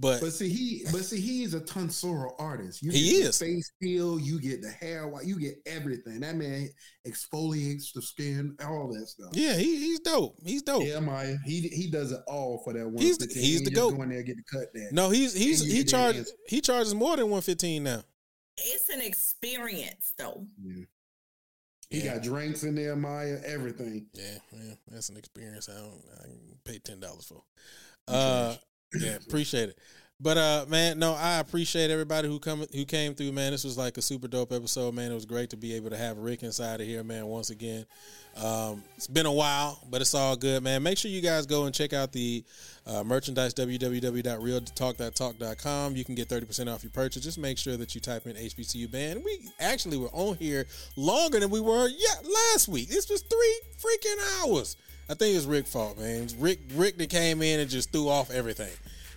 [0.00, 2.82] But but see he but see he's a tonsorial artist.
[2.82, 4.18] You he is face peel.
[4.18, 5.12] You get the hair.
[5.22, 6.20] You get everything.
[6.20, 6.70] That man
[7.06, 8.56] exfoliates the skin.
[8.64, 9.28] All that stuff.
[9.32, 10.36] Yeah, he, he's dope.
[10.42, 10.84] He's dope.
[10.84, 13.02] Yeah, my he he does it all for that one.
[13.02, 13.94] He's the, he's the goat.
[13.94, 14.88] Going there get the cut there.
[14.90, 18.02] No, he's he's he charges he charges more than one fifteen now.
[18.56, 20.46] It's an experience though.
[20.62, 20.84] Yeah.
[21.90, 22.14] He yeah.
[22.14, 24.06] got drinks in there, Maya, everything.
[24.14, 27.42] Yeah, yeah, that's an experience I don't I can pay ten dollars for.
[28.08, 28.56] Uh,
[28.94, 29.78] yeah, appreciate it.
[30.22, 33.52] But uh, man, no, I appreciate everybody who come who came through, man.
[33.52, 35.10] This was like a super dope episode, man.
[35.10, 37.24] It was great to be able to have Rick inside of here, man.
[37.24, 37.86] Once again,
[38.36, 40.82] um, it's been a while, but it's all good, man.
[40.82, 42.44] Make sure you guys go and check out the
[42.86, 45.96] uh, merchandise www.realtalk.talk.com.
[45.96, 47.24] You can get thirty percent off your purchase.
[47.24, 49.22] Just make sure that you type in HBCU band.
[49.24, 52.16] We actually were on here longer than we were yeah
[52.52, 52.90] last week.
[52.90, 54.76] This was three freaking hours.
[55.10, 56.28] I think it's Rick's fault, man.
[56.38, 58.70] Rick Rick that came in and just threw off everything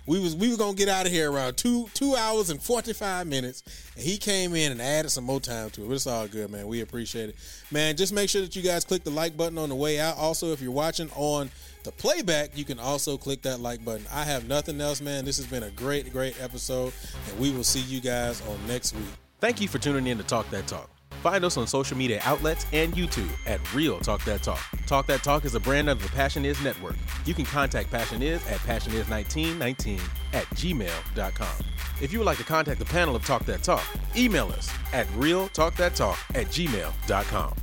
[0.05, 2.93] we was we were gonna get out of here around two two hours and forty
[2.93, 3.63] five minutes,
[3.95, 5.87] and he came in and added some more time to it.
[5.87, 6.67] But it's all good, man.
[6.67, 7.35] We appreciate it,
[7.71, 7.95] man.
[7.95, 10.17] Just make sure that you guys click the like button on the way out.
[10.17, 11.49] Also, if you're watching on
[11.83, 14.05] the playback, you can also click that like button.
[14.11, 15.25] I have nothing else, man.
[15.25, 16.93] This has been a great, great episode,
[17.29, 19.05] and we will see you guys on next week.
[19.39, 20.89] Thank you for tuning in to Talk That Talk.
[21.23, 24.59] Find us on social media outlets and YouTube at Real Talk That Talk.
[24.85, 26.97] Talk That Talk is a brand of the Passion Is Network.
[27.25, 30.01] You can contact Passion Is at passionis1919
[30.33, 31.65] at gmail.com.
[32.01, 33.85] If you would like to contact the panel of Talk That Talk,
[34.17, 37.55] email us at realtalkthattalk at gmail.com.